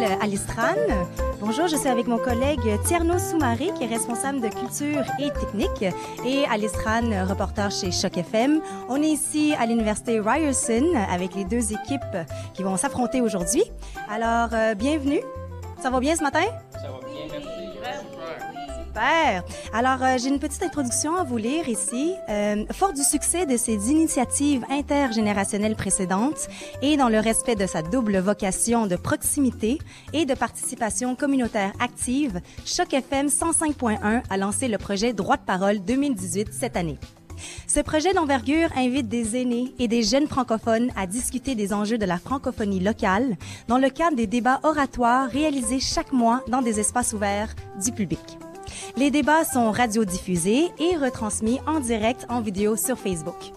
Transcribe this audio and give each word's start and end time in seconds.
m'appelle 0.00 0.18
Alice 0.20 0.46
Tran. 0.46 0.74
Bonjour, 1.40 1.66
je 1.68 1.76
suis 1.76 1.88
avec 1.88 2.06
mon 2.06 2.18
collègue 2.18 2.60
Tierno 2.84 3.18
Soumaré, 3.18 3.70
qui 3.76 3.84
est 3.84 3.88
responsable 3.88 4.40
de 4.40 4.48
culture 4.48 5.04
et 5.18 5.30
technique, 5.30 5.94
et 6.24 6.44
Alice 6.50 6.72
Tran, 6.72 7.26
reporter 7.26 7.70
chez 7.70 7.90
Choc 7.90 8.16
FM. 8.16 8.60
On 8.88 8.96
est 8.96 9.08
ici 9.08 9.54
à 9.58 9.66
l'université 9.66 10.20
Ryerson 10.20 10.94
avec 11.10 11.34
les 11.34 11.44
deux 11.44 11.72
équipes 11.72 12.16
qui 12.54 12.62
vont 12.62 12.76
s'affronter 12.76 13.20
aujourd'hui. 13.20 13.64
Alors, 14.10 14.50
euh, 14.52 14.74
bienvenue. 14.74 15.20
Ça 15.82 15.90
va 15.90 16.00
bien 16.00 16.16
ce 16.16 16.22
matin? 16.22 16.44
Alors, 19.72 20.02
euh, 20.02 20.18
j'ai 20.18 20.28
une 20.28 20.38
petite 20.38 20.62
introduction 20.62 21.16
à 21.16 21.24
vous 21.24 21.38
lire 21.38 21.68
ici. 21.68 22.14
Euh, 22.28 22.64
fort 22.72 22.92
du 22.92 23.02
succès 23.02 23.46
de 23.46 23.56
ses 23.56 23.90
initiatives 23.90 24.64
intergénérationnelles 24.68 25.76
précédentes 25.76 26.48
et 26.82 26.96
dans 26.96 27.08
le 27.08 27.18
respect 27.18 27.56
de 27.56 27.66
sa 27.66 27.82
double 27.82 28.18
vocation 28.18 28.86
de 28.86 28.96
proximité 28.96 29.78
et 30.12 30.26
de 30.26 30.34
participation 30.34 31.16
communautaire 31.16 31.72
active, 31.80 32.40
Choc 32.66 32.92
FM 32.92 33.28
105.1 33.28 34.22
a 34.28 34.36
lancé 34.36 34.68
le 34.68 34.76
projet 34.76 35.12
Droit 35.12 35.36
de 35.36 35.44
parole 35.44 35.80
2018 35.80 36.48
cette 36.52 36.76
année. 36.76 36.98
Ce 37.66 37.80
projet 37.80 38.12
d'envergure 38.12 38.68
invite 38.76 39.08
des 39.08 39.40
aînés 39.40 39.74
et 39.78 39.88
des 39.88 40.02
jeunes 40.02 40.26
francophones 40.26 40.90
à 40.94 41.06
discuter 41.06 41.54
des 41.54 41.72
enjeux 41.72 41.96
de 41.96 42.04
la 42.04 42.18
francophonie 42.18 42.80
locale 42.80 43.38
dans 43.66 43.78
le 43.78 43.88
cadre 43.88 44.16
des 44.16 44.26
débats 44.26 44.60
oratoires 44.62 45.30
réalisés 45.30 45.80
chaque 45.80 46.12
mois 46.12 46.42
dans 46.48 46.60
des 46.60 46.80
espaces 46.80 47.14
ouverts 47.14 47.54
du 47.82 47.92
public. 47.92 48.38
Les 48.96 49.10
débats 49.10 49.44
sont 49.44 49.70
radiodiffusés 49.70 50.68
et 50.78 50.96
retransmis 50.96 51.60
en 51.66 51.80
direct 51.80 52.26
en 52.28 52.40
vidéo 52.40 52.76
sur 52.76 52.98
Facebook. 52.98 53.52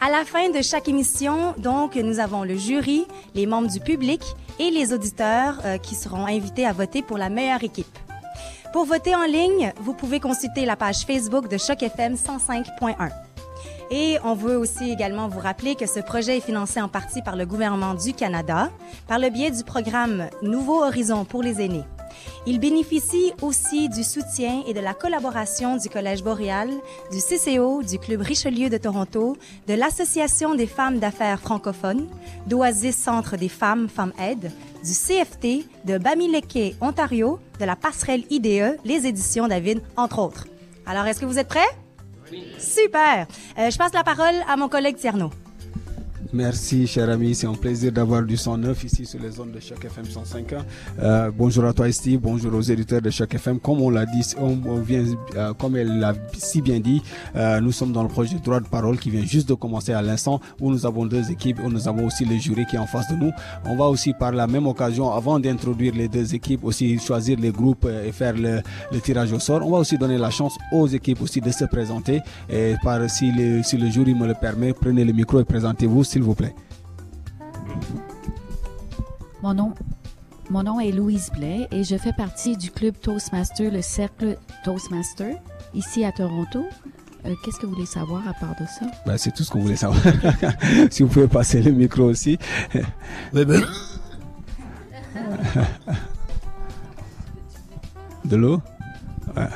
À 0.00 0.10
la 0.10 0.24
fin 0.24 0.50
de 0.50 0.60
chaque 0.60 0.88
émission, 0.88 1.54
donc, 1.58 1.96
nous 1.96 2.18
avons 2.18 2.44
le 2.44 2.56
jury, 2.56 3.06
les 3.34 3.46
membres 3.46 3.70
du 3.70 3.80
public 3.80 4.22
et 4.58 4.70
les 4.70 4.92
auditeurs 4.92 5.60
euh, 5.64 5.78
qui 5.78 5.94
seront 5.94 6.26
invités 6.26 6.66
à 6.66 6.72
voter 6.72 7.02
pour 7.02 7.16
la 7.16 7.30
meilleure 7.30 7.64
équipe. 7.64 7.98
Pour 8.72 8.84
voter 8.84 9.14
en 9.14 9.24
ligne, 9.24 9.72
vous 9.80 9.94
pouvez 9.94 10.20
consulter 10.20 10.66
la 10.66 10.76
page 10.76 11.06
Facebook 11.06 11.48
de 11.48 11.56
Choc 11.56 11.82
FM 11.82 12.14
105.1. 12.14 13.10
Et 13.90 14.18
on 14.24 14.34
veut 14.34 14.56
aussi 14.56 14.90
également 14.90 15.28
vous 15.28 15.38
rappeler 15.38 15.74
que 15.74 15.86
ce 15.86 16.00
projet 16.00 16.38
est 16.38 16.44
financé 16.44 16.80
en 16.80 16.88
partie 16.88 17.22
par 17.22 17.36
le 17.36 17.46
gouvernement 17.46 17.94
du 17.94 18.12
Canada 18.12 18.70
par 19.06 19.18
le 19.18 19.30
biais 19.30 19.50
du 19.50 19.62
programme 19.62 20.28
Nouveau 20.42 20.82
Horizon 20.82 21.24
pour 21.24 21.42
les 21.42 21.60
aînés. 21.60 21.84
Il 22.46 22.58
bénéficie 22.60 23.32
aussi 23.42 23.88
du 23.88 24.02
soutien 24.04 24.62
et 24.66 24.74
de 24.74 24.80
la 24.80 24.94
collaboration 24.94 25.76
du 25.76 25.88
Collège 25.88 26.22
Boréal, 26.22 26.70
du 27.10 27.18
CCO, 27.18 27.82
du 27.82 27.98
Club 27.98 28.20
Richelieu 28.20 28.68
de 28.68 28.76
Toronto, 28.76 29.36
de 29.66 29.74
l'Association 29.74 30.54
des 30.54 30.66
femmes 30.66 30.98
d'affaires 30.98 31.40
francophones, 31.40 32.08
d'Oasis 32.46 32.96
Centre 32.96 33.36
des 33.36 33.48
femmes, 33.48 33.88
Femmes 33.88 34.12
Aide, 34.20 34.52
du 34.84 34.92
CFT, 34.92 35.66
de 35.84 35.98
Bamileke, 35.98 36.76
Ontario, 36.80 37.38
de 37.58 37.64
la 37.64 37.76
passerelle 37.76 38.24
IDE, 38.30 38.78
les 38.84 39.06
éditions 39.06 39.48
David, 39.48 39.80
entre 39.96 40.18
autres. 40.18 40.46
Alors, 40.86 41.06
est-ce 41.06 41.20
que 41.20 41.26
vous 41.26 41.38
êtes 41.38 41.48
prêts? 41.48 41.60
Oui. 42.30 42.44
Super! 42.58 43.26
Euh, 43.58 43.70
je 43.70 43.78
passe 43.78 43.92
la 43.94 44.04
parole 44.04 44.34
à 44.48 44.56
mon 44.56 44.68
collègue 44.68 44.96
Tierno. 44.96 45.30
Merci, 46.34 46.88
cher 46.88 47.08
ami. 47.10 47.32
C'est 47.32 47.46
un 47.46 47.54
plaisir 47.54 47.92
d'avoir 47.92 48.24
du 48.24 48.36
109 48.36 48.82
ici 48.82 49.06
sur 49.06 49.20
les 49.20 49.30
zones 49.30 49.52
de 49.52 49.60
Choc 49.60 49.84
FM 49.84 50.04
105. 50.04 50.52
Euh, 50.98 51.30
bonjour 51.32 51.64
à 51.64 51.72
toi, 51.72 51.90
Steve. 51.92 52.18
Bonjour 52.20 52.52
aux 52.52 52.60
éditeurs 52.60 53.00
de 53.00 53.08
Choc 53.08 53.32
FM. 53.32 53.60
Comme 53.60 53.80
on 53.80 53.88
l'a 53.88 54.04
dit, 54.04 54.34
on, 54.36 54.56
vient, 54.80 55.04
euh, 55.36 55.54
comme 55.54 55.76
elle 55.76 56.00
l'a 56.00 56.12
si 56.36 56.60
bien 56.60 56.80
dit, 56.80 57.00
euh, 57.36 57.60
nous 57.60 57.70
sommes 57.70 57.92
dans 57.92 58.02
le 58.02 58.08
projet 58.08 58.34
droit 58.44 58.58
de 58.58 58.66
parole 58.66 58.98
qui 58.98 59.10
vient 59.10 59.22
juste 59.24 59.48
de 59.48 59.54
commencer 59.54 59.92
à 59.92 60.02
l'instant 60.02 60.40
où 60.60 60.72
nous 60.72 60.84
avons 60.84 61.06
deux 61.06 61.30
équipes, 61.30 61.60
où 61.64 61.70
nous 61.70 61.86
avons 61.86 62.04
aussi 62.06 62.24
le 62.24 62.36
jury 62.36 62.66
qui 62.66 62.74
est 62.74 62.80
en 62.80 62.86
face 62.86 63.08
de 63.12 63.14
nous. 63.14 63.30
On 63.64 63.76
va 63.76 63.84
aussi 63.84 64.12
par 64.12 64.32
la 64.32 64.48
même 64.48 64.66
occasion, 64.66 65.12
avant 65.12 65.38
d'introduire 65.38 65.94
les 65.94 66.08
deux 66.08 66.34
équipes, 66.34 66.64
aussi 66.64 66.98
choisir 66.98 67.38
les 67.38 67.52
groupes 67.52 67.86
et 68.04 68.10
faire 68.10 68.34
le, 68.36 68.60
tirage 69.04 69.32
au 69.32 69.38
sort. 69.38 69.64
On 69.64 69.70
va 69.70 69.78
aussi 69.78 69.98
donner 69.98 70.18
la 70.18 70.30
chance 70.30 70.56
aux 70.72 70.88
équipes 70.88 71.22
aussi 71.22 71.40
de 71.40 71.52
se 71.52 71.64
présenter. 71.64 72.22
Et 72.50 72.74
par, 72.82 73.08
si 73.08 73.30
le, 73.30 73.62
si 73.62 73.76
le 73.76 73.88
jury 73.88 74.14
me 74.14 74.26
le 74.26 74.34
permet, 74.34 74.72
prenez 74.72 75.04
le 75.04 75.12
micro 75.12 75.38
et 75.38 75.44
présentez-vous, 75.44 76.02
vous 76.24 76.34
plaît. 76.34 76.54
Mon 79.42 79.54
nom, 79.54 79.74
mon 80.50 80.62
nom 80.62 80.80
est 80.80 80.90
Louise 80.90 81.30
Blais 81.34 81.68
et 81.70 81.84
je 81.84 81.96
fais 81.96 82.12
partie 82.12 82.56
du 82.56 82.70
club 82.70 82.94
Toastmaster, 83.00 83.70
le 83.70 83.82
cercle 83.82 84.38
Toastmaster, 84.64 85.36
ici 85.74 86.04
à 86.04 86.12
Toronto. 86.12 86.64
Euh, 87.26 87.34
Qu'est-ce 87.42 87.58
que 87.58 87.66
vous 87.66 87.72
voulez 87.74 87.86
savoir 87.86 88.26
à 88.28 88.34
part 88.34 88.54
de 88.60 88.66
ça? 88.66 88.86
Ben, 89.06 89.16
c'est 89.16 89.32
tout 89.32 89.42
ce 89.44 89.50
qu'on 89.50 89.60
voulait 89.60 89.76
savoir. 89.76 90.02
si 90.90 91.02
vous 91.02 91.08
pouvez 91.08 91.28
passer 91.28 91.62
le 91.62 91.72
micro 91.72 92.04
aussi. 92.04 92.38
De 98.24 98.36
l'eau? 98.36 98.60
Ouais. 99.36 99.48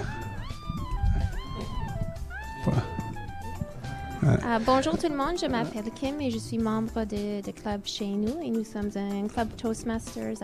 Euh, 4.49 4.59
bonjour 4.65 4.97
tout 4.97 5.09
le 5.11 5.17
monde, 5.17 5.37
je 5.39 5.45
m'appelle 5.45 5.91
Kim 5.95 6.19
et 6.23 6.31
je 6.31 6.39
suis 6.39 6.57
membre 6.57 7.05
de, 7.05 7.51
club 7.51 7.83
chez 7.85 8.07
nous 8.07 8.41
et 8.43 8.49
nous 8.49 8.65
sommes 8.65 8.89
un 8.97 9.29
club 9.29 9.49
Toastmasters 9.59 10.37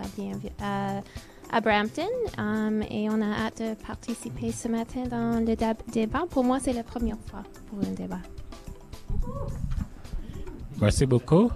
à, 0.61 1.61
Brampton 1.63 2.03
um, 2.37 2.83
et 2.91 3.09
on 3.09 3.23
a 3.23 3.47
hâte 3.47 3.63
de 3.63 3.75
participer 3.87 4.53
ce 4.53 4.69
matin 4.69 5.05
dans 5.11 5.41
le 5.41 5.57
débat. 5.91 6.25
Pour 6.29 6.45
moi, 6.45 6.59
c'est 6.61 6.75
la 6.75 6.83
première 6.83 7.17
fois 7.31 7.45
pour 7.71 7.79
un 7.79 7.93
débat. 7.93 8.19
Merci 10.79 11.07
beaucoup. 11.07 11.51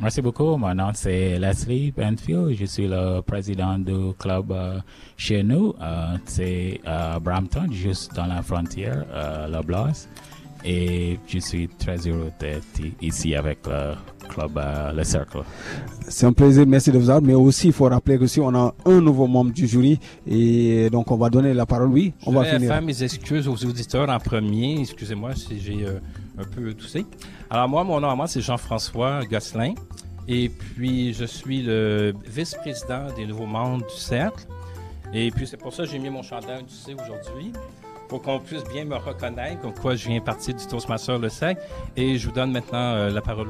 Merci 0.00 0.22
beaucoup. 0.22 0.56
Mon 0.56 0.72
nom 0.76 0.92
c'est 0.94 1.36
Leslie 1.40 1.90
Benfield. 1.90 2.54
Je 2.54 2.64
suis 2.66 2.86
le 2.86 3.22
président 3.22 3.76
du 3.76 4.14
club 4.16 4.52
euh, 4.52 4.78
chez 5.16 5.42
nous. 5.42 5.74
Euh, 5.80 6.16
c'est 6.26 6.80
Brampton, 7.20 7.66
juste 7.72 8.14
dans 8.14 8.26
la 8.26 8.40
frontière, 8.42 9.04
la 9.48 9.62
Blas. 9.62 10.06
Et 10.64 11.18
je 11.26 11.38
suis 11.38 11.68
très 11.68 11.96
heureux 12.08 12.32
d'être 12.40 12.64
ici 13.00 13.34
avec 13.34 13.58
le 13.66 13.94
club 14.28 14.58
euh, 14.58 14.92
Le 14.92 15.04
Cercle. 15.04 15.38
C'est 16.08 16.26
un 16.26 16.32
plaisir, 16.32 16.66
merci 16.66 16.90
de 16.90 16.98
vous 16.98 17.08
avoir. 17.10 17.22
Mais 17.22 17.34
aussi, 17.34 17.68
il 17.68 17.72
faut 17.72 17.88
rappeler 17.88 18.18
que 18.18 18.26
si 18.26 18.40
on 18.40 18.54
a 18.54 18.74
un 18.84 19.00
nouveau 19.00 19.26
membre 19.26 19.52
du 19.52 19.66
jury, 19.66 19.98
et 20.26 20.90
donc 20.90 21.10
on 21.10 21.16
va 21.16 21.30
donner 21.30 21.54
la 21.54 21.64
parole. 21.64 21.88
Oui, 21.88 22.12
on 22.26 22.32
va 22.32 22.44
Je 22.44 22.50
vais 22.50 22.56
finir. 22.56 22.72
faire 22.72 22.82
mes 22.82 23.02
excuses 23.02 23.46
aux 23.48 23.64
auditeurs 23.64 24.08
en 24.10 24.18
premier. 24.18 24.80
Excusez-moi 24.80 25.34
si 25.36 25.60
j'ai 25.60 25.86
euh, 25.86 26.00
un 26.38 26.44
peu 26.44 26.74
toussé. 26.74 27.06
Alors 27.50 27.68
moi, 27.68 27.84
mon 27.84 28.00
nom 28.00 28.10
à 28.10 28.16
moi, 28.16 28.26
c'est 28.26 28.40
Jean-François 28.40 29.20
Gosselin. 29.30 29.74
Et 30.26 30.50
puis, 30.50 31.14
je 31.14 31.24
suis 31.24 31.62
le 31.62 32.12
vice-président 32.26 33.06
des 33.16 33.24
nouveaux 33.26 33.46
membres 33.46 33.86
du 33.86 33.96
Cercle. 33.96 34.44
Et 35.14 35.30
puis, 35.30 35.46
c'est 35.46 35.56
pour 35.56 35.72
ça 35.72 35.84
que 35.84 35.88
j'ai 35.88 35.98
mis 35.98 36.10
mon 36.10 36.22
chandail 36.22 36.64
du 36.64 36.74
C 36.74 36.92
aujourd'hui, 36.94 37.50
pour 38.08 38.22
qu'on 38.22 38.40
puisse 38.40 38.64
bien 38.64 38.84
me 38.84 38.96
reconnaître, 38.96 39.60
comme 39.60 39.74
quoi 39.74 39.94
je 39.94 40.08
viens 40.08 40.20
partir 40.20 40.54
du 40.54 40.66
Toastmaster 40.66 41.18
Le 41.18 41.28
Cercle. 41.28 41.60
Et 41.96 42.18
je 42.18 42.28
vous 42.28 42.34
donne 42.34 42.52
maintenant 42.52 42.94
euh, 42.94 43.10
la 43.10 43.20
parole. 43.20 43.48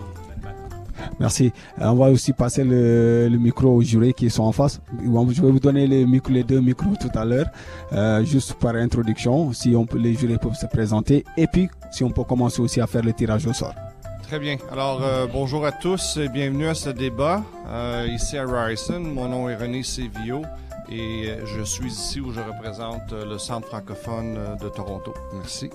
Merci. 1.21 1.53
Euh, 1.81 1.87
on 1.87 1.95
va 1.95 2.07
aussi 2.07 2.33
passer 2.33 2.65
le, 2.65 3.29
le 3.29 3.39
micro 3.39 3.69
aux 3.69 3.83
jurés 3.83 4.13
qui 4.13 4.31
sont 4.31 4.45
en 4.45 4.53
face. 4.53 4.81
Je 5.01 5.43
vais 5.43 5.51
vous 5.51 5.61
donner 5.61 5.87
les, 5.87 6.05
deux 6.45 6.61
micros 6.61 6.95
tout 7.01 7.17
à 7.17 7.25
l'heure, 7.25 7.47
euh, 7.93 8.25
juste 8.25 8.55
par 8.55 8.75
introduction, 8.75 9.53
si 9.53 9.75
on 9.75 9.87
peut, 9.87 9.99
les 9.99 10.15
jurés 10.15 10.39
peuvent 10.39 10.55
se 10.55 10.67
présenter. 10.67 11.25
Et 11.37 11.47
puis, 11.47 11.69
si 11.91 12.05
on 12.05 12.11
peut 12.11 12.25
commencer 12.25 12.61
aussi 12.61 12.81
à 12.81 12.87
faire 12.87 13.03
le 13.03 13.13
tirage 13.13 13.47
au 13.47 13.53
sort. 13.53 13.75
Très 14.23 14.39
bien. 14.39 14.59
Alors, 14.71 15.01
euh, 15.03 15.27
bonjour 15.27 15.65
à 15.65 15.73
tous 15.73 16.19
et 16.19 16.29
bienvenue 16.29 16.67
à 16.67 16.75
ce 16.75 16.91
débat 16.91 17.43
euh, 17.69 18.07
ici 18.11 18.37
à 18.37 18.45
Ryerson. 18.45 19.01
Mon 19.01 19.27
nom 19.27 19.49
est 19.49 19.57
René 19.57 19.83
Sévillot 19.83 20.43
et 20.91 21.31
euh, 21.31 21.47
je 21.47 21.62
suis 21.62 21.88
ici 21.88 22.21
où 22.21 22.32
je 22.32 22.41
représente 22.41 23.12
euh, 23.12 23.25
le 23.25 23.38
Centre 23.38 23.66
francophone 23.69 24.37
euh, 24.37 24.56
de 24.56 24.69
Toronto. 24.69 25.12
Merci. 25.34 25.71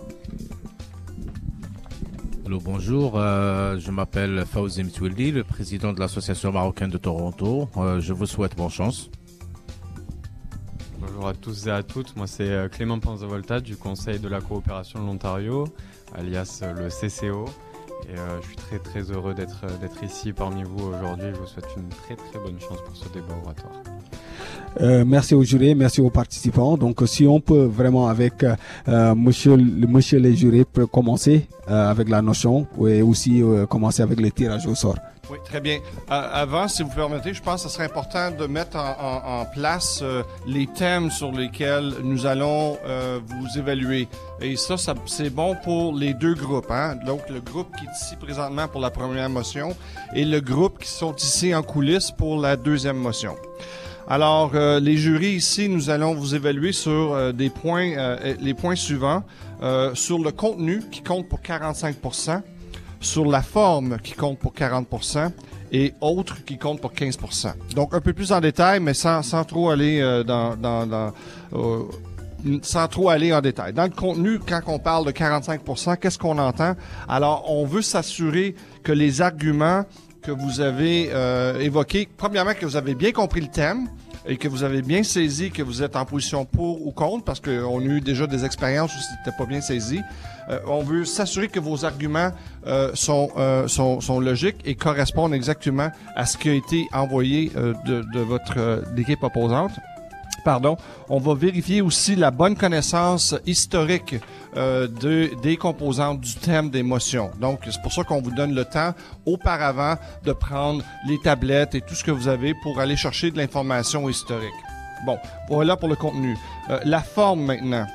Allô, 2.45 2.59
bonjour. 2.59 3.13
euh, 3.17 3.77
je 3.79 3.91
m'appelle 3.91 4.45
Fawzi 4.45 4.83
Mtwildi, 4.83 5.31
le 5.31 5.43
président 5.43 5.93
de 5.93 5.99
l'Association 5.99 6.51
marocaine 6.51 6.89
de 6.89 6.97
Toronto. 6.97 7.69
Euh, 7.77 8.01
je 8.01 8.13
vous 8.13 8.25
souhaite 8.25 8.55
bonne 8.57 8.69
chance. 8.69 9.09
Bonjour 10.99 11.27
à 11.27 11.33
tous 11.33 11.67
et 11.67 11.71
à 11.71 11.83
toutes. 11.83 12.15
Moi, 12.17 12.27
c'est 12.27 12.69
Clément 12.71 12.99
Panzavolta 12.99 13.59
du 13.61 13.77
Conseil 13.77 14.19
de 14.19 14.27
la 14.27 14.41
coopération 14.41 14.99
de 14.99 15.05
l'Ontario, 15.05 15.65
alias 16.15 16.61
le 16.75 16.89
CCO. 16.89 17.45
Et 18.09 18.17
euh, 18.17 18.41
je 18.41 18.47
suis 18.47 18.55
très 18.57 18.79
très 18.79 19.11
heureux 19.11 19.33
d'être 19.33 19.65
d'être 19.79 20.03
ici 20.03 20.33
parmi 20.33 20.63
vous 20.63 20.87
aujourd'hui. 20.87 21.27
Je 21.33 21.39
vous 21.39 21.47
souhaite 21.47 21.69
une 21.77 21.87
très 21.87 22.15
très 22.17 22.39
bonne 22.39 22.59
chance 22.59 22.79
pour 22.85 22.95
ce 22.95 23.07
débat 23.09 23.33
oratoire. 23.41 23.71
Euh, 24.81 25.03
merci 25.05 25.35
aux 25.35 25.43
jurés, 25.43 25.75
merci 25.75 26.01
aux 26.01 26.09
participants. 26.09 26.77
Donc, 26.77 27.01
si 27.05 27.27
on 27.27 27.39
peut 27.39 27.65
vraiment 27.65 28.07
avec 28.07 28.43
euh, 28.43 29.15
monsieur, 29.15 29.55
monsieur 29.55 30.19
les 30.19 30.35
jurés 30.35 30.65
commencer 30.91 31.47
avec 31.67 32.09
la 32.09 32.21
notion 32.21 32.67
et 32.85 33.01
aussi 33.01 33.41
commencer 33.69 34.01
avec 34.01 34.19
le 34.19 34.29
tirage 34.31 34.67
au 34.67 34.75
sort. 34.75 34.97
Oui, 35.31 35.37
très 35.45 35.61
bien. 35.61 35.79
avant, 36.09 36.67
si 36.67 36.83
vous 36.83 36.89
permettez, 36.89 37.33
je 37.33 37.41
pense 37.41 37.63
que 37.63 37.69
ce 37.69 37.75
serait 37.75 37.85
important 37.85 38.31
de 38.31 38.45
mettre 38.47 38.75
en, 38.77 39.45
place 39.53 40.03
les 40.45 40.67
thèmes 40.67 41.09
sur 41.09 41.31
lesquels 41.31 41.93
nous 42.03 42.25
allons 42.25 42.77
vous 43.25 43.57
évaluer. 43.57 44.09
Et 44.41 44.57
ça, 44.57 44.75
ça 44.75 44.93
c'est 45.05 45.29
bon 45.29 45.55
pour 45.63 45.95
les 45.95 46.13
deux 46.13 46.35
groupes. 46.35 46.69
Hein? 46.69 46.97
Donc, 47.05 47.21
le 47.29 47.39
groupe 47.39 47.67
qui 47.77 47.85
est 47.85 47.91
ici 47.95 48.17
présentement 48.17 48.67
pour 48.67 48.81
la 48.81 48.89
première 48.89 49.29
motion 49.29 49.73
et 50.13 50.25
le 50.25 50.41
groupe 50.41 50.79
qui 50.79 50.89
sont 50.89 51.15
ici 51.15 51.55
en 51.55 51.63
coulisses 51.63 52.11
pour 52.11 52.41
la 52.41 52.57
deuxième 52.57 52.97
motion. 52.97 53.35
Alors, 54.07 54.51
euh, 54.53 54.81
les 54.81 54.97
jurys 54.97 55.35
ici, 55.35 55.69
nous 55.69 55.89
allons 55.89 56.13
vous 56.13 56.35
évaluer 56.35 56.73
sur 56.73 57.13
euh, 57.13 57.31
des 57.31 57.49
points, 57.49 57.93
euh, 57.97 58.35
les 58.41 58.53
points 58.53 58.75
suivants. 58.75 59.23
sur 59.93 60.19
le 60.19 60.31
contenu 60.31 60.81
qui 60.91 61.01
compte 61.01 61.29
pour 61.29 61.39
45% 61.39 62.41
sur 62.99 63.25
la 63.25 63.41
forme 63.41 63.97
qui 64.03 64.11
compte 64.13 64.37
pour 64.37 64.53
40% 64.53 65.31
et 65.71 65.93
autres 66.01 66.43
qui 66.43 66.57
compte 66.57 66.81
pour 66.81 66.91
15% 66.91 67.53
Donc, 67.73 67.93
un 67.93 68.01
peu 68.01 68.11
plus 68.11 68.33
en 68.33 68.41
détail, 68.41 68.81
mais 68.81 68.93
sans, 68.93 69.23
sans 69.23 69.45
trop 69.45 69.69
aller 69.69 70.01
dans... 70.25 70.57
dans, 70.57 70.85
dans 70.85 71.13
sans 72.61 72.89
trop 72.89 73.07
aller 73.09 73.33
en 73.33 73.39
détail. 73.39 73.71
Dans 73.71 73.85
le 73.85 73.89
contenu, 73.89 74.37
quand 74.37 74.59
on 74.67 74.77
parle 74.77 75.05
de 75.05 75.11
45 75.11 75.61
qu'est-ce 76.01 76.19
qu'on 76.19 76.37
entend? 76.37 76.75
Alors, 77.07 77.49
on 77.49 77.65
veut 77.65 77.81
s'assurer 77.81 78.53
que 78.83 78.91
les 78.91 79.21
arguments 79.21 79.85
que 80.23 80.31
vous 80.31 80.61
avez 80.61 81.09
euh, 81.11 81.59
évoqué. 81.59 82.07
Premièrement, 82.17 82.53
que 82.53 82.65
vous 82.65 82.75
avez 82.75 82.95
bien 82.95 83.11
compris 83.11 83.41
le 83.41 83.47
thème 83.47 83.87
et 84.25 84.37
que 84.37 84.47
vous 84.47 84.63
avez 84.63 84.81
bien 84.81 85.03
saisi 85.03 85.51
que 85.51 85.61
vous 85.61 85.83
êtes 85.83 85.95
en 85.95 86.05
position 86.05 86.45
pour 86.45 86.85
ou 86.85 86.91
contre, 86.91 87.25
parce 87.25 87.39
qu'on 87.39 87.79
a 87.79 87.83
eu 87.83 88.01
déjà 88.01 88.25
des 88.27 88.45
expériences 88.45 88.95
où 88.95 88.99
c'était 88.99 89.35
pas 89.37 89.45
bien 89.45 89.61
saisi. 89.61 89.99
Euh, 90.49 90.59
on 90.67 90.83
veut 90.83 91.05
s'assurer 91.05 91.47
que 91.47 91.59
vos 91.59 91.85
arguments 91.85 92.31
euh, 92.67 92.91
sont, 92.93 93.29
euh, 93.37 93.67
sont, 93.67 94.01
sont, 94.01 94.19
logiques 94.19 94.57
et 94.65 94.75
correspondent 94.75 95.33
exactement 95.33 95.89
à 96.15 96.25
ce 96.25 96.37
qui 96.37 96.49
a 96.49 96.53
été 96.53 96.87
envoyé 96.93 97.51
euh, 97.55 97.73
de, 97.85 98.03
de, 98.13 98.19
votre 98.19 98.83
équipe 98.97 99.23
opposante 99.23 99.71
pardon, 100.43 100.77
on 101.09 101.19
va 101.19 101.33
vérifier 101.33 101.81
aussi 101.81 102.15
la 102.15 102.31
bonne 102.31 102.55
connaissance 102.55 103.35
historique 103.45 104.15
euh, 104.55 104.87
de, 104.87 105.31
des 105.41 105.57
composantes 105.57 106.21
du 106.21 106.35
thème 106.35 106.69
d'émotion. 106.69 107.31
Donc, 107.39 107.61
c'est 107.65 107.81
pour 107.81 107.93
ça 107.93 108.03
qu'on 108.03 108.21
vous 108.21 108.31
donne 108.31 108.53
le 108.53 108.65
temps 108.65 108.93
auparavant 109.25 109.95
de 110.23 110.33
prendre 110.33 110.83
les 111.07 111.19
tablettes 111.19 111.75
et 111.75 111.81
tout 111.81 111.95
ce 111.95 112.03
que 112.03 112.11
vous 112.11 112.27
avez 112.27 112.53
pour 112.61 112.79
aller 112.79 112.95
chercher 112.95 113.31
de 113.31 113.37
l'information 113.37 114.07
historique. 114.09 114.53
Bon, 115.05 115.17
voilà 115.49 115.75
pour 115.75 115.89
le 115.89 115.95
contenu. 115.95 116.37
Euh, 116.69 116.79
la 116.85 117.01
forme 117.01 117.45
maintenant. 117.45 117.85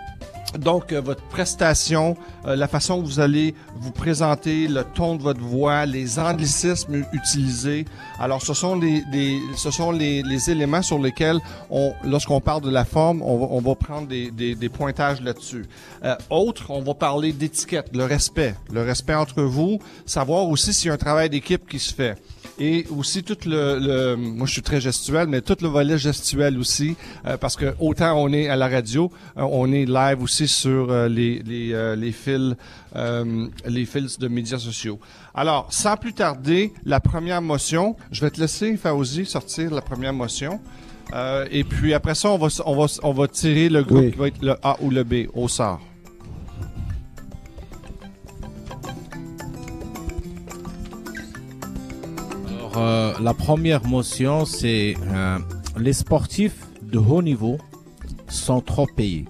Donc, 0.57 0.93
euh, 0.93 1.01
votre 1.01 1.23
prestation, 1.25 2.17
euh, 2.47 2.57
la 2.57 2.69
façon 2.69 3.01
que 3.01 3.07
vous 3.07 3.21
allez 3.21 3.55
vous 3.77 3.91
présenter, 3.91 4.67
le 4.69 4.85
ton 4.85 5.17
de 5.17 5.23
votre 5.23 5.41
voix, 5.41 5.85
les 5.85 6.19
anglicismes 6.19 7.05
utilisés. 7.13 7.85
Alors, 8.19 8.43
ce 8.43 8.55
sont 8.55 8.77
les, 8.77 9.03
ce 9.57 9.71
sont 9.71 9.93
les, 9.93 10.23
les, 10.23 10.51
éléments 10.51 10.83
sur 10.83 10.99
lesquels, 10.99 11.39
on, 11.71 11.93
lorsqu'on 12.05 12.41
parle 12.41 12.63
de 12.63 12.71
la 12.71 12.85
forme, 12.85 13.23
on 13.23 13.39
va, 13.39 13.47
on 13.51 13.61
va 13.61 13.75
prendre 13.75 14.09
des, 14.09 14.31
des, 14.31 14.55
des 14.55 14.69
pointages 14.69 15.21
là-dessus. 15.21 15.67
Euh, 16.05 16.17
autre, 16.31 16.71
on 16.71 16.81
va 16.81 16.95
parler 16.95 17.33
d'étiquette, 17.33 17.91
le 17.95 18.05
respect, 18.05 18.55
le 18.73 18.83
respect 18.83 19.15
entre 19.15 19.43
vous, 19.43 19.79
savoir 20.07 20.49
aussi 20.49 20.73
s'il 20.73 20.89
y 20.89 20.91
a 20.91 20.95
un 20.95 20.99
travail 20.99 21.29
d'équipe 21.29 21.69
qui 21.69 21.79
se 21.79 21.93
fait 21.93 22.17
et 22.59 22.87
aussi 22.97 23.23
tout 23.23 23.37
le, 23.47 23.79
le, 23.79 24.17
moi 24.17 24.47
je 24.47 24.53
suis 24.53 24.63
très 24.63 24.81
gestuel, 24.81 25.29
mais 25.29 25.41
tout 25.41 25.57
le 25.61 25.69
volet 25.69 25.99
gestuel 25.99 26.59
aussi, 26.59 26.97
euh, 27.27 27.37
parce 27.37 27.57
que 27.57 27.75
autant 27.79 28.21
on 28.21 28.33
est 28.33 28.49
à 28.49 28.57
la 28.57 28.69
radio, 28.69 29.11
euh, 29.37 29.43
on 29.43 29.73
est 29.73 29.85
live 29.85 30.23
aussi 30.23 30.49
sur 30.49 30.91
euh, 30.91 31.09
les 31.09 31.43
les, 31.47 31.97
les 31.97 32.13
fils 32.13 32.57
les 33.67 33.85
fils 33.85 34.19
de 34.19 34.29
médias 34.29 34.59
sociaux. 34.59 34.99
Alors, 35.35 35.69
sans 35.71 35.97
plus 35.97 36.15
tarder, 36.15 36.73
la 36.85 37.01
première 37.01 37.41
motion, 37.43 37.97
je 38.11 38.23
vais 38.23 38.31
te 38.31 38.41
laisser 38.41 38.77
Fauzi 38.77 39.25
sortir 39.25 39.73
la 39.73 39.83
première 39.83 40.13
motion. 40.13 40.59
et 41.51 41.65
puis 41.65 41.95
après 41.95 42.15
ça, 42.15 42.31
on 42.31 42.39
va, 42.39 42.49
on 42.67 42.77
va, 42.77 42.87
on 43.03 43.13
va 43.13 43.29
tirer 43.29 43.69
le 43.69 43.83
groupe 43.85 44.11
qui 44.11 44.19
va 44.19 44.29
être 44.29 44.43
le 44.43 44.57
A 44.63 44.77
ou 44.81 44.91
le 44.91 45.05
B 45.05 45.29
au 45.35 45.47
sort. 45.49 45.81
Euh, 52.79 53.13
la 53.21 53.35
première 53.35 53.85
motion, 53.85 54.45
c'est 54.45 54.95
euh, 55.09 55.39
les 55.77 55.93
sportifs 55.93 56.65
de 56.83 56.99
haut 56.99 57.23
niveau 57.23 57.59
sont 58.29 58.61
trop 58.61 58.87
payés. 58.87 59.25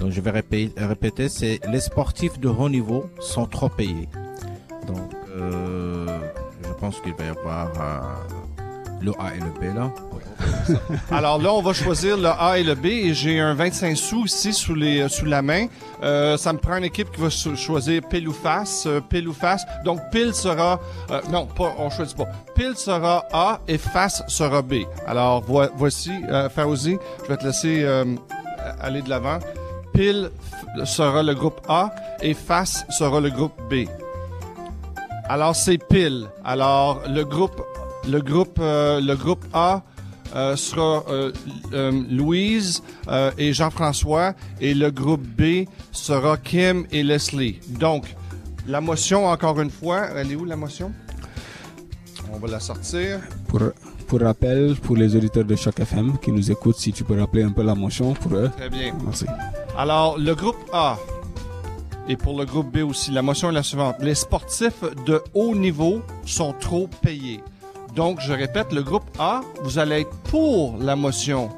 Donc 0.00 0.10
je 0.10 0.20
vais 0.22 0.30
répéter, 0.30 1.28
c'est 1.28 1.60
les 1.70 1.80
sportifs 1.80 2.40
de 2.40 2.48
haut 2.48 2.70
niveau 2.70 3.10
sont 3.20 3.44
trop 3.44 3.68
payés. 3.68 4.08
Donc 4.86 5.12
euh, 5.36 6.06
je 6.66 6.72
pense 6.80 6.98
qu'il 7.00 7.12
va 7.14 7.24
y 7.24 7.28
avoir 7.28 7.70
le 9.04 9.12
A 9.20 9.34
et 9.34 9.40
le 9.40 9.50
B 9.50 9.74
là. 9.74 9.90
Alors 11.10 11.38
là, 11.40 11.52
on 11.52 11.62
va 11.62 11.72
choisir 11.72 12.16
le 12.16 12.28
A 12.28 12.58
et 12.58 12.64
le 12.64 12.74
B 12.74 12.86
et 12.86 13.14
j'ai 13.14 13.38
un 13.38 13.54
25 13.54 13.96
sous 13.96 14.24
ici 14.24 14.52
sous, 14.52 14.74
les, 14.74 15.08
sous 15.08 15.26
la 15.26 15.42
main. 15.42 15.66
Euh, 16.02 16.36
ça 16.36 16.52
me 16.52 16.58
prend 16.58 16.76
une 16.76 16.84
équipe 16.84 17.10
qui 17.12 17.20
va 17.20 17.28
choisir 17.28 18.02
pile 18.08 18.28
ou 18.28 18.32
face, 18.32 18.86
euh, 18.86 19.00
pile 19.00 19.28
ou 19.28 19.32
face. 19.32 19.64
Donc 19.84 20.00
pile 20.10 20.34
sera, 20.34 20.80
euh, 21.10 21.20
non, 21.30 21.46
pas, 21.46 21.74
on 21.78 21.90
choisit 21.90 22.16
pas. 22.16 22.28
Pile 22.54 22.76
sera 22.76 23.24
A 23.32 23.60
et 23.68 23.78
face 23.78 24.22
sera 24.28 24.62
B. 24.62 24.84
Alors 25.06 25.44
voici, 25.76 26.12
euh, 26.30 26.48
Fauzi, 26.48 26.96
je 27.24 27.28
vais 27.28 27.36
te 27.36 27.44
laisser 27.44 27.86
aller 28.80 29.02
de 29.02 29.10
l'avant. 29.10 29.38
Pile 29.92 30.30
sera 30.84 31.22
le 31.22 31.34
groupe 31.34 31.60
A 31.68 31.94
et 32.22 32.34
face 32.34 32.84
sera 32.88 33.20
le 33.20 33.30
groupe 33.30 33.54
B. 33.70 33.86
Alors 35.28 35.54
c'est 35.56 35.78
pile. 35.78 36.28
Alors 36.44 37.02
le 37.08 37.24
groupe, 37.24 37.62
le 38.08 38.20
groupe, 38.20 38.58
le 38.58 39.14
groupe 39.14 39.44
A 39.52 39.82
euh, 40.34 40.56
sera 40.56 41.04
euh, 41.08 41.30
euh, 41.72 41.92
Louise 42.10 42.82
et 43.38 43.52
Jean-François 43.52 44.34
et 44.60 44.74
le 44.74 44.90
groupe 44.90 45.22
B 45.22 45.68
sera 45.92 46.36
Kim 46.36 46.86
et 46.90 47.04
Leslie. 47.04 47.60
Donc, 47.78 48.16
la 48.66 48.80
motion, 48.80 49.26
encore 49.26 49.60
une 49.60 49.70
fois, 49.70 50.08
elle 50.16 50.32
est 50.32 50.34
où 50.34 50.44
la 50.44 50.56
motion? 50.56 50.92
On 52.32 52.38
va 52.38 52.48
la 52.48 52.58
sortir. 52.58 53.20
Pour, 53.46 53.60
pour 54.08 54.20
rappel, 54.22 54.74
pour 54.82 54.96
les 54.96 55.14
auditeurs 55.14 55.44
de 55.44 55.54
Choc 55.54 55.78
FM 55.78 56.18
qui 56.18 56.32
nous 56.32 56.50
écoutent, 56.50 56.78
si 56.78 56.92
tu 56.92 57.04
peux 57.04 57.18
rappeler 57.18 57.44
un 57.44 57.52
peu 57.52 57.62
la 57.62 57.76
motion 57.76 58.12
pour 58.14 58.34
eux. 58.34 58.50
Très 58.56 58.70
bien. 58.70 58.92
Merci. 59.04 59.26
Alors, 59.78 60.18
le 60.18 60.34
groupe 60.34 60.68
A 60.72 60.98
et 62.08 62.16
pour 62.16 62.36
le 62.36 62.44
groupe 62.44 62.76
B 62.76 62.78
aussi, 62.78 63.12
la 63.12 63.22
motion 63.22 63.50
est 63.50 63.54
la 63.54 63.62
suivante. 63.62 63.96
Les 64.00 64.16
sportifs 64.16 64.82
de 65.06 65.22
haut 65.32 65.54
niveau 65.54 66.02
sont 66.26 66.54
trop 66.58 66.88
payés. 67.02 67.40
Donc, 67.94 68.20
je 68.20 68.32
répète, 68.32 68.72
le 68.72 68.82
groupe 68.82 69.08
A, 69.18 69.42
vous 69.62 69.78
allez 69.78 70.00
être 70.00 70.16
pour 70.24 70.76
la 70.80 70.96
motion 70.96 71.50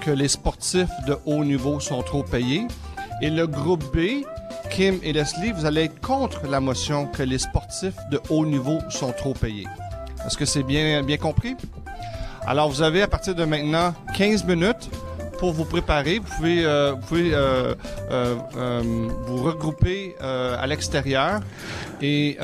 que 0.00 0.10
les 0.10 0.28
sportifs 0.28 0.90
de 1.06 1.16
haut 1.24 1.44
niveau 1.44 1.78
sont 1.78 2.02
trop 2.02 2.24
payés. 2.24 2.66
Et 3.22 3.30
le 3.30 3.46
groupe 3.46 3.84
B, 3.94 4.24
Kim 4.70 4.98
et 5.04 5.12
Leslie, 5.12 5.52
vous 5.52 5.66
allez 5.66 5.84
être 5.84 6.00
contre 6.00 6.46
la 6.48 6.58
motion 6.60 7.06
que 7.06 7.22
les 7.22 7.38
sportifs 7.38 7.96
de 8.10 8.20
haut 8.28 8.44
niveau 8.44 8.80
sont 8.90 9.12
trop 9.12 9.34
payés. 9.34 9.68
Est-ce 10.26 10.36
que 10.36 10.44
c'est 10.44 10.64
bien, 10.64 11.02
bien 11.04 11.16
compris? 11.16 11.56
Alors, 12.44 12.68
vous 12.68 12.82
avez 12.82 13.02
à 13.02 13.08
partir 13.08 13.36
de 13.36 13.44
maintenant 13.44 13.94
15 14.16 14.44
minutes 14.44 14.90
pour 15.38 15.52
vous 15.52 15.64
préparer. 15.64 16.18
Vous 16.18 16.36
pouvez, 16.36 16.64
euh, 16.64 16.94
euh, 17.12 17.74
euh, 18.10 18.82
vous 19.26 19.42
regrouper 19.42 20.16
à 20.20 20.66
l'extérieur 20.66 21.40
et 22.02 22.38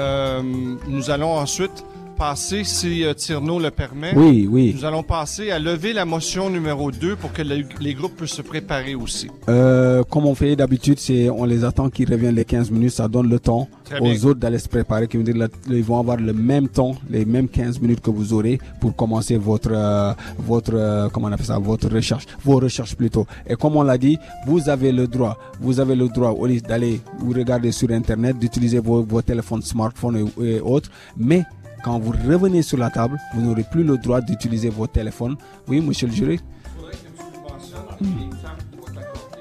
nous 0.87 1.11
allons 1.11 1.37
ensuite 1.37 1.85
passer, 2.21 2.65
si 2.65 3.03
euh, 3.03 3.15
Tierno 3.15 3.59
le 3.59 3.71
permet, 3.71 4.13
oui, 4.15 4.47
oui. 4.47 4.75
nous 4.77 4.85
allons 4.85 5.03
passer 5.03 5.51
à 5.51 5.59
lever 5.59 5.95
la 5.95 6.05
motion 6.05 6.51
numéro 6.51 6.91
2 6.91 7.17
pour 7.17 7.33
que 7.33 7.41
les 7.41 7.95
groupes 7.95 8.15
puissent 8.15 8.33
se 8.35 8.43
préparer 8.43 8.95
aussi. 8.95 9.29
Euh, 9.49 10.03
comme 10.05 10.27
on 10.27 10.35
fait 10.35 10.55
d'habitude, 10.55 10.99
c'est 10.99 11.31
on 11.31 11.47
les 11.47 11.65
attend 11.65 11.89
qu'ils 11.89 12.13
reviennent 12.13 12.35
les 12.35 12.45
15 12.45 12.71
minutes, 12.73 12.91
ça 12.93 13.09
donne 13.09 13.31
le 13.31 13.39
temps 13.41 13.71
aux 14.03 14.27
autres 14.27 14.39
d'aller 14.39 14.59
se 14.59 14.69
préparer, 14.69 15.09
qui 15.09 15.17
veut 15.17 15.23
dire 15.23 15.49
ils 15.71 15.83
vont 15.83 15.99
avoir 15.99 16.19
le 16.19 16.35
même 16.35 16.69
temps, 16.69 16.95
les 17.09 17.25
mêmes 17.25 17.49
15 17.49 17.81
minutes 17.81 18.03
que 18.03 18.11
vous 18.11 18.35
aurez 18.35 18.59
pour 18.83 18.95
commencer 18.95 19.39
votre 19.39 19.71
euh, 19.73 20.13
votre 20.39 20.75
euh, 20.75 21.09
comment 21.09 21.29
on 21.29 21.33
appelle 21.33 21.47
ça, 21.47 21.59
votre 21.59 21.89
recherche, 21.89 22.27
vos 22.45 22.59
recherches 22.59 22.97
plutôt. 22.97 23.27
Et 23.49 23.55
comme 23.55 23.77
on 23.77 23.83
l'a 23.83 23.97
dit, 23.97 24.19
vous 24.47 24.69
avez 24.69 24.93
le 24.93 25.07
droit, 25.07 25.39
vous 25.59 25.81
avez 25.81 25.97
le 25.97 26.09
droit 26.09 26.33
au 26.33 26.47
d'aller 26.47 27.01
vous 27.19 27.33
regarder 27.33 27.73
sur 27.73 27.91
internet, 27.93 28.39
d'utiliser 28.39 28.79
vos, 28.79 29.03
vos 29.05 29.23
téléphones 29.23 29.63
smartphones 29.63 30.31
et, 30.39 30.57
et 30.57 30.61
autres, 30.61 30.91
mais 31.17 31.45
quand 31.85 31.99
vous 31.99 32.13
revenez 32.13 32.63
sur 32.63 32.79
la 32.79 32.91
table, 32.91 33.19
vous 33.35 33.43
n'aurez 33.43 33.65
plus 33.65 33.85
le 33.85 33.99
droit 33.99 34.21
d'utiliser 34.21 34.69
vos 34.69 34.87
téléphones. 34.87 35.37
Oui, 35.69 35.81
monsieur 35.81 36.07
le 36.07 36.13
jury? 36.13 36.41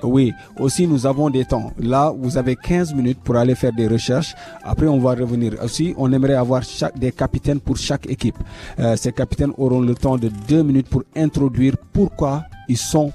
Oui, 0.04 0.34
aussi 0.58 0.88
nous 0.88 1.06
avons 1.06 1.30
des 1.30 1.44
temps. 1.46 1.72
Là, 1.78 2.14
vous 2.18 2.38
avez 2.38 2.56
15 2.56 2.94
minutes 2.94 3.20
pour 3.22 3.36
aller 3.36 3.56
faire 3.56 3.74
des 3.74 3.88
recherches. 3.88 4.34
Après, 4.64 4.88
on 4.88 5.00
va 5.00 5.14
revenir. 5.14 5.56
Aussi, 5.62 5.94
on 5.98 6.12
aimerait 6.14 6.36
avoir 6.36 6.62
des 6.96 7.12
capitaines 7.12 7.60
pour 7.60 7.78
chaque 7.78 8.10
équipe. 8.10 8.38
Euh, 8.80 8.96
ces 8.96 9.12
capitaines 9.12 9.52
auront 9.58 9.82
le 9.82 9.96
temps 9.96 10.18
de 10.18 10.30
2 10.48 10.64
minutes 10.64 10.88
pour 10.88 11.04
introduire 11.16 11.76
pourquoi 11.92 12.44
ils 12.70 12.78
sont 12.78 13.12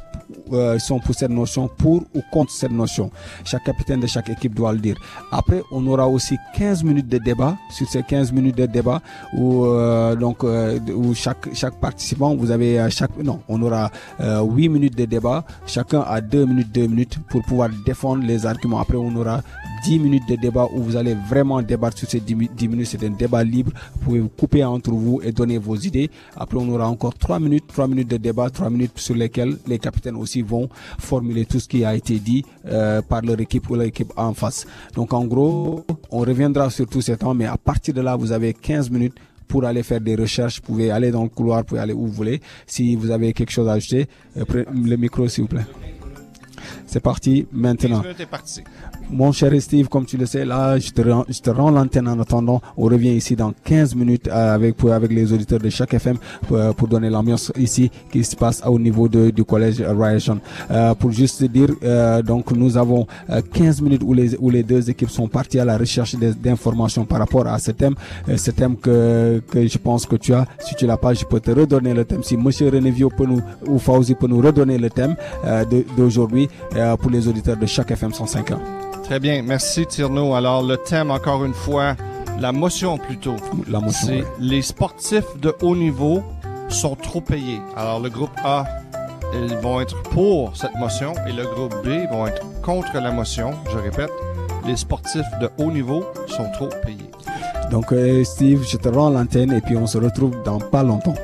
euh, 0.53 0.79
sont 0.79 0.99
pour 0.99 1.15
cette 1.15 1.31
notion, 1.31 1.69
pour 1.69 2.03
ou 2.15 2.23
contre 2.33 2.53
cette 2.53 2.71
notion. 2.71 3.11
Chaque 3.45 3.65
capitaine 3.65 4.01
de 4.01 4.07
chaque 4.07 4.29
équipe 4.29 4.55
doit 4.55 4.73
le 4.73 4.79
dire. 4.79 4.97
Après, 5.33 5.63
on 5.73 5.87
aura 5.87 6.09
aussi 6.09 6.37
15 6.57 6.85
minutes 6.85 7.09
de 7.09 7.19
débat. 7.19 7.57
Sur 7.71 7.89
ces 7.89 8.03
15 8.03 8.33
minutes 8.33 8.57
de 8.57 8.67
débat, 8.67 9.01
où, 9.37 9.65
euh, 9.67 10.15
donc, 10.15 10.45
euh, 10.45 10.79
où 10.95 11.15
chaque, 11.15 11.55
chaque 11.55 11.81
participant, 11.81 12.35
vous 12.35 12.51
avez 12.51 12.87
chaque, 12.91 13.17
non, 13.23 13.41
on 13.49 13.61
aura 13.63 13.91
8 14.21 14.69
minutes 14.69 14.97
de 14.97 15.05
débat. 15.05 15.45
Chacun 15.67 16.01
a 16.07 16.21
2 16.21 16.47
minutes, 16.47 16.73
2 16.73 16.87
minutes 16.87 17.19
pour 17.31 17.43
pouvoir 17.43 17.71
défendre 17.85 18.25
les 18.25 18.47
arguments. 18.47 18.81
Après, 18.81 18.97
on 18.97 19.15
aura 19.17 19.43
10 19.85 19.99
minutes 19.99 20.27
de 20.29 20.37
débat 20.37 20.67
où 20.75 20.83
vous 20.83 20.97
allez 20.97 21.15
vraiment 21.29 21.61
débattre 21.61 21.99
sur 21.99 22.09
ces 22.09 22.21
10, 22.21 22.35
minutes. 22.69 22.87
C'est 22.87 23.05
un 23.05 23.11
débat 23.11 23.45
libre. 23.45 23.73
Vous 23.97 24.01
pouvez 24.05 24.21
vous 24.21 24.29
couper 24.31 24.65
entre 24.65 24.91
vous 24.91 25.21
et 25.23 25.31
donner 25.31 25.59
vos 25.59 25.77
idées. 25.77 26.11
Après, 26.37 26.57
on 26.59 26.69
aura 26.71 26.89
encore 26.89 27.15
3 27.15 27.39
minutes, 27.39 27.65
3 27.69 27.89
minutes 27.89 28.09
de 28.09 28.17
débat, 28.17 28.49
3 28.49 28.71
minutes 28.71 28.99
sur 28.99 29.15
lesquelles 29.15 29.59
les 29.67 29.79
capitaines 29.79 30.17
aussi 30.17 30.34
vont 30.43 30.69
formuler 30.99 31.45
tout 31.45 31.61
ce 31.61 31.69
qui 31.69 31.85
a 31.85 31.95
été 31.95 32.19
dit 32.19 32.45
euh, 32.67 33.03
par 33.03 33.23
leur 33.23 33.41
équipe 33.41 33.69
ou 33.71 33.75
leur 33.75 33.87
équipe 33.87 34.13
en 34.17 34.35
face. 34.35 34.67
Donc, 34.95 35.13
en 35.13 35.25
gros, 35.25 35.85
on 36.11 36.21
reviendra 36.21 36.71
sur 36.71 36.87
tout 36.87 37.01
ce 37.01 37.13
temps, 37.13 37.35
mais 37.35 37.47
à 37.47 37.57
partir 37.57 37.95
de 37.95 38.01
là, 38.01 38.17
vous 38.17 38.33
avez 38.33 38.53
15 38.55 38.91
minutes 38.91 39.17
pour 39.49 39.65
aller 39.65 39.83
faire 39.83 40.01
des 40.01 40.17
recherches. 40.17 40.57
Vous 40.61 40.67
pouvez 40.67 40.91
aller 40.91 41.11
dans 41.11 41.23
le 41.23 41.29
couloir, 41.29 41.59
vous 41.61 41.65
pouvez 41.65 41.81
aller 41.81 41.93
où 41.93 42.07
vous 42.07 42.13
voulez. 42.13 42.41
Si 42.67 42.97
vous 42.97 43.11
avez 43.11 43.33
quelque 43.33 43.53
chose 43.53 43.69
à 43.69 43.73
ajouter, 43.73 44.09
euh, 44.37 44.65
le 44.73 44.97
micro, 44.97 45.29
s'il 45.29 45.45
vous 45.45 45.49
plaît. 45.49 45.67
C'est 46.87 47.01
parti 47.01 47.47
maintenant. 47.53 48.03
Mon 49.11 49.33
cher 49.33 49.53
Steve, 49.61 49.89
comme 49.89 50.07
tu 50.07 50.17
le 50.17 50.27
sais, 50.27 50.45
là, 50.45 50.79
je 50.79 50.91
te 50.91 51.51
rends, 51.51 51.71
l'antenne 51.71 52.09
en 52.09 52.19
attendant. 52.19 52.61
On 52.77 52.85
revient 52.85 53.13
ici 53.13 53.37
dans 53.37 53.53
15 53.65 53.95
minutes 53.95 54.29
euh, 54.29 54.55
avec, 54.55 54.77
les 55.11 55.33
auditeurs 55.33 55.61
de 55.61 55.69
chaque 55.69 55.95
FM 55.95 56.17
pour, 56.49 56.57
euh, 56.57 56.73
pour 56.73 56.89
donner 56.89 57.11
l'ambiance 57.11 57.53
ici 57.57 57.91
qui 58.11 58.25
se 58.25 58.35
passe 58.35 58.63
au 58.67 58.79
niveau 58.79 59.09
de, 59.09 59.31
du 59.31 59.45
collège 59.45 59.83
Ryerson. 59.83 60.39
Euh, 60.71 60.95
pour 60.95 61.13
juste 61.13 61.45
dire, 61.45 61.69
euh, 61.85 62.23
donc 62.23 62.51
nous 62.53 62.77
avons 62.77 63.07
15 63.53 63.83
minutes 63.83 64.03
où 64.05 64.15
les, 64.15 64.37
où 64.37 64.51
les 64.51 64.63
deux 64.63 64.89
équipes 64.89 65.11
sont 65.11 65.29
parties 65.29 65.59
à 65.61 65.65
la 65.65 65.77
recherche 65.77 66.17
d'informations 66.17 67.05
par 67.05 67.19
rapport 67.19 67.47
à 67.47 67.59
ce 67.59 67.73
thème. 67.73 67.95
ce 68.37 68.51
thème 68.51 68.77
que, 68.77 69.43
que 69.51 69.67
je 69.67 69.79
pense 69.79 70.07
que 70.07 70.17
tu 70.17 70.33
as. 70.33 70.47
Si 70.59 70.75
tu 70.75 70.87
l'as 70.87 70.97
pas, 70.97 71.13
je 71.15 71.25
peux 71.25 71.41
te 71.41 71.51
redonner 71.51 71.93
le 71.93 72.05
thème. 72.05 72.23
Si 72.23 72.37
Monsieur 72.37 72.71
René 72.71 72.91
Vio 72.91 73.11
peut 73.11 73.27
nous, 73.27 73.41
ou 73.69 73.79
Fauzi 73.79 74.15
peut 74.15 74.27
nous 74.29 74.41
redonner 74.41 74.79
le 74.79 74.89
thème 74.89 75.15
d'aujourd'hui 75.97 76.49
pour 77.01 77.11
les 77.11 77.29
auditeurs 77.29 77.57
de 77.57 77.67
chaque 77.67 77.91
FM 77.91 78.13
105 78.13 78.53
ans. 78.53 78.61
Très 79.05 79.21
bien, 79.21 79.43
merci 79.43 79.87
Tierno. 79.87 80.35
Alors 80.35 80.63
le 80.63 80.79
thème, 80.79 81.11
encore 81.11 81.45
une 81.45 81.53
fois, 81.53 81.95
la 82.41 82.53
motion 82.53 82.97
plutôt. 82.97 83.37
La 83.69 83.79
motion. 83.79 84.09
C'est 84.09 84.25
les 84.41 84.63
sportifs 84.63 85.39
de 85.41 85.55
haut 85.61 85.77
niveau 85.77 86.23
sont 86.71 86.97
trop 86.97 87.21
payés. 87.21 87.61
Alors 87.77 88.01
le 88.01 88.09
groupe 88.09 88.31
A, 88.45 88.65
ils 89.35 89.57
vont 89.59 89.81
être 89.81 90.03
pour 90.05 90.57
cette 90.57 90.75
motion 90.77 91.13
et 91.29 91.33
le 91.33 91.45
groupe 91.45 91.75
B 91.85 92.11
vont 92.11 92.27
être 92.27 92.43
contre 92.63 92.95
la 92.95 93.13
motion. 93.13 93.53
Je 93.71 93.77
répète, 93.77 94.11
les 94.67 94.77
sportifs 94.77 95.31
de 95.39 95.51
haut 95.59 95.71
niveau 95.71 96.05
sont 96.27 96.51
trop 96.53 96.71
payés. 96.83 97.11
Donc 97.71 97.93
euh, 97.93 98.25
Steve, 98.25 98.65
je 98.67 98.79
te 98.79 98.89
rends 98.89 99.11
l'antenne 99.11 99.53
et 99.53 99.61
puis 99.61 99.77
on 99.77 99.87
se 99.87 99.99
retrouve 99.99 100.43
dans 100.45 100.59
pas 100.59 100.83
longtemps. 100.83 101.15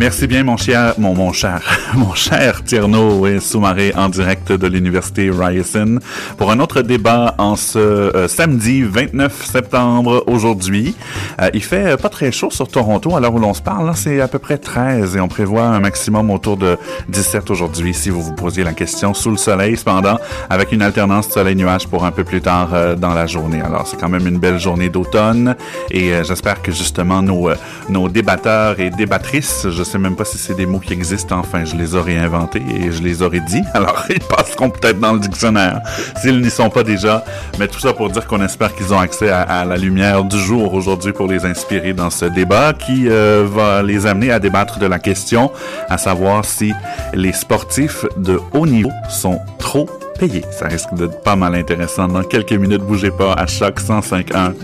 Merci 0.00 0.26
bien, 0.26 0.44
mon 0.44 0.56
cher, 0.56 0.94
mon, 0.96 1.14
mon 1.14 1.30
cher, 1.30 1.60
mon 1.94 2.14
cher 2.14 2.64
Tierno 2.64 3.26
et 3.26 3.38
Soumaré 3.38 3.92
en 3.94 4.08
direct 4.08 4.50
de 4.50 4.66
l'Université 4.66 5.30
Ryerson 5.30 5.98
pour 6.38 6.50
un 6.50 6.58
autre 6.58 6.80
débat 6.80 7.34
en 7.36 7.54
ce 7.54 7.78
euh, 7.78 8.26
samedi 8.26 8.80
29 8.80 9.44
septembre 9.44 10.24
aujourd'hui. 10.26 10.96
Euh, 11.42 11.50
il 11.52 11.62
fait 11.62 12.00
pas 12.00 12.08
très 12.08 12.32
chaud 12.32 12.50
sur 12.50 12.66
Toronto 12.66 13.14
à 13.14 13.20
l'heure 13.20 13.34
où 13.34 13.38
l'on 13.38 13.52
se 13.52 13.60
parle. 13.60 13.92
C'est 13.94 14.22
à 14.22 14.28
peu 14.28 14.38
près 14.38 14.56
13 14.56 15.16
et 15.16 15.20
on 15.20 15.28
prévoit 15.28 15.64
un 15.64 15.80
maximum 15.80 16.30
autour 16.30 16.56
de 16.56 16.78
17 17.10 17.50
aujourd'hui 17.50 17.92
si 17.92 18.08
vous 18.08 18.22
vous 18.22 18.34
posiez 18.34 18.64
la 18.64 18.72
question 18.72 19.12
sous 19.12 19.30
le 19.30 19.36
soleil 19.36 19.76
cependant 19.76 20.18
avec 20.48 20.72
une 20.72 20.80
alternance 20.80 21.28
soleil-nuage 21.28 21.88
pour 21.88 22.06
un 22.06 22.10
peu 22.10 22.24
plus 22.24 22.40
tard 22.40 22.70
euh, 22.72 22.94
dans 22.94 23.12
la 23.12 23.26
journée. 23.26 23.60
Alors 23.60 23.86
c'est 23.86 24.00
quand 24.00 24.08
même 24.08 24.26
une 24.26 24.38
belle 24.38 24.58
journée 24.58 24.88
d'automne 24.88 25.56
et 25.90 26.24
j'espère 26.24 26.62
que 26.62 26.72
justement 26.72 27.20
nos, 27.20 27.50
nos 27.90 28.08
débatteurs 28.08 28.80
et 28.80 28.88
débattrices, 28.88 29.68
sais 29.90 29.98
même 29.98 30.14
pas 30.14 30.24
si 30.24 30.38
c'est 30.38 30.54
des 30.54 30.66
mots 30.66 30.78
qui 30.78 30.92
existent. 30.92 31.38
Enfin, 31.38 31.64
je 31.64 31.74
les 31.74 31.94
aurais 31.94 32.16
inventés 32.16 32.62
et 32.74 32.92
je 32.92 33.02
les 33.02 33.22
aurais 33.22 33.40
dit. 33.40 33.62
Alors, 33.74 34.04
ils 34.08 34.20
passeront 34.20 34.70
peut-être 34.70 35.00
dans 35.00 35.12
le 35.12 35.18
dictionnaire 35.18 35.80
s'ils 36.20 36.40
n'y 36.40 36.50
sont 36.50 36.70
pas 36.70 36.82
déjà. 36.82 37.24
Mais 37.58 37.66
tout 37.66 37.80
ça 37.80 37.92
pour 37.92 38.08
dire 38.08 38.26
qu'on 38.26 38.42
espère 38.42 38.74
qu'ils 38.74 38.94
ont 38.94 38.98
accès 38.98 39.30
à, 39.30 39.64
la 39.64 39.76
lumière 39.76 40.24
du 40.24 40.38
jour 40.38 40.72
aujourd'hui 40.74 41.12
pour 41.12 41.26
les 41.26 41.44
inspirer 41.44 41.92
dans 41.92 42.10
ce 42.10 42.24
débat 42.26 42.72
qui 42.72 43.08
euh, 43.08 43.46
va 43.48 43.82
les 43.82 44.06
amener 44.06 44.30
à 44.30 44.38
débattre 44.38 44.78
de 44.78 44.86
la 44.86 44.98
question, 44.98 45.50
à 45.88 45.98
savoir 45.98 46.44
si 46.44 46.72
les 47.12 47.32
sportifs 47.32 48.04
de 48.16 48.40
haut 48.52 48.66
niveau 48.66 48.92
sont 49.08 49.40
trop 49.58 49.88
payés. 50.18 50.44
Ça 50.52 50.68
risque 50.68 50.94
d'être 50.94 51.20
pas 51.22 51.36
mal 51.36 51.54
intéressant. 51.54 52.08
Dans 52.08 52.22
quelques 52.22 52.52
minutes, 52.52 52.82
bougez 52.82 53.10
pas 53.10 53.32
à 53.32 53.46
chaque 53.46 53.80
105.1. 53.80 54.54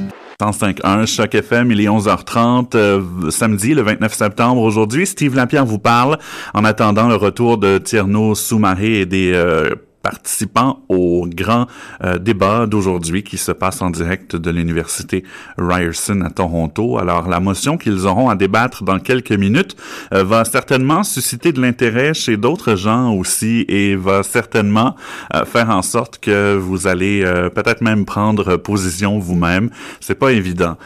105.1 0.40 1.07
Choc 1.07 1.35
FM, 1.35 1.73
il 1.73 1.81
est 1.81 1.87
11h30, 1.87 2.75
euh, 2.75 3.31
samedi 3.31 3.73
le 3.73 3.81
29 3.81 4.12
septembre. 4.12 4.61
Aujourd'hui, 4.61 5.07
Steve 5.07 5.35
Lapierre 5.35 5.64
vous 5.64 5.78
parle 5.78 6.19
en 6.52 6.64
attendant 6.64 7.09
le 7.09 7.16
retour 7.16 7.57
de 7.57 7.78
Tierno 7.78 8.35
Soumaré 8.35 9.00
et 9.00 9.07
des 9.07 9.33
euh, 9.33 9.75
participant 10.07 10.85
au 10.89 11.27
grand 11.27 11.67
euh, 12.05 12.19
débat 12.19 12.67
d'aujourd'hui 12.67 13.25
qui 13.25 13.39
se 13.39 13.51
passe 13.51 13.83
en 13.83 13.91
direct 13.91 14.37
de 14.37 14.53
l'université 14.53 15.25
Ryerson 15.59 16.21
à 16.21 16.31
Toronto. 16.31 16.97
Alors 17.01 17.29
la 17.29 17.41
motion 17.41 17.77
qu'ils 17.77 18.07
auront 18.07 18.29
à 18.29 18.37
débattre 18.37 18.85
dans 18.85 19.01
quelques 19.01 19.33
minutes 19.33 19.75
euh, 20.15 20.23
va 20.23 20.45
certainement 20.45 21.03
susciter 21.03 21.51
de 21.51 21.61
l'intérêt 21.61 22.15
chez 22.15 22.37
d'autres 22.37 22.77
gens 22.77 23.13
aussi 23.13 23.65
et 23.67 23.97
va 23.97 24.23
certainement 24.23 24.95
euh, 25.35 25.45
faire 25.45 25.71
en 25.71 25.83
sorte 25.83 26.19
que 26.19 26.55
vous 26.55 26.87
allez 26.87 27.25
peut-être 27.53 27.81
même 27.81 28.05
prendre 28.05 28.57
position 28.57 29.19
vous-même. 29.19 29.71
C'est 29.99 30.15
pas 30.15 30.31
évident 30.31 30.77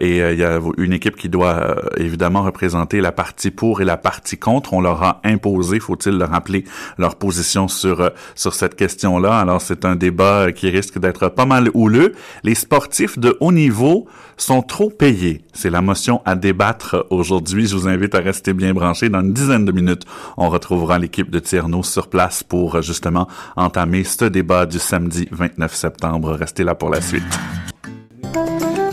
et 0.00 0.18
il 0.18 0.38
y 0.38 0.44
a 0.44 0.60
une 0.78 0.92
équipe 0.92 1.16
qui 1.16 1.28
doit 1.28 1.76
évidemment 1.96 2.42
représenter 2.42 3.00
la 3.00 3.10
partie 3.10 3.50
pour 3.50 3.80
et 3.80 3.84
la 3.84 3.96
partie 3.96 4.38
contre. 4.38 4.74
On 4.74 4.80
leur 4.80 5.02
a 5.02 5.20
imposé, 5.24 5.80
faut-il 5.80 6.16
le 6.18 6.24
rappeler, 6.24 6.64
leur 6.98 7.16
position 7.16 7.66
sur 7.66 8.10
sur 8.34 8.54
cette 8.60 8.76
question-là. 8.76 9.40
Alors, 9.40 9.60
c'est 9.60 9.84
un 9.84 9.96
débat 9.96 10.52
qui 10.52 10.68
risque 10.68 10.98
d'être 10.98 11.28
pas 11.28 11.46
mal 11.46 11.70
houleux. 11.74 12.12
Les 12.44 12.54
sportifs 12.54 13.18
de 13.18 13.36
haut 13.40 13.52
niveau 13.52 14.06
sont 14.36 14.62
trop 14.62 14.90
payés. 14.90 15.42
C'est 15.52 15.70
la 15.70 15.80
motion 15.80 16.20
à 16.26 16.34
débattre 16.34 17.06
aujourd'hui. 17.10 17.66
Je 17.66 17.74
vous 17.74 17.88
invite 17.88 18.14
à 18.14 18.20
rester 18.20 18.52
bien 18.52 18.74
branchés. 18.74 19.08
Dans 19.08 19.20
une 19.22 19.32
dizaine 19.32 19.64
de 19.64 19.72
minutes, 19.72 20.04
on 20.36 20.48
retrouvera 20.50 20.98
l'équipe 20.98 21.30
de 21.30 21.38
Tierno 21.38 21.82
sur 21.82 22.08
place 22.08 22.42
pour 22.42 22.82
justement 22.82 23.26
entamer 23.56 24.04
ce 24.04 24.26
débat 24.26 24.66
du 24.66 24.78
samedi 24.78 25.26
29 25.30 25.74
septembre. 25.74 26.32
Restez 26.32 26.64
là 26.64 26.74
pour 26.74 26.90
la 26.90 27.00
suite. 27.00 27.24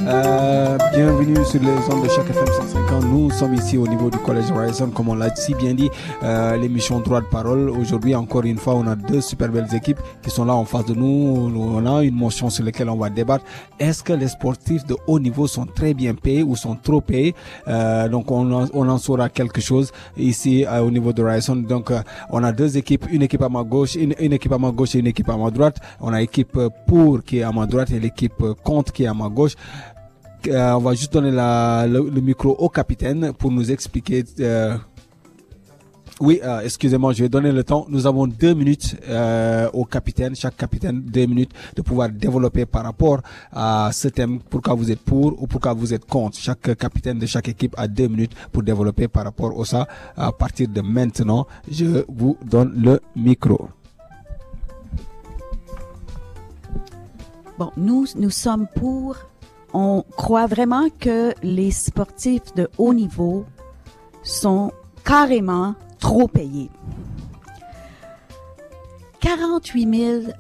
Euh, 0.07 0.77
bienvenue 0.93 1.43
sur 1.43 1.59
les 1.61 1.67
ondes 1.93 2.03
de 2.05 2.09
chaque 2.09 2.29
FM 2.29 2.47
150. 2.47 3.03
Nous 3.11 3.29
sommes 3.29 3.55
ici 3.55 3.77
au 3.77 3.85
niveau 3.85 4.09
du 4.09 4.17
Collège 4.19 4.49
Horizon, 4.51 4.89
comme 4.89 5.09
on 5.09 5.15
l'a 5.15 5.35
si 5.35 5.53
bien 5.53 5.73
dit, 5.73 5.89
euh, 6.23 6.55
l'émission 6.55 7.01
Droit 7.01 7.19
de 7.19 7.25
parole. 7.25 7.69
Aujourd'hui, 7.69 8.15
encore 8.15 8.45
une 8.45 8.57
fois, 8.57 8.75
on 8.75 8.87
a 8.87 8.95
deux 8.95 9.19
super 9.19 9.49
belles 9.49 9.67
équipes 9.75 9.99
qui 10.23 10.29
sont 10.29 10.45
là 10.45 10.55
en 10.55 10.63
face 10.63 10.85
de 10.85 10.93
nous. 10.93 11.51
On 11.53 11.85
a 11.85 12.03
une 12.03 12.15
motion 12.15 12.49
sur 12.49 12.63
laquelle 12.63 12.89
on 12.89 12.95
va 12.95 13.09
débattre. 13.09 13.43
Est-ce 13.79 14.01
que 14.01 14.13
les 14.13 14.29
sportifs 14.29 14.85
de 14.85 14.95
haut 15.07 15.19
niveau 15.19 15.45
sont 15.45 15.65
très 15.65 15.93
bien 15.93 16.13
payés 16.15 16.41
ou 16.41 16.55
sont 16.55 16.75
trop 16.75 17.01
payés? 17.01 17.35
Euh, 17.67 18.07
Donc, 18.07 18.31
on 18.31 18.49
en, 18.53 18.65
on 18.73 18.87
en 18.87 18.97
saura 18.99 19.27
quelque 19.27 19.59
chose 19.59 19.91
ici 20.15 20.65
euh, 20.65 20.79
au 20.79 20.89
niveau 20.89 21.11
de 21.11 21.21
Horizon. 21.21 21.57
Donc, 21.57 21.91
euh, 21.91 21.99
on 22.29 22.45
a 22.45 22.53
deux 22.53 22.77
équipes, 22.77 23.07
une 23.11 23.23
équipe 23.23 23.41
à 23.41 23.49
ma 23.49 23.63
gauche, 23.63 23.95
une, 23.95 24.15
une, 24.19 24.31
équipe 24.31 24.53
à 24.53 24.57
ma 24.57 24.71
gauche 24.71 24.95
et 24.95 24.99
une 24.99 25.07
équipe 25.07 25.29
à 25.29 25.35
ma 25.35 25.51
droite. 25.51 25.79
On 25.99 26.13
a 26.13 26.19
l'équipe 26.21 26.57
pour 26.87 27.23
qui 27.25 27.39
est 27.39 27.43
à 27.43 27.51
ma 27.51 27.65
droite 27.65 27.91
et 27.91 27.99
l'équipe 27.99 28.41
contre 28.63 28.93
qui 28.93 29.03
est 29.03 29.07
à 29.07 29.13
ma 29.13 29.27
gauche. 29.27 29.55
Euh, 30.45 30.71
on 30.73 30.79
va 30.79 30.93
juste 30.93 31.11
donner 31.11 31.31
le, 31.31 32.21
micro 32.21 32.51
au 32.51 32.69
capitaine 32.69 33.33
pour 33.33 33.51
nous 33.51 33.71
expliquer. 33.71 34.23
Euh, 34.39 34.77
oui, 36.19 36.39
euh, 36.43 36.61
excusez-moi, 36.61 37.13
je 37.13 37.23
vais 37.23 37.29
donner 37.29 37.51
le 37.51 37.63
temps. 37.63 37.85
Nous 37.89 38.07
avons 38.07 38.27
deux 38.27 38.53
minutes 38.53 38.95
au 39.73 39.85
capitaine, 39.85 40.35
chaque 40.35 40.57
capitaine 40.57 41.01
deux 41.01 41.25
minutes 41.25 41.51
de 41.75 41.81
pouvoir 41.81 42.09
développer 42.09 42.65
par 42.65 42.83
rapport 42.83 43.21
à 43.51 43.89
ce 43.91 44.07
thème, 44.07 44.39
pourquoi 44.49 44.73
vous 44.73 44.91
êtes 44.91 45.01
pour 45.01 45.41
ou 45.41 45.47
pourquoi 45.47 45.73
vous 45.73 45.93
êtes 45.93 46.05
contre. 46.05 46.37
Chaque 46.37 46.75
capitaine 46.77 47.19
de 47.19 47.25
chaque 47.25 47.49
équipe 47.49 47.75
a 47.77 47.87
deux 47.87 48.07
minutes 48.07 48.33
pour 48.51 48.63
développer 48.63 49.07
par 49.07 49.25
rapport 49.25 49.59
à 49.59 49.65
ça. 49.65 49.87
À 50.15 50.31
partir 50.31 50.67
de 50.69 50.81
maintenant, 50.81 51.45
je 51.69 52.03
vous 52.07 52.37
donne 52.45 52.73
le 52.81 52.99
micro. 53.15 53.69
Bon, 57.59 57.71
nous, 57.75 58.05
nous 58.15 58.29
sommes 58.29 58.67
pour 58.75 59.17
on 59.79 60.03
croit 60.17 60.47
vraiment 60.47 60.89
que 60.99 61.35
les 61.43 61.69
sportifs 61.69 62.55
de 62.55 62.67
haut 62.79 62.95
niveau 62.95 63.45
sont 64.23 64.71
carrément 65.05 65.75
trop 65.99 66.27
payés. 66.27 66.71
48 69.19 70.23
000, 70.23 70.33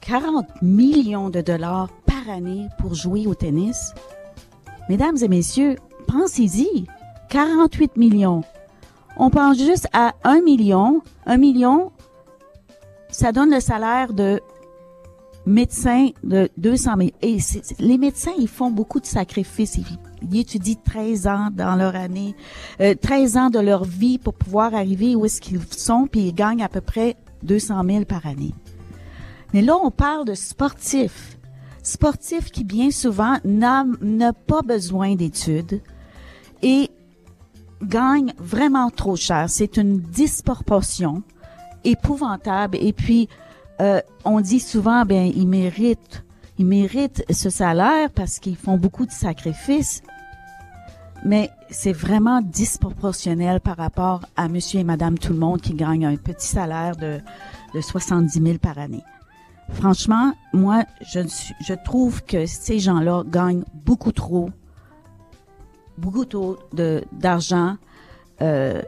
40 0.00 0.46
millions 0.62 1.28
de 1.28 1.42
dollars 1.42 1.90
par 2.06 2.34
année 2.34 2.68
pour 2.78 2.94
jouer 2.94 3.26
au 3.26 3.34
tennis. 3.34 3.92
Mesdames 4.88 5.18
et 5.20 5.28
messieurs, 5.28 5.76
pensez-y. 6.06 6.86
48 7.28 7.98
millions. 7.98 8.42
On 9.18 9.28
pense 9.28 9.58
juste 9.58 9.88
à 9.92 10.14
1 10.24 10.40
million. 10.40 11.02
1 11.26 11.36
million, 11.36 11.92
ça 13.10 13.32
donne 13.32 13.50
le 13.50 13.60
salaire 13.60 14.14
de 14.14 14.40
médecin 15.46 16.10
de 16.22 16.48
200 16.56 16.90
000. 16.98 17.10
Et 17.22 17.38
les 17.78 17.98
médecins, 17.98 18.32
ils 18.38 18.48
font 18.48 18.70
beaucoup 18.70 19.00
de 19.00 19.06
sacrifices. 19.06 19.78
Ils, 19.78 20.38
étudient 20.38 20.76
13 20.84 21.26
ans 21.26 21.48
dans 21.52 21.76
leur 21.76 21.94
année, 21.94 22.34
13 22.78 23.36
euh, 23.36 23.40
ans 23.40 23.50
de 23.50 23.58
leur 23.58 23.84
vie 23.84 24.18
pour 24.18 24.34
pouvoir 24.34 24.74
arriver 24.74 25.14
où 25.14 25.26
est-ce 25.26 25.40
qu'ils 25.40 25.60
sont, 25.70 26.06
puis 26.10 26.28
ils 26.28 26.34
gagnent 26.34 26.62
à 26.62 26.68
peu 26.68 26.80
près 26.80 27.16
200 27.42 27.82
000 27.84 28.04
par 28.06 28.26
année. 28.26 28.54
Mais 29.52 29.60
là, 29.60 29.76
on 29.76 29.90
parle 29.90 30.24
de 30.24 30.34
sportifs. 30.34 31.38
Sportifs 31.82 32.50
qui, 32.50 32.64
bien 32.64 32.90
souvent, 32.90 33.36
n'ont 33.44 34.32
pas 34.46 34.62
besoin 34.62 35.14
d'études 35.14 35.82
et 36.62 36.90
gagnent 37.82 38.32
vraiment 38.38 38.88
trop 38.88 39.16
cher. 39.16 39.44
C'est 39.48 39.76
une 39.76 40.00
disproportion 40.00 41.22
épouvantable. 41.84 42.78
Et 42.80 42.94
puis, 42.94 43.28
euh, 43.80 44.00
on 44.24 44.40
dit 44.40 44.60
souvent, 44.60 45.04
ben, 45.04 45.30
ils 45.34 45.48
méritent, 45.48 46.24
ils 46.58 46.66
méritent 46.66 47.24
ce 47.30 47.50
salaire 47.50 48.10
parce 48.10 48.38
qu'ils 48.38 48.56
font 48.56 48.76
beaucoup 48.76 49.06
de 49.06 49.12
sacrifices. 49.12 50.02
Mais 51.24 51.50
c'est 51.70 51.92
vraiment 51.92 52.42
disproportionnel 52.42 53.60
par 53.60 53.76
rapport 53.76 54.20
à 54.36 54.48
monsieur 54.48 54.80
et 54.80 54.84
madame 54.84 55.18
tout 55.18 55.32
le 55.32 55.38
monde 55.38 55.60
qui 55.60 55.72
gagnent 55.74 56.06
un 56.06 56.16
petit 56.16 56.46
salaire 56.46 56.96
de, 56.96 57.18
de 57.74 57.80
70 57.80 58.42
000 58.42 58.58
par 58.58 58.78
année. 58.78 59.02
Franchement, 59.70 60.34
moi, 60.52 60.84
je, 61.00 61.20
je 61.66 61.74
trouve 61.74 62.22
que 62.24 62.44
ces 62.44 62.78
gens-là 62.78 63.22
gagnent 63.26 63.64
beaucoup 63.72 64.12
trop, 64.12 64.50
beaucoup 65.96 66.26
trop 66.26 66.58
d'argent 67.12 67.76
euh, 68.42 68.82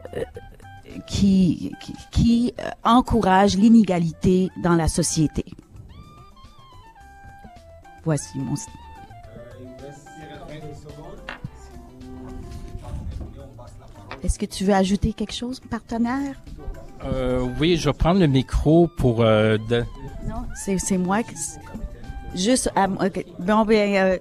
qui, 1.05 1.71
qui, 2.11 2.53
euh, 2.59 2.69
encourage 2.83 3.57
l'inégalité 3.57 4.49
dans 4.63 4.75
la 4.75 4.87
société. 4.87 5.45
Voici 8.03 8.37
mon... 8.37 8.55
Est-ce 14.23 14.39
que 14.39 14.45
tu 14.45 14.63
veux 14.63 14.73
ajouter 14.73 15.13
quelque 15.13 15.33
chose, 15.33 15.59
partenaire? 15.59 16.41
Euh, 17.03 17.47
oui, 17.59 17.77
je 17.77 17.89
vais 17.89 17.93
prendre 17.93 18.19
le 18.19 18.27
micro 18.27 18.87
pour... 18.97 19.21
Euh, 19.21 19.57
non, 20.27 20.45
c'est 20.55 20.97
moi. 20.97 21.21
Qui, 21.23 21.35
juste, 22.35 22.71
bon, 23.39 23.65
ben, 23.65 24.19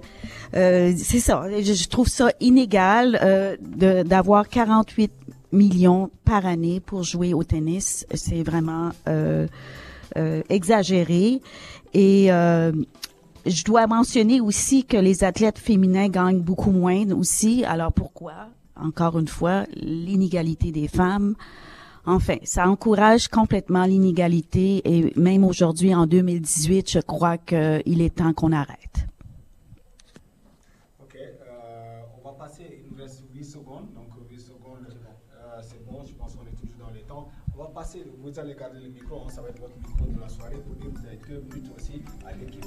c'est 0.52 1.21
ça. 1.21 1.45
Je, 1.49 1.88
trouve 1.88 2.09
ça 2.09 2.30
inégal 2.40 3.59
d'avoir 3.61 4.49
48 4.49 5.25
millions 5.56 6.10
par 6.25 6.46
année 6.46 6.80
pour 6.80 7.02
jouer 7.02 7.34
au 7.34 7.42
tennis. 7.42 8.06
C'est 8.14 8.42
vraiment 8.42 8.90
euh, 9.08 9.46
euh, 10.16 10.42
exagéré. 10.48 11.40
Et 11.94 12.30
euh, 12.30 12.72
je 13.44 13.64
dois 13.64 13.86
mentionner 13.86 14.40
aussi 14.40 14.84
que 14.84 14.96
les 14.96 15.25
athlètes 15.25 15.58
féminins 15.58 16.08
gagnent 16.08 16.40
beaucoup 16.40 16.70
moins 16.70 17.10
aussi. 17.10 17.64
Alors 17.64 17.92
pourquoi? 17.92 18.48
Encore 18.80 19.18
une 19.18 19.28
fois, 19.28 19.64
l'inégalité 19.75 20.70
des 20.70 20.86
femmes. 20.86 21.34
Enfin, 22.04 22.36
ça 22.44 22.68
encourage 22.68 23.26
complètement 23.26 23.84
l'inégalité 23.84 24.82
et 24.84 25.12
même 25.18 25.42
aujourd'hui, 25.42 25.92
en 25.92 26.06
2018, 26.06 26.90
je 26.90 26.98
crois 27.00 27.36
qu'il 27.36 28.00
est 28.00 28.14
temps 28.14 28.32
qu'on 28.32 28.52
arrête. 28.52 29.06
Vous 38.26 38.40
allez 38.40 38.54
garder 38.54 38.80
le 38.80 38.88
micro, 38.88 39.23
hein, 39.25 39.30
ça 39.30 39.40
va 39.40 39.50
être 39.50 39.61
votre 39.61 39.76
micro 39.76 40.04
de 40.04 40.21
la 40.21 40.28
soirée. 40.28 40.56
Pour 40.56 40.75
dire 40.75 40.92
que 40.92 40.99
vous 40.99 41.06
avez 41.06 41.16
deux 41.28 41.40
minutes 41.42 41.73
aussi 41.76 42.02
à 42.26 42.33
l'équipe 42.33 42.64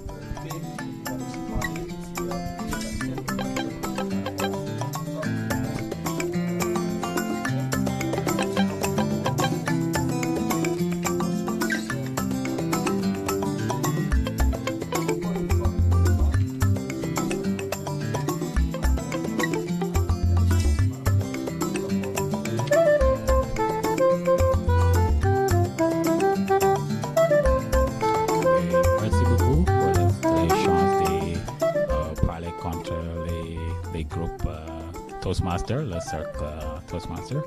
le 35.81 35.99
cercle 35.99 36.43
Toastmaster. 36.87 37.41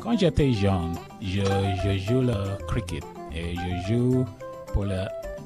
Quand 0.00 0.18
j'étais 0.18 0.52
jeune, 0.52 0.94
je, 1.20 1.42
je, 1.84 1.98
joue 1.98 2.22
le 2.22 2.34
cricket 2.66 3.04
et 3.34 3.54
je 3.54 3.92
joue 3.92 4.24
pour 4.72 4.86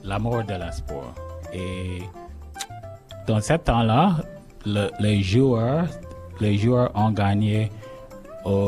l'amour 0.03 0.45
de 0.45 0.55
la 0.55 0.71
sport. 0.73 1.15
Et 1.53 2.03
dans 3.27 3.41
ce 3.41 3.55
temps-là, 3.55 4.17
le, 4.65 4.91
les 5.01 5.23
joueurs, 5.23 5.87
les 6.41 6.57
joueurs 6.57 6.91
ont 6.95 7.11
gagné 7.11 7.71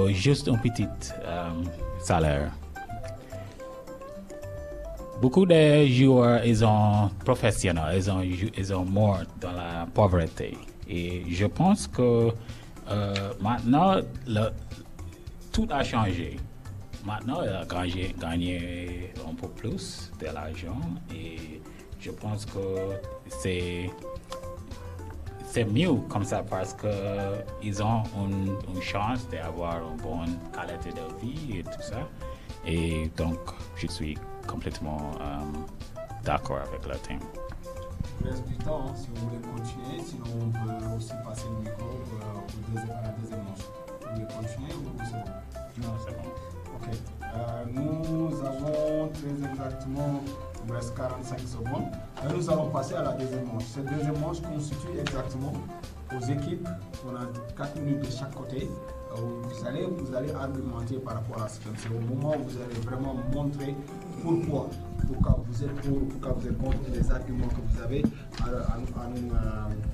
juste 0.08 0.48
un 0.48 0.56
petit 0.56 0.88
euh, 1.24 1.50
salaire. 2.00 2.50
Beaucoup 5.20 5.46
de 5.46 5.86
joueurs, 5.86 6.42
sont 6.54 7.10
professionnels, 7.24 7.94
ils 7.96 8.10
ont, 8.10 8.20
ils 8.22 8.74
ont 8.74 8.84
mort 8.84 9.20
dans 9.40 9.52
la 9.52 9.86
pauvreté. 9.92 10.56
Et 10.88 11.22
je 11.28 11.46
pense 11.46 11.86
que 11.86 12.30
euh, 12.88 13.32
maintenant, 13.40 13.96
tout 15.52 15.66
a 15.70 15.82
changé. 15.82 16.36
Maintenant, 17.04 17.42
il 17.42 17.48
a 17.48 17.64
gagné, 17.64 19.12
un 19.28 19.34
peu 19.34 19.48
plus 19.48 20.10
de 20.20 20.26
l'argent 20.26 20.80
et 21.14 21.60
je 22.00 22.10
pense 22.10 22.44
que 22.46 22.58
c'est 23.28 23.90
c'est 25.48 25.64
mieux 25.64 25.94
comme 26.10 26.24
ça 26.24 26.42
parce 26.42 26.74
qu'ils 26.74 27.82
ont 27.82 28.02
une, 28.28 28.56
une 28.74 28.82
chance 28.82 29.26
d'avoir 29.30 29.78
une 29.78 29.96
bonne 30.02 30.36
qualité 30.52 30.90
de 30.90 31.20
vie 31.24 31.58
et 31.60 31.62
tout 31.62 31.80
ça. 31.80 32.06
Et 32.66 33.10
donc, 33.16 33.38
je 33.76 33.86
suis 33.86 34.18
complètement 34.46 35.12
euh, 35.20 35.38
d'accord 36.24 36.58
avec 36.58 36.86
le 36.86 36.96
thème 36.98 37.20
reste 38.24 38.46
du 38.46 38.56
temps, 38.58 38.86
hein, 38.88 38.94
si 38.94 39.08
vous 39.08 39.28
voulez 39.28 39.40
continuer. 39.40 40.02
Sinon, 40.04 40.24
on 40.40 40.50
peut 40.50 40.96
aussi 40.96 41.12
passer 41.24 41.46
le 41.50 41.64
micro 41.64 41.86
deuxième, 42.72 42.96
à 42.96 43.02
la 43.02 43.08
deuxième 43.20 43.42
manche. 43.44 43.66
Vous 44.00 44.14
voulez 44.14 44.26
continuer 44.26 44.72
ou 44.74 45.04
c'est 45.04 45.12
bon? 45.12 45.86
Non, 45.86 45.94
c'est 46.04 46.16
bon. 46.16 46.28
Ok. 46.76 46.88
Euh, 47.22 47.64
nous 47.72 48.40
avons 48.44 49.08
très 49.08 49.50
exactement, 49.50 50.22
il 50.66 50.72
reste 50.72 50.96
45 50.96 51.40
secondes. 51.40 51.86
Et 52.24 52.32
nous 52.32 52.50
allons 52.50 52.70
passer 52.70 52.94
à 52.94 53.02
la 53.02 53.12
deuxième 53.12 53.46
manche. 53.46 53.64
Cette 53.64 53.86
deuxième 53.86 54.18
manche 54.18 54.40
constitue 54.40 54.98
exactement 54.98 55.52
aux 56.14 56.24
équipes. 56.24 56.68
On 57.06 57.14
a 57.14 57.26
4 57.56 57.80
minutes 57.80 58.00
de 58.00 58.10
chaque 58.10 58.34
côté. 58.34 58.68
Vous 59.16 59.66
allez, 59.66 59.86
vous 59.86 60.14
allez 60.14 60.32
argumenter 60.32 60.96
par 60.96 61.14
rapport 61.14 61.42
à 61.42 61.48
ce 61.48 61.58
que 61.60 61.68
c'est 61.76 61.88
au 61.88 62.00
moment 62.14 62.36
où 62.36 62.42
vous 62.48 62.56
allez 62.62 62.80
vraiment 62.84 63.16
montrer 63.32 63.74
pourquoi 64.22 64.68
pourquoi 65.06 65.38
vous 65.46 65.64
êtes 65.64 65.74
pour, 65.82 66.00
pourquoi 66.08 66.32
vous 66.32 66.48
êtes 66.48 66.58
contre 66.58 66.78
les 66.92 67.10
arguments 67.10 67.48
que 67.48 67.60
vous 67.68 67.82
avez. 67.82 68.02
Euh, 68.46 68.62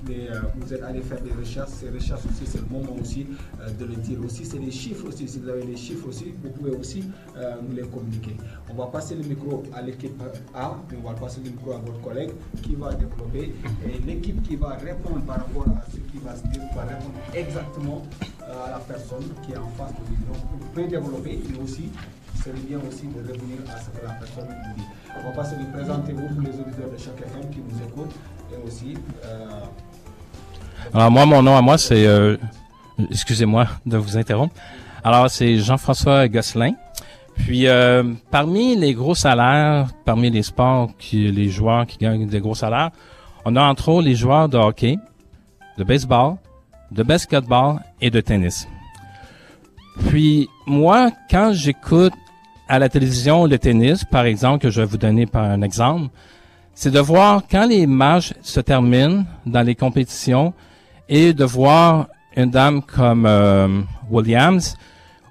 euh, 0.09 0.41
vous 0.55 0.73
êtes 0.73 0.83
allé 0.83 1.01
faire 1.01 1.21
des 1.21 1.31
recherches. 1.31 1.69
Ces 1.69 1.89
recherches 1.89 2.25
aussi, 2.25 2.45
c'est 2.45 2.59
le 2.59 2.67
moment 2.69 2.95
aussi 2.99 3.27
euh, 3.61 3.69
de 3.71 3.85
le 3.85 3.95
dire. 3.95 4.19
Aussi, 4.23 4.45
c'est 4.45 4.57
les 4.57 4.71
chiffres 4.71 5.07
aussi. 5.07 5.27
Si 5.27 5.39
vous 5.39 5.49
avez 5.49 5.63
les 5.63 5.77
chiffres 5.77 6.07
aussi, 6.07 6.33
vous 6.43 6.49
pouvez 6.49 6.71
aussi 6.71 7.03
nous 7.35 7.75
les 7.75 7.83
communiquer. 7.83 8.35
On 8.69 8.73
va 8.73 8.87
passer 8.87 9.15
le 9.15 9.23
micro 9.23 9.63
à 9.73 9.81
l'équipe 9.81 10.21
A, 10.53 10.75
on 10.97 11.07
va 11.07 11.13
passer 11.13 11.41
le 11.43 11.51
micro 11.51 11.71
à 11.73 11.77
votre 11.77 11.99
collègue 12.01 12.31
qui 12.61 12.75
va 12.75 12.93
développer. 12.93 13.53
Et 13.85 13.99
l'équipe 14.05 14.41
qui 14.43 14.55
va 14.55 14.69
répondre 14.75 15.21
par 15.25 15.37
rapport 15.37 15.65
à 15.67 15.85
ce 15.91 15.97
qui 15.97 16.17
va 16.23 16.35
se 16.35 16.43
dire 16.47 16.63
va 16.75 16.83
répondre 16.83 17.13
exactement 17.33 18.03
à 18.49 18.71
la 18.71 18.79
personne 18.79 19.25
qui 19.45 19.53
est 19.53 19.57
en 19.57 19.69
face 19.77 19.93
de 19.93 20.09
lui. 20.09 20.17
Donc, 20.27 20.37
pouvez 20.73 20.87
développer, 20.87 21.39
mais 21.49 21.63
aussi 21.63 21.89
c'est 22.43 22.67
bien 22.67 22.77
aussi 22.87 23.07
de 23.07 23.19
revenir 23.19 23.59
à 23.73 23.79
ce 23.79 23.89
que 23.89 24.05
la 24.05 24.13
personne 24.13 24.47
nous 24.49 24.75
dit. 24.75 24.87
On 25.17 25.29
va 25.29 25.35
passer 25.35 25.55
de 25.55 25.63
présenter 25.71 26.11
vous 26.11 26.41
les 26.41 26.49
auditeurs 26.49 26.91
de 26.91 26.97
chaque 26.97 27.21
FM 27.21 27.49
qui 27.49 27.61
vous 27.65 27.81
écoutent 27.81 28.15
Et 28.51 28.67
aussi, 28.67 28.97
euh, 29.23 29.47
Alors 30.93 31.11
moi, 31.11 31.25
mon 31.25 31.41
nom 31.41 31.55
à 31.55 31.61
moi, 31.61 31.77
c'est... 31.77 32.05
euh, 32.05 32.35
excusez-moi 33.09 33.67
de 33.85 33.97
vous 33.97 34.17
interrompre. 34.17 34.55
Alors, 35.05 35.29
c'est 35.29 35.57
Jean-François 35.57 36.27
Gosselin. 36.27 36.73
Puis, 37.35 37.67
euh, 37.67 38.03
parmi 38.29 38.75
les 38.75 38.93
gros 38.93 39.15
salaires, 39.15 39.87
parmi 40.03 40.29
les 40.29 40.43
sports, 40.43 40.89
qui, 40.99 41.31
les 41.31 41.49
joueurs 41.49 41.85
qui 41.85 41.97
gagnent 41.97 42.27
des 42.27 42.39
gros 42.41 42.55
salaires, 42.55 42.91
on 43.45 43.55
a 43.55 43.63
entre 43.63 43.89
autres 43.89 44.05
les 44.07 44.15
joueurs 44.15 44.49
de 44.49 44.57
hockey, 44.57 44.97
de 45.77 45.83
baseball, 45.83 46.35
de 46.93 47.03
basketball 47.03 47.79
et 48.01 48.09
de 48.09 48.21
tennis. 48.21 48.67
Puis, 50.09 50.49
moi, 50.65 51.11
quand 51.29 51.53
j'écoute 51.53 52.13
à 52.67 52.79
la 52.79 52.89
télévision 52.89 53.45
le 53.45 53.59
tennis, 53.59 54.03
par 54.05 54.25
exemple, 54.25 54.63
que 54.63 54.69
je 54.69 54.81
vais 54.81 54.87
vous 54.87 54.97
donner 54.97 55.25
par 55.25 55.43
un 55.43 55.61
exemple, 55.61 56.09
c'est 56.73 56.91
de 56.91 56.99
voir 56.99 57.43
quand 57.49 57.67
les 57.67 57.85
matchs 57.85 58.33
se 58.41 58.59
terminent 58.59 59.25
dans 59.45 59.61
les 59.61 59.75
compétitions 59.75 60.53
et 61.07 61.33
de 61.33 61.43
voir 61.43 62.07
une 62.35 62.49
dame 62.49 62.81
comme 62.81 63.25
euh, 63.27 63.81
Williams 64.09 64.75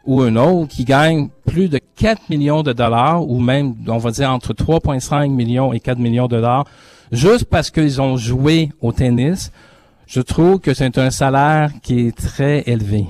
ou 0.05 0.20
un 0.20 0.37
autre 0.37 0.68
qui 0.68 0.85
gagne 0.85 1.29
plus 1.46 1.68
de 1.68 1.81
4 1.96 2.31
millions 2.31 2.62
de 2.62 2.72
dollars 2.72 3.29
ou 3.29 3.40
même, 3.40 3.75
on 3.88 3.98
va 3.98 4.11
dire, 4.11 4.31
entre 4.31 4.53
3,5 4.53 5.29
millions 5.31 5.72
et 5.72 5.81
4 5.81 5.98
millions 5.98 6.27
de 6.27 6.37
dollars 6.37 6.64
juste 7.11 7.44
parce 7.44 7.70
qu'ils 7.70 8.01
ont 8.01 8.16
joué 8.16 8.70
au 8.81 8.92
tennis, 8.92 9.53
je 10.07 10.21
trouve 10.21 10.61
que 10.61 10.75
c'est 10.75 10.99
un 10.99 11.11
salaire 11.11 11.71
qui 11.83 12.07
est 12.09 12.17
très 12.17 12.62
élevé. 12.67 13.07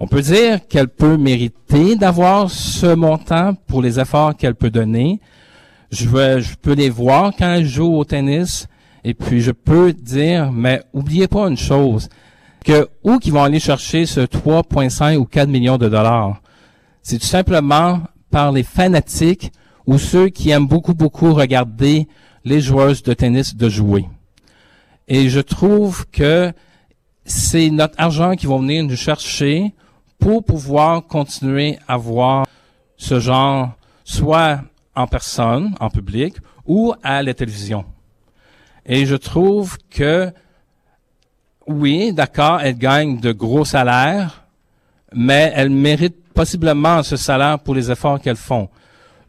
On 0.00 0.06
peut 0.06 0.22
dire 0.22 0.66
qu'elle 0.66 0.88
peut 0.88 1.16
mériter 1.16 1.96
d'avoir 1.96 2.50
ce 2.50 2.94
montant 2.94 3.54
pour 3.66 3.80
les 3.80 4.00
efforts 4.00 4.36
qu'elle 4.36 4.54
peut 4.56 4.70
donner. 4.70 5.20
Je, 5.90 6.08
veux- 6.08 6.40
je 6.40 6.54
peux 6.56 6.74
les 6.74 6.90
voir 6.90 7.32
quand 7.38 7.52
elle 7.54 7.66
joue 7.66 7.94
au 7.94 8.04
tennis 8.04 8.66
et 9.04 9.14
puis 9.14 9.40
je 9.40 9.52
peux 9.52 9.92
dire, 9.92 10.50
mais 10.50 10.82
oubliez 10.92 11.28
pas 11.28 11.46
une 11.48 11.56
chose, 11.56 12.08
que 12.64 12.88
où 13.04 13.18
qu'ils 13.18 13.32
vont 13.34 13.44
aller 13.44 13.60
chercher 13.60 14.04
ce 14.06 14.20
3,5 14.20 15.16
ou 15.16 15.24
4 15.26 15.48
millions 15.48 15.78
de 15.78 15.88
dollars, 15.88 16.40
c'est 17.02 17.18
tout 17.18 17.26
simplement 17.26 18.00
par 18.30 18.50
les 18.50 18.62
fanatiques 18.62 19.52
ou 19.86 19.98
ceux 19.98 20.28
qui 20.30 20.50
aiment 20.50 20.66
beaucoup, 20.66 20.94
beaucoup 20.94 21.34
regarder 21.34 22.08
les 22.44 22.60
joueuses 22.60 23.02
de 23.02 23.12
tennis 23.12 23.54
de 23.54 23.68
jouer. 23.68 24.06
Et 25.08 25.28
je 25.28 25.40
trouve 25.40 26.06
que 26.10 26.52
c'est 27.24 27.70
notre 27.70 27.94
argent 27.98 28.36
qui 28.36 28.46
va 28.46 28.56
venir 28.58 28.84
nous 28.84 28.96
chercher 28.96 29.74
pour 30.18 30.44
pouvoir 30.44 31.06
continuer 31.06 31.78
à 31.86 31.96
voir 31.96 32.46
ce 32.96 33.20
genre, 33.20 33.72
soit 34.04 34.60
en 34.94 35.06
personne, 35.06 35.74
en 35.80 35.90
public, 35.90 36.36
ou 36.66 36.94
à 37.02 37.22
la 37.22 37.34
télévision. 37.34 37.84
Et 38.86 39.06
je 39.06 39.16
trouve 39.16 39.76
que, 39.90 40.32
oui, 41.66 42.12
d'accord, 42.12 42.60
elle 42.60 42.78
gagne 42.78 43.18
de 43.18 43.32
gros 43.32 43.64
salaires, 43.64 44.44
mais 45.12 45.52
elle 45.54 45.70
mérite 45.70 46.16
possiblement 46.34 47.02
ce 47.02 47.16
salaire 47.16 47.58
pour 47.58 47.74
les 47.74 47.90
efforts 47.90 48.20
qu'elles 48.20 48.36
font. 48.36 48.68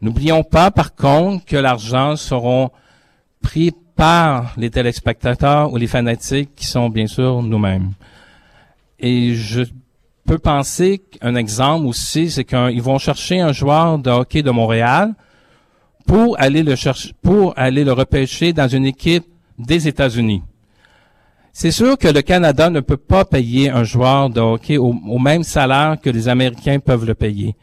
N'oublions 0.00 0.42
pas, 0.42 0.70
par 0.70 0.94
contre, 0.94 1.44
que 1.44 1.56
l'argent 1.56 2.16
seront 2.16 2.70
pris 3.40 3.72
par 3.96 4.52
les 4.56 4.70
téléspectateurs 4.70 5.72
ou 5.72 5.76
les 5.76 5.86
fanatiques 5.86 6.54
qui 6.54 6.66
sont 6.66 6.88
bien 6.88 7.06
sûr 7.06 7.42
nous-mêmes. 7.42 7.92
Et 9.00 9.34
je 9.34 9.62
peux 10.26 10.38
penser 10.38 10.98
qu'un 10.98 11.34
exemple 11.34 11.86
aussi, 11.86 12.30
c'est 12.30 12.44
qu'ils 12.44 12.82
vont 12.82 12.98
chercher 12.98 13.40
un 13.40 13.52
joueur 13.52 13.98
de 13.98 14.10
hockey 14.10 14.42
de 14.42 14.50
Montréal 14.50 15.14
pour 16.06 16.38
aller 16.40 16.62
le 16.62 16.76
chercher, 16.76 17.12
pour 17.22 17.52
aller 17.56 17.84
le 17.84 17.92
repêcher 17.92 18.52
dans 18.52 18.68
une 18.68 18.84
équipe 18.86 19.26
des 19.58 19.88
États-Unis. 19.88 20.42
C'est 21.52 21.70
sûr 21.70 21.96
que 21.96 22.08
le 22.08 22.20
Canada 22.20 22.68
ne 22.68 22.80
peut 22.80 22.98
pas 22.98 23.24
payer 23.24 23.70
un 23.70 23.82
joueur 23.82 24.28
de 24.28 24.40
hockey 24.40 24.76
au, 24.76 24.94
au 25.08 25.18
même 25.18 25.42
salaire 25.42 25.96
que 26.00 26.10
les 26.10 26.28
Américains 26.28 26.78
peuvent 26.80 27.06
le 27.06 27.14
payer. 27.14 27.56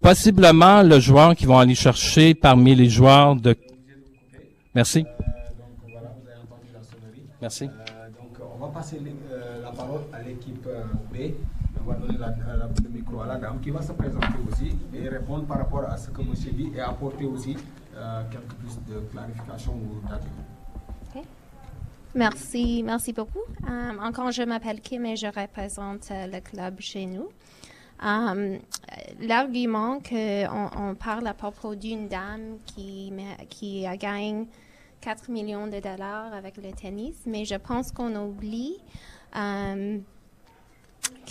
Possiblement 0.00 0.82
le 0.82 1.00
joueur 1.00 1.34
qu'ils 1.34 1.48
vont 1.48 1.58
aller 1.58 1.74
chercher 1.74 2.34
parmi 2.34 2.76
les 2.76 2.88
joueurs 2.88 3.34
de. 3.34 3.56
Merci. 4.72 5.02
donc 5.02 5.10
voilà, 5.90 6.12
vous 6.20 6.28
avez 6.28 6.38
entendu 6.40 6.68
la 6.72 6.82
sonnerie. 6.84 7.27
Merci. 7.40 7.64
Euh, 7.66 8.08
donc, 8.10 8.36
on 8.54 8.58
va 8.58 8.68
passer 8.72 9.00
euh, 9.30 9.62
la 9.62 9.70
parole 9.70 10.00
à 10.12 10.22
l'équipe 10.22 10.66
euh, 10.66 10.82
B. 11.12 11.34
On 11.80 11.90
va 11.90 11.94
donner 11.96 12.18
la- 12.18 12.34
la- 12.56 12.66
le 12.82 12.88
micro 12.90 13.20
à 13.20 13.26
la 13.26 13.36
dame 13.36 13.60
qui 13.60 13.70
va 13.70 13.80
se 13.80 13.92
présenter 13.92 14.26
aussi 14.50 14.76
et 14.92 15.08
répondre 15.08 15.46
par 15.46 15.58
rapport 15.58 15.84
à 15.84 15.96
ce 15.96 16.10
que 16.10 16.20
M. 16.20 16.32
dit 16.34 16.72
et 16.74 16.80
apporter 16.80 17.24
aussi 17.24 17.56
euh, 17.96 18.22
quelques 18.30 18.54
plus 18.54 18.76
de 18.92 19.00
clarification 19.12 19.72
ou 19.74 20.06
d'arguments. 20.08 20.44
Merci, 22.14 22.82
merci 22.82 23.12
beaucoup. 23.12 23.38
Encore, 24.02 24.32
je 24.32 24.42
m'appelle 24.42 24.80
Kim 24.80 25.04
et 25.06 25.14
je 25.14 25.26
représente 25.26 26.10
euh, 26.10 26.26
le 26.26 26.40
club 26.40 26.80
chez 26.80 27.06
nous. 27.06 27.28
L'argument 29.20 29.98
qu'on 30.00 30.70
on 30.76 30.94
parle 30.94 31.26
à 31.26 31.34
propos 31.34 31.74
d'une 31.74 32.08
dame 32.08 32.56
qui, 32.66 33.12
qui 33.50 33.86
a 33.86 33.96
gagné 33.96 34.46
4 35.00 35.30
millions 35.30 35.66
de 35.66 35.80
dollars 35.80 36.32
avec 36.34 36.56
le 36.56 36.72
tennis, 36.72 37.16
mais 37.26 37.44
je 37.44 37.54
pense 37.54 37.92
qu'on 37.92 38.14
oublie 38.16 38.76
euh, 39.36 39.98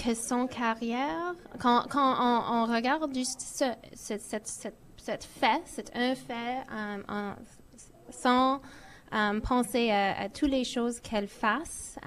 que 0.03 0.13
son 0.13 0.47
carrière, 0.47 1.34
quand, 1.60 1.86
on, 1.95 2.65
regarde 2.65 3.13
juste 3.13 3.41
ce, 3.41 3.65
ce- 3.95 4.17
cette, 4.19 4.47
cette, 4.47 5.23
fait, 5.23 5.62
c'est 5.65 5.95
un 5.95 6.15
fait, 6.15 6.63
euh, 6.71 7.34
sans 8.10 8.62
euh, 9.13 9.39
penser 9.41 9.91
à, 9.91 10.30
toutes 10.30 10.49
les 10.51 10.63
choses 10.63 10.99
qu'elle 10.99 11.27
fasse 11.27 11.97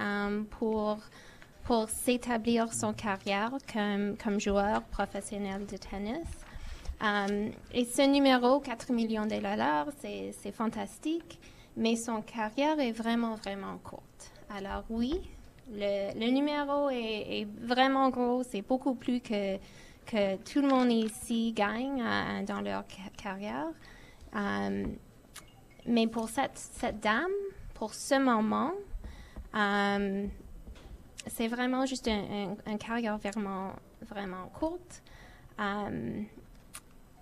pour, 0.50 0.98
pour 1.64 1.88
s'établir 1.90 2.72
son 2.72 2.92
carrière 2.92 3.52
comme, 3.72 4.16
comme 4.22 4.40
joueur 4.40 4.82
professionnel 4.84 5.66
de 5.66 5.76
tennis. 5.76 6.26
Euh, 7.02 7.48
et 7.72 7.84
ce 7.86 8.02
numéro, 8.02 8.60
4 8.60 8.92
millions 8.92 9.24
de 9.26 9.36
dollars, 9.36 9.86
c'est 10.00 10.52
fantastique, 10.52 11.38
mais 11.76 11.96
son 11.96 12.20
carrière 12.22 12.78
est 12.78 12.92
vraiment, 12.92 13.34
vraiment 13.36 13.78
courte. 13.78 14.30
Alors 14.54 14.84
oui, 14.90 15.20
le, 15.72 16.30
numéro 16.30 16.90
est, 16.90 17.46
vraiment 17.62 18.10
gros, 18.10 18.42
c'est 18.42 18.62
beaucoup 18.62 18.94
plus 18.94 19.20
que, 19.20 19.56
que 20.06 20.36
tout 20.36 20.60
le 20.60 20.68
monde 20.68 20.90
ici 20.92 21.52
gagne 21.52 22.02
euh, 22.02 22.42
dans 22.44 22.60
leur 22.60 22.84
ca- 22.88 23.10
carrière. 23.16 23.68
Euh, 24.36 24.84
mais 25.86 26.06
pour 26.06 26.28
cette, 26.28 27.00
dame, 27.00 27.30
pour 27.74 27.94
ce 27.94 28.16
moment, 28.18 28.72
c'est 31.26 31.48
vraiment 31.48 31.86
juste 31.86 32.08
un, 32.08 32.56
un- 32.66 32.72
une 32.72 32.78
carrière 32.78 33.16
vraiment, 33.16 33.72
vraiment 34.02 34.48
courte. 34.58 35.02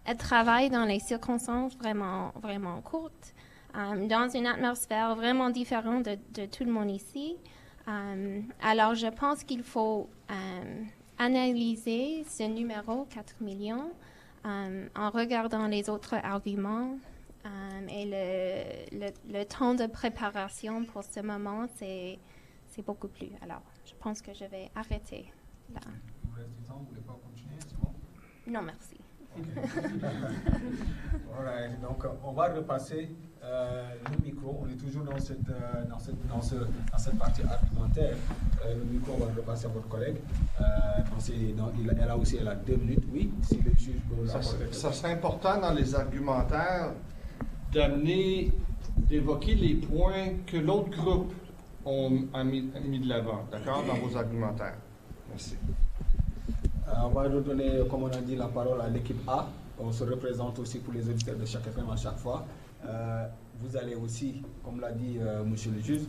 Elle 0.08 0.16
travaille 0.16 0.70
dans 0.70 0.86
les 0.86 1.00
circonstances 1.00 1.76
vraiment, 1.76 2.32
vraiment 2.40 2.80
courtes, 2.80 3.34
euh, 3.76 4.06
dans 4.06 4.28
une 4.34 4.46
atmosphère 4.46 5.14
vraiment 5.14 5.50
différente 5.50 6.06
de, 6.06 6.18
de 6.32 6.46
tout 6.46 6.64
le 6.64 6.72
monde 6.72 6.90
ici. 6.90 7.36
Euh, 7.88 8.40
alors, 8.62 8.94
je 8.94 9.08
pense 9.08 9.44
qu'il 9.44 9.62
faut 9.62 10.08
euh, 10.30 10.82
analyser 11.18 12.24
ce 12.26 12.44
numéro 12.44 13.04
4 13.10 13.42
millions 13.42 13.90
en 14.44 15.10
regardant 15.10 15.66
les 15.66 15.90
autres 15.90 16.14
arguments 16.14 16.96
et 17.90 18.06
le, 18.06 18.98
le, 18.98 19.38
le 19.38 19.44
temps 19.44 19.74
de 19.74 19.86
préparation 19.86 20.84
pour 20.86 21.04
ce 21.04 21.20
moment, 21.20 21.66
c'est 21.76 22.18
c'est 22.66 22.82
beaucoup 22.82 23.08
plus. 23.08 23.28
Alors, 23.42 23.60
je 23.84 23.92
pense 24.00 24.22
que 24.22 24.32
je 24.32 24.46
vais 24.46 24.70
arrêter 24.74 25.30
là. 25.74 25.80
Vous 26.24 26.34
reste 26.34 26.50
du 26.56 26.62
temps, 26.62 26.78
vous 26.78 26.86
voulez 26.86 27.00
pas 27.02 27.18
continuer, 27.22 27.56
c'est 27.60 27.78
bon? 27.78 27.92
Non, 28.46 28.62
merci. 28.62 28.97
Donc 31.82 32.04
on 32.24 32.32
va 32.32 32.48
repasser 32.54 33.10
euh, 33.44 33.88
le 34.10 34.24
micro. 34.24 34.60
On 34.62 34.68
est 34.68 34.76
toujours 34.76 35.04
dans 35.04 35.18
cette, 35.18 35.38
euh, 35.48 35.84
dans 35.88 35.98
cette, 35.98 36.26
dans 36.28 36.42
ce, 36.42 36.56
dans 36.56 36.98
cette 36.98 37.18
partie 37.18 37.42
argumentaire. 37.42 38.16
Euh, 38.66 38.74
le 38.74 38.84
micro, 38.84 39.12
on 39.16 39.24
va 39.24 39.30
le 39.32 39.40
repasser 39.40 39.66
à 39.66 39.68
votre 39.68 39.88
collègue. 39.88 40.16
Euh, 40.60 40.64
dans- 41.56 41.72
il- 41.78 41.96
elle 42.00 42.10
a 42.10 42.16
aussi 42.16 42.36
elle 42.40 42.48
a 42.48 42.54
deux 42.54 42.76
minutes, 42.76 43.04
oui, 43.12 43.32
si 43.42 43.56
le 43.62 43.72
juge 43.78 44.00
peut 44.08 44.26
Ça, 44.26 44.42
ça 44.72 44.92
serait 44.92 45.12
important 45.12 45.60
dans 45.60 45.72
les 45.72 45.94
argumentaires 45.94 46.92
d'amener, 47.72 48.50
d'évoquer 48.96 49.54
les 49.54 49.74
points 49.74 50.30
que 50.46 50.56
l'autre 50.56 50.90
groupe 50.90 51.32
ont 51.84 52.24
a 52.34 52.42
mis, 52.44 52.70
a 52.76 52.80
mis 52.80 52.98
de 52.98 53.08
l'avant, 53.08 53.44
d'accord, 53.50 53.84
dans 53.86 53.94
vos 53.94 54.16
argumentaires. 54.16 54.74
Merci. 55.30 55.56
Euh, 56.88 56.92
on 57.04 57.08
va 57.08 57.22
redonner, 57.22 57.82
comme 57.90 58.04
on 58.04 58.08
a 58.08 58.20
dit, 58.20 58.36
la 58.36 58.48
parole 58.48 58.80
à 58.80 58.88
l'équipe 58.88 59.20
A. 59.28 59.48
On 59.78 59.92
se 59.92 60.04
représente 60.04 60.58
aussi 60.58 60.78
pour 60.80 60.92
les 60.92 61.08
auditeurs 61.08 61.36
de 61.36 61.44
chaque 61.44 61.66
FM 61.66 61.88
à 61.90 61.96
chaque 61.96 62.18
fois. 62.18 62.44
Euh, 62.84 63.26
vous 63.60 63.76
allez 63.76 63.94
aussi, 63.94 64.42
comme 64.64 64.80
l'a 64.80 64.92
dit 64.92 65.16
euh, 65.20 65.44
Monsieur 65.44 65.72
le 65.72 65.80
juge, 65.80 66.02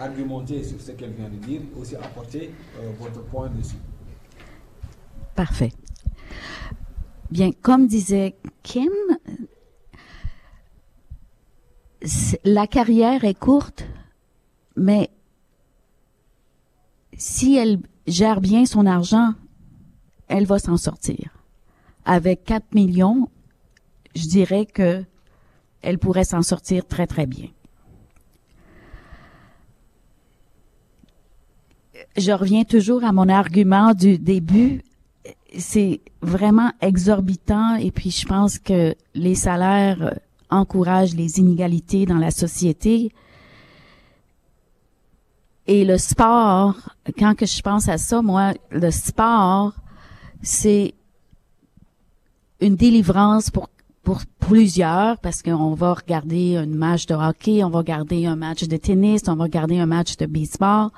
argumenter 0.00 0.64
sur 0.64 0.80
ce 0.80 0.92
qu'elle 0.92 1.12
vient 1.12 1.28
de 1.28 1.36
dire, 1.36 1.60
aussi 1.78 1.96
apporter 1.96 2.50
euh, 2.78 2.92
votre 2.98 3.22
point 3.24 3.48
dessus. 3.50 3.76
Parfait. 5.34 5.72
Bien, 7.30 7.50
comme 7.52 7.86
disait 7.86 8.36
Kim, 8.62 8.90
la 12.44 12.66
carrière 12.66 13.24
est 13.24 13.38
courte, 13.38 13.86
Mais 14.76 15.10
si 17.16 17.56
elle 17.56 17.80
gère 18.06 18.40
bien 18.40 18.66
son 18.66 18.86
argent, 18.86 19.34
elle 20.28 20.46
va 20.46 20.58
s'en 20.58 20.76
sortir. 20.76 21.30
Avec 22.04 22.44
4 22.44 22.74
millions, 22.74 23.28
je 24.14 24.26
dirais 24.26 24.66
que 24.66 25.04
elle 25.82 25.98
pourrait 25.98 26.24
s'en 26.24 26.42
sortir 26.42 26.86
très 26.86 27.06
très 27.06 27.26
bien. 27.26 27.48
Je 32.16 32.32
reviens 32.32 32.64
toujours 32.64 33.04
à 33.04 33.12
mon 33.12 33.28
argument 33.28 33.92
du 33.92 34.18
début. 34.18 34.82
C'est 35.58 36.00
vraiment 36.22 36.70
exorbitant 36.80 37.76
et 37.76 37.90
puis 37.90 38.10
je 38.10 38.26
pense 38.26 38.58
que 38.58 38.94
les 39.14 39.34
salaires 39.34 40.18
encouragent 40.48 41.14
les 41.14 41.38
inégalités 41.38 42.06
dans 42.06 42.18
la 42.18 42.30
société. 42.30 43.12
Et 45.66 45.84
le 45.84 45.98
sport, 45.98 46.76
quand 47.18 47.34
que 47.34 47.46
je 47.46 47.60
pense 47.62 47.88
à 47.88 47.98
ça, 47.98 48.22
moi, 48.22 48.52
le 48.70 48.90
sport, 48.90 49.74
c'est 50.44 50.94
une 52.60 52.76
délivrance 52.76 53.50
pour 53.50 53.68
pour 54.04 54.20
plusieurs 54.38 55.18
parce 55.18 55.42
qu'on 55.42 55.74
va 55.74 55.94
regarder 55.94 56.56
un 56.56 56.66
match 56.66 57.06
de 57.06 57.14
hockey, 57.14 57.64
on 57.64 57.70
va 57.70 57.78
regarder 57.78 58.26
un 58.26 58.36
match 58.36 58.64
de 58.64 58.76
tennis, 58.76 59.22
on 59.26 59.34
va 59.34 59.44
regarder 59.44 59.78
un 59.78 59.86
match 59.86 60.16
de 60.18 60.26
baseball. 60.26 60.90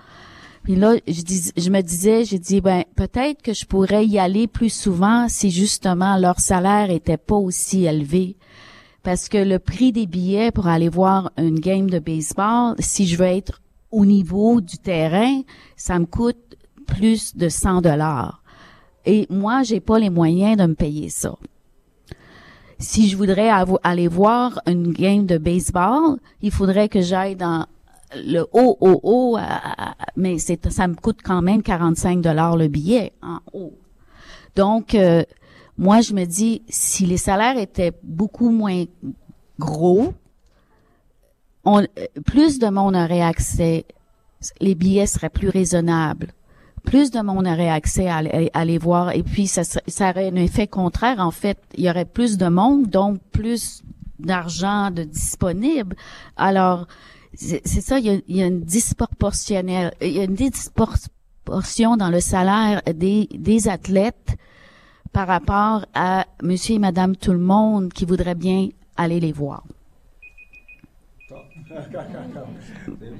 Puis 0.65 0.75
là, 0.75 0.97
je, 1.07 1.23
dis, 1.23 1.53
je 1.57 1.71
me 1.71 1.81
disais, 1.81 2.25
j'ai 2.25 2.41
dit, 2.41 2.61
ben 2.61 2.83
peut-être 2.97 3.41
que 3.41 3.55
je 3.55 3.65
pourrais 3.65 4.05
y 4.05 4.19
aller 4.19 4.49
plus 4.49 4.71
souvent 4.71 5.29
si 5.29 5.53
justement 5.53 6.19
leur 6.19 6.41
salaire 6.41 6.91
était 6.91 7.17
pas 7.17 7.37
aussi 7.37 7.85
élevé. 7.85 8.37
Parce 9.05 9.29
que 9.29 9.39
le 9.39 9.61
prix 9.61 9.93
des 9.93 10.07
billets 10.07 10.51
pour 10.51 10.67
aller 10.67 10.89
voir 10.89 11.31
une 11.39 11.61
game 11.61 11.89
de 11.89 12.01
baseball, 12.01 12.75
si 12.81 13.07
je 13.07 13.17
veux 13.17 13.27
être 13.27 13.63
au 13.93 14.05
niveau 14.05 14.61
du 14.61 14.79
terrain, 14.79 15.43
ça 15.77 16.01
me 16.01 16.07
coûte 16.07 16.57
plus 16.89 17.37
de 17.37 17.49
100 17.49 17.83
dollars. 17.83 18.43
Et 19.07 19.27
moi, 19.31 19.63
j'ai 19.63 19.81
pas 19.81 19.99
les 19.99 20.11
moyens 20.11 20.57
de 20.57 20.67
me 20.67 20.75
payer 20.75 21.09
ça. 21.09 21.37
Si 22.79 23.09
je 23.09 23.17
voudrais 23.17 23.49
aller 23.83 24.09
voir 24.09 24.61
une 24.67 24.93
game 24.93 25.25
de 25.25 25.39
baseball, 25.39 26.19
il 26.43 26.51
faudrait 26.51 26.89
que 26.89 27.01
j'aille 27.01 27.37
dans 27.37 27.67
le 28.15 28.43
haut, 28.53 28.77
haut, 28.81 29.01
haut, 29.03 29.39
mais 30.17 30.39
c'est, 30.39 30.71
ça 30.71 30.87
me 30.87 30.95
coûte 30.95 31.21
quand 31.25 31.41
même 31.41 31.63
45 31.63 32.21
dollars 32.21 32.57
le 32.57 32.69
billet 32.69 33.13
en 33.23 33.39
haut. 33.53 33.79
Donc, 34.57 34.95
euh, 34.95 35.23
moi, 35.79 36.01
je 36.01 36.13
me 36.13 36.25
dis, 36.25 36.63
si 36.69 37.07
les 37.07 37.17
salaires 37.17 37.59
étaient 37.59 37.93
beaucoup 38.03 38.51
moins 38.51 38.85
gros, 39.59 40.13
on, 41.65 41.87
plus 42.25 42.59
de 42.59 42.69
monde 42.69 42.95
aurait 42.95 43.23
accès, 43.23 43.87
les 44.61 44.75
billets 44.75 45.07
seraient 45.07 45.31
plus 45.31 45.49
raisonnables 45.49 46.33
plus 46.87 47.11
de 47.11 47.21
monde 47.21 47.47
aurait 47.47 47.69
accès 47.69 48.09
à, 48.09 48.23
à, 48.55 48.65
les 48.65 48.79
voir. 48.79 49.15
Et 49.15 49.23
puis 49.23 49.47
ça, 49.47 49.63
ça 49.65 50.11
aurait 50.11 50.31
un 50.31 50.37
effet 50.37 50.67
contraire. 50.67 51.19
En 51.19 51.31
fait 51.31 51.59
il 51.75 51.85
y 51.85 51.91
aurait 51.91 52.07
plus 52.07 52.39
de 52.39 52.49
monde 52.49 52.89
donc 52.89 53.21
plus 53.33 53.83
d'argent 54.19 54.91
de 54.91 55.03
disponible. 55.03 55.95
Alors 56.37 56.87
c'est 57.35 57.67
ça 57.67 57.99
il 57.99 58.07
y, 58.07 58.11
a, 58.11 58.19
il 58.29 58.37
y 58.37 58.43
a 58.43 58.47
une 58.47 58.63
disproportionnelle 58.63 59.93
il 60.01 60.13
y 60.13 60.21
a 60.21 60.25
une 60.25 60.35
disproportion 60.35 61.99
dans 61.99 62.09
le 62.09 62.21
salaire 62.21 62.81
des, 62.95 63.29
des 63.31 63.69
athlètes 63.69 64.37
par 65.13 65.27
rapport 65.27 65.85
à 65.93 66.25
monsieur 66.43 66.77
et 66.77 66.79
madame 66.79 67.15
tout 67.15 67.33
le 67.33 67.39
monde 67.39 67.93
qui 67.93 68.07
voudrait 68.07 68.35
bien 68.35 68.69
aller 68.97 69.21
les 69.21 69.33
voir. 69.33 69.65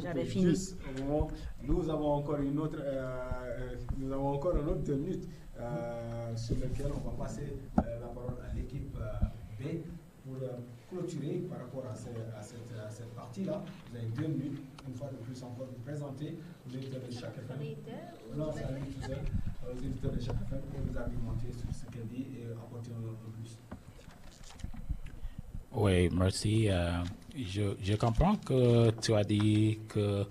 J'avais 0.03 0.25
fini 0.25 0.55
nous 1.67 1.91
avons 1.91 2.13
encore 2.15 2.41
une 2.41 2.59
autre, 2.59 2.79
euh, 2.81 3.21
euh, 3.59 3.75
nous 3.99 4.13
avons 4.13 4.35
encore 4.35 4.57
une 4.57 4.69
autre 4.69 4.93
minute 4.93 5.29
euh, 5.59 6.37
sur 6.37 6.57
laquelle 6.61 6.93
on 6.95 7.09
va 7.11 7.25
passer 7.25 7.57
la 7.77 8.07
parole 8.09 8.37
à 8.49 8.55
l'équipe 8.55 8.97
B 9.59 9.65
pour 10.25 10.37
clôturer 10.91 11.45
par 11.49 11.59
rapport 11.59 11.85
à, 11.91 11.95
cette, 11.95 13.15
partie-là. 13.15 13.63
Vous 13.91 13.97
avez 13.97 14.07
deux 14.07 14.27
minutes, 14.27 14.59
une 14.89 14.95
fois 14.95 15.09
de 15.09 15.17
plus 15.17 15.43
encore, 15.43 15.67
vous 15.67 15.83
présenter 15.85 16.37
aux 16.67 16.75
éditeurs 16.75 17.01
de 17.07 17.13
chaque 17.13 17.37
FM. 17.39 17.77
Non, 18.37 18.51
c'est 18.53 18.65
à 18.65 19.69
aux 19.69 19.79
éditeurs 19.79 20.13
de 20.13 20.21
chaque 20.21 20.37
FM 20.47 20.61
pour 20.61 20.81
vous 20.81 20.99
argumenter 20.99 21.53
sur 21.53 21.75
ce 21.75 21.87
qu'elle 21.93 22.07
dit 22.09 22.27
et 22.39 22.53
apporter 22.53 22.91
un 22.91 23.03
peu 23.03 23.31
plus. 23.41 23.59
Oui, 25.75 26.09
merci. 26.13 26.69
je, 27.37 27.75
je 27.81 27.95
comprends 27.95 28.37
que 28.37 28.91
tu 29.01 29.15
as 29.15 29.25
dit 29.25 29.79
que 29.89 30.25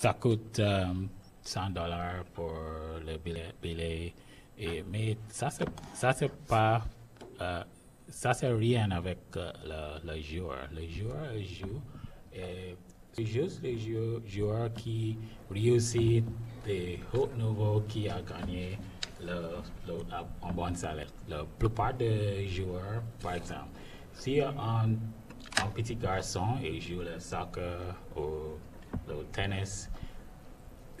ça 0.00 0.14
coûte 0.14 0.56
100 0.56 0.62
euh, 0.62 1.68
dollars 1.74 2.24
pour 2.32 2.54
le 3.04 3.18
billet, 3.18 4.14
et, 4.58 4.82
mais 4.90 5.18
ça 5.28 5.50
c'est 5.50 5.68
ça 5.92 6.14
c'est 6.14 6.32
pas 6.46 6.82
euh, 7.42 7.62
ça 8.08 8.32
c'est 8.32 8.48
rien 8.48 8.90
avec 8.92 9.18
euh, 9.36 9.52
le, 10.02 10.10
le, 10.10 10.22
joueur. 10.22 10.68
Le 10.74 10.88
joueur 10.88 11.34
joue 11.42 11.82
c'est 13.12 13.26
juste 13.26 13.62
les 13.62 13.76
joueurs, 13.76 14.72
qui 14.72 15.18
réussissent 15.50 16.24
des 16.64 16.98
hauts 17.12 17.28
niveaux 17.36 17.82
qui 17.86 18.08
a 18.08 18.22
gagné 18.22 18.78
le, 19.20 19.58
le, 19.86 19.94
un 20.42 20.52
bon 20.52 20.74
salaire. 20.74 21.08
La 21.28 21.44
plupart 21.58 21.92
des 21.92 22.48
joueurs, 22.48 23.02
par 23.22 23.34
exemple, 23.34 23.68
si 24.14 24.40
un, 24.40 24.94
un 25.62 25.66
petit 25.74 25.96
garçon 25.96 26.56
il 26.62 26.80
joue 26.80 27.00
le 27.02 27.20
soccer 27.20 27.94
ou 28.16 28.56
le 29.08 29.24
tennis, 29.32 29.89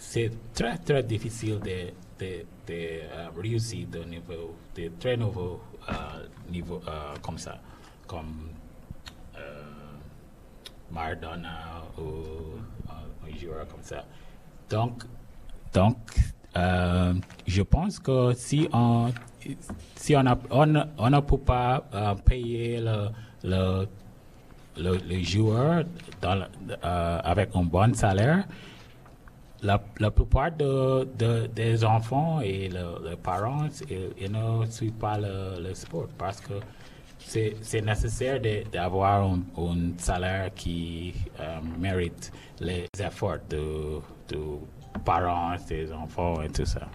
c'est 0.00 0.30
très 0.54 0.78
très 0.78 1.02
difficile 1.02 1.60
de, 1.60 1.92
de, 2.18 2.44
de 2.66 2.74
uh, 2.74 3.40
réussir 3.40 3.86
de 3.88 4.02
niveau, 4.04 4.56
de 4.74 4.90
très 4.98 5.16
nouveau 5.16 5.60
uh, 5.88 6.50
niveau 6.50 6.80
uh, 6.86 7.18
comme 7.20 7.36
ça, 7.38 7.58
comme 8.06 8.48
Maradona 10.90 11.84
ou 11.98 12.58
un 12.90 13.38
joueur 13.38 13.68
comme 13.68 13.82
ça. 13.82 14.04
Donc, 14.68 15.04
donc 15.72 15.96
euh, 16.56 17.14
je 17.46 17.62
pense 17.62 18.00
que 18.00 18.32
si 18.34 18.68
on 18.72 19.12
si 19.94 20.16
on, 20.16 20.26
a, 20.26 20.36
on, 20.50 20.74
on 20.98 21.10
ne 21.10 21.20
peut 21.20 21.38
pas 21.38 21.84
payer 22.24 22.80
le, 22.80 23.10
le, 23.44 23.86
le, 24.76 25.22
joueur 25.22 25.84
avec 26.82 27.50
un 27.54 27.62
bon 27.62 27.94
salaire, 27.94 28.48
la, 29.62 29.80
la 29.98 30.10
plupart 30.10 30.52
de, 30.52 31.04
de, 31.18 31.46
des 31.46 31.84
enfants 31.84 32.40
et 32.40 32.68
les 32.68 33.16
parents 33.22 33.64
ne 33.64 34.66
suivent 34.66 34.92
pas 34.92 35.18
le, 35.18 35.60
le 35.62 35.74
sport 35.74 36.08
parce 36.18 36.40
que 36.40 36.54
c'est 37.18 37.82
nécessaire 37.82 38.40
d'avoir 38.72 39.22
un, 39.22 39.40
un, 39.58 39.92
salaire 39.98 40.50
qui 40.54 41.14
euh, 41.38 41.60
mérite 41.78 42.32
les 42.60 42.86
efforts 42.98 43.38
de, 43.48 44.00
de 44.28 44.38
parents, 45.04 45.54
des 45.68 45.92
enfants 45.92 46.42
et 46.42 46.48
tout 46.48 46.64
ça. 46.64 46.88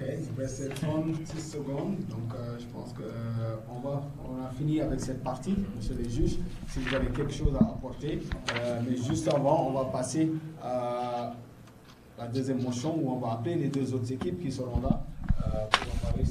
Ok, 0.00 0.06
il 0.06 0.40
reste 0.40 0.74
36 0.74 1.40
secondes, 1.40 1.96
donc 2.08 2.32
euh, 2.34 2.56
je 2.58 2.66
pense 2.66 2.92
qu'on 2.92 3.02
euh, 3.02 3.96
on 4.24 4.44
a 4.44 4.50
fini 4.56 4.80
avec 4.80 5.00
cette 5.00 5.24
partie, 5.24 5.56
monsieur 5.76 5.96
les 6.00 6.08
juges. 6.08 6.38
Si 6.68 6.78
vous 6.78 6.94
avez 6.94 7.08
quelque 7.08 7.32
chose 7.32 7.54
à 7.58 7.64
apporter, 7.64 8.20
euh, 8.54 8.80
mais 8.88 8.96
juste 8.96 9.26
avant, 9.28 9.66
on 9.68 9.72
va 9.72 9.86
passer 9.86 10.30
à 10.62 11.32
la 12.16 12.26
deuxième 12.28 12.62
motion 12.62 12.96
où 12.96 13.10
on 13.10 13.18
va 13.18 13.32
appeler 13.32 13.56
les 13.56 13.68
deux 13.68 13.92
autres 13.92 14.12
équipes 14.12 14.40
qui 14.40 14.52
seront 14.52 14.80
là 14.80 15.04
pour 15.70 16.10
parler 16.10 16.24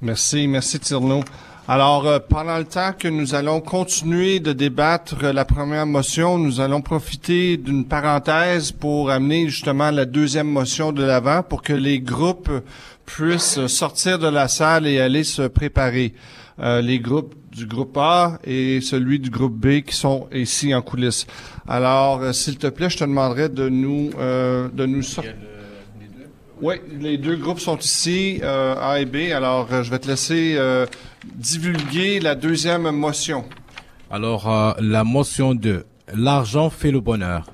Merci, 0.00 0.48
merci 0.48 0.80
Tierno. 0.80 1.22
Alors, 1.68 2.08
euh, 2.08 2.18
pendant 2.18 2.58
le 2.58 2.64
temps 2.64 2.92
que 2.92 3.06
nous 3.06 3.36
allons 3.36 3.60
continuer 3.60 4.40
de 4.40 4.52
débattre 4.52 5.22
la 5.22 5.44
première 5.44 5.86
motion, 5.86 6.36
nous 6.36 6.60
allons 6.60 6.82
profiter 6.82 7.56
d'une 7.56 7.84
parenthèse 7.84 8.72
pour 8.72 9.10
amener 9.10 9.48
justement 9.48 9.92
la 9.92 10.04
deuxième 10.04 10.48
motion 10.48 10.90
de 10.90 11.04
l'avant 11.04 11.44
pour 11.44 11.62
que 11.62 11.72
les 11.72 12.00
groupes 12.00 12.50
puissent 13.06 13.64
sortir 13.68 14.18
de 14.18 14.26
la 14.26 14.48
salle 14.48 14.88
et 14.88 15.00
aller 15.00 15.22
se 15.22 15.42
préparer. 15.42 16.14
Euh, 16.58 16.80
les 16.80 16.98
groupes 16.98 17.34
du 17.52 17.66
groupe 17.66 17.96
A 17.96 18.40
et 18.42 18.80
celui 18.80 19.20
du 19.20 19.30
groupe 19.30 19.54
B 19.54 19.82
qui 19.82 19.94
sont 19.94 20.26
ici 20.32 20.74
en 20.74 20.82
coulisses. 20.82 21.28
Alors, 21.68 22.22
euh, 22.22 22.32
s'il 22.32 22.58
te 22.58 22.66
plaît, 22.66 22.90
je 22.90 22.98
te 22.98 23.04
demanderai 23.04 23.48
de 23.48 23.68
nous 23.68 24.10
de 24.10 24.86
nous 24.86 25.02
sortir. 25.02 25.34
Oui, 26.62 26.76
les 27.00 27.18
deux 27.18 27.36
groupes 27.36 27.60
sont 27.60 27.76
ici, 27.76 28.40
A 28.42 29.00
et 29.00 29.04
B. 29.04 29.32
Alors, 29.34 29.68
je 29.82 29.90
vais 29.90 29.98
te 29.98 30.08
laisser 30.08 30.56
divulguer 31.36 32.20
la 32.20 32.34
deuxième 32.34 32.90
motion. 32.90 33.44
Alors, 34.12 34.46
euh, 34.46 34.72
la 34.78 35.04
motion 35.04 35.54
2. 35.54 35.86
L'argent 36.14 36.68
fait 36.68 36.90
le 36.90 37.00
bonheur. 37.00 37.46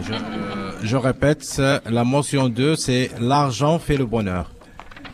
Je, 0.00 0.94
euh, 0.94 0.98
répète, 0.98 1.60
la 1.84 2.02
motion 2.02 2.48
2, 2.48 2.76
c'est 2.76 3.10
l'argent 3.20 3.78
fait 3.78 3.98
le 3.98 4.06
bonheur. 4.06 4.50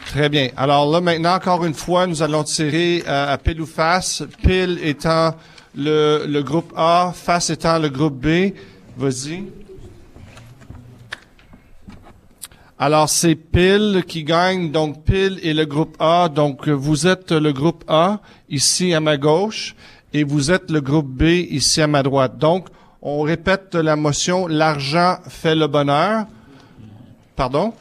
Très 0.07 0.29
bien. 0.29 0.51
Alors 0.57 0.88
là, 0.88 1.01
maintenant, 1.01 1.35
encore 1.35 1.64
une 1.64 1.75
fois, 1.75 2.07
nous 2.07 2.23
allons 2.23 2.45
tirer 2.45 3.03
euh, 3.09 3.33
à 3.33 3.38
pile 3.38 3.61
ou 3.61 3.66
face. 3.66 4.23
Pile 4.45 4.79
étant 4.85 5.35
le, 5.77 6.27
le 6.29 6.42
groupe 6.45 6.73
A, 6.77 7.12
face 7.12 7.51
étant 7.51 7.81
le 7.81 7.88
groupe 7.88 8.25
B. 8.25 8.53
Vas-y. 8.97 9.47
Alors, 12.85 13.09
c'est 13.09 13.37
Pile 13.37 14.03
qui 14.09 14.25
gagne. 14.25 14.73
Donc, 14.73 15.05
Pile 15.05 15.38
est 15.45 15.55
le 15.55 15.66
groupe 15.66 15.95
A. 16.01 16.29
Donc, 16.29 16.68
vous 16.68 17.07
êtes 17.07 17.31
le 17.31 17.53
groupe 17.53 17.85
A, 17.87 18.18
ici 18.51 18.92
à 18.92 18.99
ma 18.99 19.16
gauche, 19.16 19.77
et 20.12 20.25
vous 20.25 20.51
êtes 20.51 20.68
le 20.68 20.81
groupe 20.81 21.07
B, 21.07 21.23
ici 21.23 21.81
à 21.81 21.87
ma 21.87 22.03
droite. 22.03 22.38
Donc, 22.38 22.66
on 23.01 23.21
répète 23.21 23.77
la 23.77 23.95
motion, 23.95 24.49
l'argent 24.49 25.18
fait 25.29 25.55
le 25.55 25.68
bonheur. 25.68 26.27
Pardon? 27.37 27.73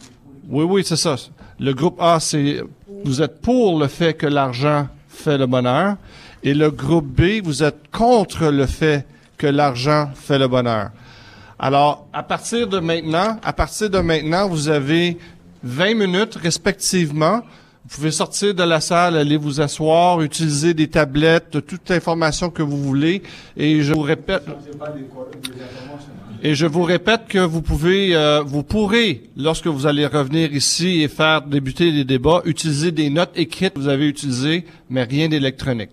Oui, 0.48 0.66
oui, 0.66 0.84
c'est 0.86 0.98
ça. 0.98 1.16
Le 1.60 1.74
groupe 1.74 2.00
A, 2.00 2.20
c'est, 2.20 2.62
vous 3.04 3.24
êtes 3.24 3.42
pour 3.42 3.80
le 3.80 3.88
fait 3.88 4.14
que 4.14 4.28
l'argent 4.28 4.88
fait 5.10 5.40
le 5.40 5.48
bonheur. 5.48 5.96
Et 6.44 6.54
le 6.54 6.70
groupe 6.70 7.08
B, 7.08 7.44
vous 7.44 7.64
êtes 7.64 7.90
contre 7.92 8.52
le 8.52 8.68
fait 8.68 9.08
que 9.36 9.48
l'argent 9.48 10.12
fait 10.14 10.38
le 10.38 10.48
bonheur. 10.48 10.92
Alors, 11.64 12.08
à 12.12 12.24
partir 12.24 12.68
de 12.68 12.80
maintenant, 12.80 13.38
à 13.44 13.54
partir 13.54 13.88
de 13.88 14.00
maintenant, 14.00 14.50
vous 14.50 14.68
avez 14.68 15.20
20 15.62 15.94
minutes 15.94 16.36
respectivement. 16.36 17.42
Vous 17.84 17.98
pouvez 17.98 18.10
sortir 18.10 18.56
de 18.56 18.64
la 18.64 18.82
salle, 18.82 19.16
aller 19.16 19.38
vous 19.38 19.62
asseoir, 19.62 20.22
utiliser 20.22 20.74
des 20.74 20.88
tablettes, 20.88 21.64
toute 21.68 21.88
l'information 21.88 22.50
que 22.50 22.64
vous 22.64 22.82
voulez. 22.82 23.22
Et 23.56 23.84
je 23.84 23.94
vous 23.94 24.02
répète. 24.02 24.44
Et 26.42 26.56
je 26.56 26.66
vous 26.66 26.82
répète 26.82 27.28
que 27.28 27.38
vous 27.38 27.62
pouvez, 27.62 28.16
euh, 28.16 28.42
vous 28.42 28.64
pourrez, 28.64 29.30
lorsque 29.38 29.68
vous 29.68 29.86
allez 29.86 30.08
revenir 30.08 30.52
ici 30.56 31.04
et 31.04 31.08
faire 31.08 31.44
débuter 31.44 31.92
les 31.92 32.06
débats, 32.06 32.42
utiliser 32.46 32.92
des 32.92 33.12
notes 33.12 33.34
écrites 33.36 33.76
que 33.76 33.80
vous 33.80 33.88
avez 33.88 34.08
utilisées, 34.08 34.66
mais 34.90 35.04
rien 35.04 35.30
d'électronique. 35.30 35.92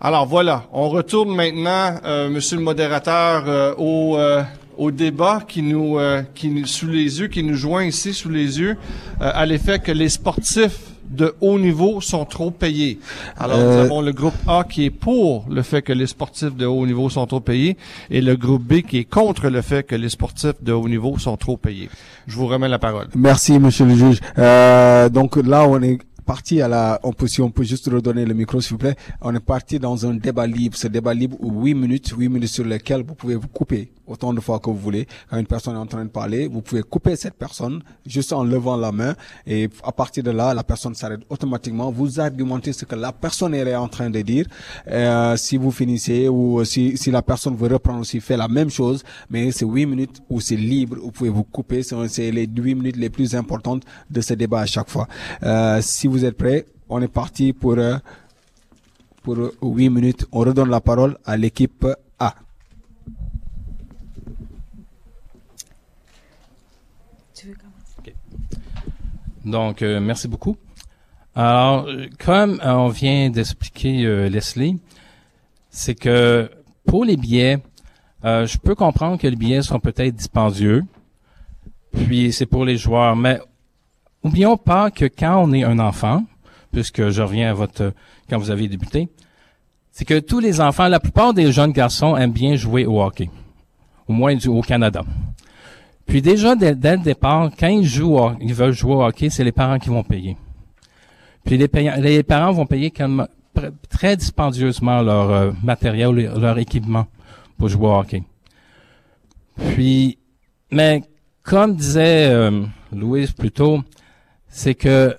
Alors 0.00 0.26
voilà, 0.26 0.64
on 0.72 0.88
retourne 0.88 1.34
maintenant, 1.34 1.98
euh, 2.04 2.28
Monsieur 2.28 2.56
le 2.58 2.62
modérateur, 2.62 3.44
euh, 3.46 3.74
au, 3.78 4.16
euh, 4.18 4.42
au 4.76 4.90
débat 4.90 5.40
qui 5.46 5.62
nous, 5.62 5.98
euh, 5.98 6.22
qui 6.34 6.48
nous, 6.48 6.66
sous 6.66 6.86
les 6.88 7.20
yeux, 7.20 7.28
qui 7.28 7.42
nous 7.42 7.54
joint 7.54 7.84
ici 7.84 8.12
sous 8.12 8.28
les 8.28 8.58
yeux, 8.60 8.76
euh, 9.22 9.30
à 9.32 9.46
l'effet 9.46 9.78
que 9.78 9.92
les 9.92 10.08
sportifs 10.10 10.78
de 11.08 11.34
haut 11.40 11.58
niveau 11.58 12.00
sont 12.00 12.24
trop 12.24 12.50
payés. 12.50 12.98
Alors 13.38 13.58
nous 13.58 13.64
avons 13.78 14.00
le 14.00 14.12
groupe 14.12 14.34
A 14.48 14.64
qui 14.64 14.86
est 14.86 14.90
pour 14.90 15.44
le 15.48 15.62
fait 15.62 15.82
que 15.82 15.92
les 15.92 16.06
sportifs 16.06 16.56
de 16.56 16.66
haut 16.66 16.86
niveau 16.86 17.08
sont 17.08 17.26
trop 17.26 17.40
payés 17.40 17.76
et 18.10 18.20
le 18.20 18.36
groupe 18.36 18.62
B 18.62 18.80
qui 18.80 18.98
est 18.98 19.04
contre 19.04 19.48
le 19.48 19.60
fait 19.62 19.84
que 19.84 19.94
les 19.94 20.08
sportifs 20.08 20.62
de 20.62 20.72
haut 20.72 20.88
niveau 20.88 21.18
sont 21.18 21.36
trop 21.36 21.56
payés. 21.58 21.88
Je 22.26 22.34
vous 22.36 22.46
remets 22.46 22.68
la 22.68 22.78
parole. 22.78 23.08
Merci, 23.14 23.58
monsieur 23.58 23.84
le 23.84 23.94
juge. 23.94 24.18
Euh, 24.38 25.08
donc 25.10 25.36
là, 25.36 25.66
on 25.68 25.80
est 25.82 25.98
parti 26.24 26.60
à 26.60 26.68
la, 26.68 27.00
on 27.02 27.12
peut, 27.12 27.26
si 27.26 27.40
on 27.40 27.50
peut 27.50 27.64
juste 27.64 27.86
redonner 27.86 28.24
le 28.24 28.34
micro, 28.34 28.60
s'il 28.60 28.72
vous 28.72 28.78
plaît. 28.78 28.96
On 29.20 29.34
est 29.34 29.40
parti 29.40 29.78
dans 29.78 30.06
un 30.06 30.14
débat 30.14 30.46
libre. 30.46 30.76
Ce 30.76 30.88
débat 30.88 31.14
libre, 31.14 31.36
huit 31.40 31.74
minutes, 31.74 32.08
huit 32.16 32.28
minutes 32.28 32.50
sur 32.50 32.64
lesquelles 32.64 33.02
vous 33.02 33.14
pouvez 33.14 33.34
vous 33.34 33.48
couper 33.48 33.90
autant 34.06 34.32
de 34.32 34.40
fois 34.40 34.58
que 34.58 34.70
vous 34.70 34.76
voulez. 34.76 35.06
Quand 35.30 35.38
une 35.38 35.46
personne 35.46 35.74
est 35.74 35.78
en 35.78 35.86
train 35.86 36.04
de 36.04 36.10
parler, 36.10 36.48
vous 36.48 36.62
pouvez 36.62 36.82
couper 36.82 37.16
cette 37.16 37.34
personne 37.34 37.82
juste 38.06 38.32
en 38.32 38.44
levant 38.44 38.76
la 38.76 38.92
main 38.92 39.14
et 39.46 39.68
à 39.82 39.92
partir 39.92 40.22
de 40.22 40.30
là, 40.30 40.54
la 40.54 40.64
personne 40.64 40.94
s'arrête 40.94 41.20
automatiquement. 41.28 41.90
Vous 41.90 42.20
argumentez 42.20 42.72
ce 42.72 42.84
que 42.84 42.94
la 42.94 43.12
personne 43.12 43.54
est 43.54 43.74
en 43.74 43.88
train 43.88 44.10
de 44.10 44.20
dire. 44.20 44.46
Euh, 44.88 45.36
si 45.36 45.56
vous 45.56 45.70
finissez 45.70 46.28
ou 46.28 46.64
si, 46.64 46.96
si 46.96 47.10
la 47.10 47.22
personne 47.22 47.56
veut 47.56 47.68
reprendre 47.68 48.00
aussi, 48.00 48.20
fait 48.20 48.36
la 48.36 48.48
même 48.48 48.70
chose, 48.70 49.02
mais 49.30 49.50
c'est 49.52 49.64
huit 49.64 49.86
minutes 49.86 50.20
où 50.28 50.40
c'est 50.40 50.56
libre, 50.56 50.96
vous 51.00 51.10
pouvez 51.10 51.30
vous 51.30 51.44
couper. 51.44 51.82
C'est 51.82 52.30
les 52.30 52.46
huit 52.46 52.74
minutes 52.74 52.96
les 52.96 53.10
plus 53.10 53.34
importantes 53.34 53.82
de 54.10 54.20
ce 54.20 54.34
débat 54.34 54.60
à 54.60 54.66
chaque 54.66 54.90
fois. 54.90 55.08
Euh, 55.42 55.80
si 55.82 56.06
vous 56.06 56.24
êtes 56.24 56.36
prêts, 56.36 56.66
on 56.88 57.00
est 57.00 57.08
parti 57.08 57.52
pour 57.52 57.78
euh, 57.78 57.96
pour 59.22 59.38
euh, 59.38 59.52
huit 59.62 59.90
minutes. 59.90 60.26
On 60.32 60.40
redonne 60.40 60.70
la 60.70 60.80
parole 60.80 61.16
à 61.24 61.36
l'équipe 61.36 61.86
A. 62.18 62.34
Tu 67.34 67.48
veux 67.48 67.54
commencer? 67.54 68.14
Donc, 69.44 69.82
euh, 69.82 70.00
merci 70.00 70.28
beaucoup. 70.28 70.56
Alors, 71.36 71.86
euh, 71.88 72.06
comme 72.24 72.60
euh, 72.64 72.72
on 72.74 72.88
vient 72.88 73.28
d'expliquer 73.28 74.04
euh, 74.04 74.28
Leslie, 74.28 74.78
c'est 75.68 75.96
que 75.96 76.48
pour 76.86 77.04
les 77.04 77.16
billets, 77.16 77.58
je 78.22 78.56
peux 78.56 78.74
comprendre 78.74 79.18
que 79.18 79.26
les 79.26 79.36
billets 79.36 79.62
sont 79.62 79.80
peut-être 79.80 80.14
dispendieux, 80.14 80.84
puis 81.92 82.32
c'est 82.32 82.46
pour 82.46 82.64
les 82.64 82.76
joueurs, 82.76 83.16
mais 83.16 83.38
oublions 84.22 84.56
pas 84.56 84.90
que 84.90 85.04
quand 85.06 85.42
on 85.42 85.52
est 85.52 85.64
un 85.64 85.78
enfant, 85.78 86.24
puisque 86.72 87.10
je 87.10 87.20
reviens 87.22 87.50
à 87.50 87.54
votre 87.54 87.92
quand 88.30 88.38
vous 88.38 88.50
avez 88.50 88.68
débuté, 88.68 89.08
c'est 89.90 90.04
que 90.04 90.20
tous 90.20 90.38
les 90.38 90.60
enfants, 90.60 90.88
la 90.88 91.00
plupart 91.00 91.34
des 91.34 91.52
jeunes 91.52 91.72
garçons 91.72 92.16
aiment 92.16 92.32
bien 92.32 92.54
jouer 92.54 92.86
au 92.86 93.02
hockey, 93.02 93.28
au 94.06 94.12
moins 94.12 94.36
du, 94.36 94.48
au 94.48 94.62
Canada. 94.62 95.02
Puis 96.06 96.22
déjà, 96.22 96.54
dès, 96.54 96.72
le 96.74 97.02
départ, 97.02 97.50
quand 97.58 97.68
ils 97.68 97.86
jouent, 97.86 98.18
ils 98.40 98.54
veulent 98.54 98.72
jouer 98.72 98.94
au 98.94 99.02
hockey, 99.02 99.30
c'est 99.30 99.44
les 99.44 99.52
parents 99.52 99.78
qui 99.78 99.88
vont 99.88 100.02
payer. 100.02 100.36
Puis 101.44 101.56
les, 101.56 101.68
les 102.00 102.22
parents 102.22 102.52
vont 102.52 102.66
payer 102.66 102.90
pr- 102.90 103.72
très 103.88 104.16
dispendieusement 104.16 105.02
leur 105.02 105.30
euh, 105.30 105.50
matériel, 105.62 106.14
leur, 106.14 106.58
équipement 106.58 107.06
pour 107.58 107.68
jouer 107.68 107.86
au 107.86 107.94
hockey. 107.94 108.22
Puis, 109.72 110.18
mais 110.70 111.02
comme 111.42 111.76
disait 111.76 112.28
euh, 112.30 112.64
Louise 112.92 113.32
plus 113.32 113.50
tôt, 113.50 113.80
c'est 114.48 114.74
que 114.74 115.16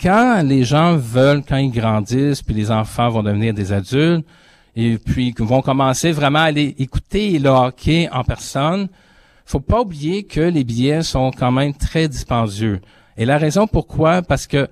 quand 0.00 0.42
les 0.42 0.64
gens 0.64 0.96
veulent, 0.96 1.42
quand 1.46 1.56
ils 1.56 1.70
grandissent, 1.70 2.42
puis 2.42 2.54
les 2.54 2.70
enfants 2.70 3.08
vont 3.08 3.22
devenir 3.22 3.54
des 3.54 3.72
adultes, 3.72 4.26
et 4.74 4.98
puis 4.98 5.34
vont 5.38 5.62
commencer 5.62 6.12
vraiment 6.12 6.40
à 6.40 6.44
aller 6.44 6.74
écouter 6.78 7.38
le 7.38 7.50
hockey 7.50 8.08
en 8.10 8.24
personne, 8.24 8.88
faut 9.44 9.60
pas 9.60 9.80
oublier 9.80 10.24
que 10.24 10.40
les 10.40 10.64
billets 10.64 11.02
sont 11.02 11.30
quand 11.30 11.52
même 11.52 11.74
très 11.74 12.08
dispendieux. 12.08 12.80
Et 13.16 13.24
la 13.24 13.38
raison 13.38 13.66
pourquoi, 13.66 14.22
parce 14.22 14.46
que 14.46 14.68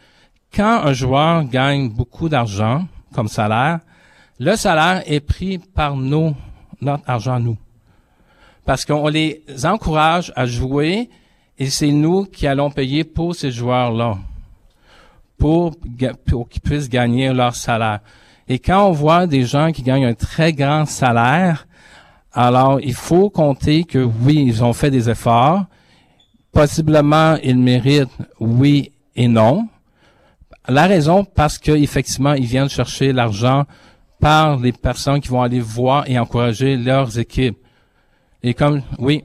quand 0.54 0.82
un 0.84 0.92
joueur 0.92 1.44
gagne 1.44 1.88
beaucoup 1.88 2.28
d'argent 2.28 2.86
comme 3.14 3.28
salaire, 3.28 3.80
le 4.38 4.56
salaire 4.56 5.02
est 5.06 5.20
pris 5.20 5.58
par 5.58 5.96
nos, 5.96 6.34
notre 6.80 7.08
argent 7.08 7.38
nous. 7.38 7.58
Parce 8.64 8.84
qu'on 8.84 9.08
les 9.08 9.42
encourage 9.64 10.32
à 10.36 10.46
jouer 10.46 11.10
et 11.58 11.68
c'est 11.68 11.90
nous 11.92 12.24
qui 12.24 12.46
allons 12.46 12.70
payer 12.70 13.04
pour 13.04 13.34
ces 13.34 13.50
joueurs-là, 13.50 14.16
pour, 15.36 15.76
pour 16.26 16.48
qu'ils 16.48 16.62
puissent 16.62 16.88
gagner 16.88 17.32
leur 17.32 17.54
salaire. 17.54 18.00
Et 18.48 18.58
quand 18.58 18.88
on 18.88 18.92
voit 18.92 19.26
des 19.26 19.44
gens 19.44 19.70
qui 19.70 19.82
gagnent 19.82 20.06
un 20.06 20.14
très 20.14 20.52
grand 20.52 20.86
salaire, 20.86 21.66
alors 22.32 22.80
il 22.80 22.94
faut 22.94 23.30
compter 23.30 23.84
que 23.84 23.98
oui, 23.98 24.44
ils 24.46 24.62
ont 24.64 24.72
fait 24.72 24.90
des 24.90 25.08
efforts. 25.08 25.64
Possiblement, 26.52 27.36
ils 27.42 27.58
méritent 27.58 28.08
oui 28.38 28.92
et 29.16 29.28
non. 29.28 29.68
La 30.68 30.86
raison, 30.86 31.24
parce 31.24 31.58
que 31.58 31.72
effectivement, 31.72 32.34
ils 32.34 32.44
viennent 32.44 32.68
chercher 32.68 33.12
l'argent 33.12 33.64
par 34.20 34.58
les 34.58 34.72
personnes 34.72 35.20
qui 35.20 35.28
vont 35.28 35.42
aller 35.42 35.60
voir 35.60 36.08
et 36.08 36.18
encourager 36.18 36.76
leurs 36.76 37.18
équipes. 37.18 37.58
Et 38.42 38.54
comme, 38.54 38.82
oui, 38.98 39.24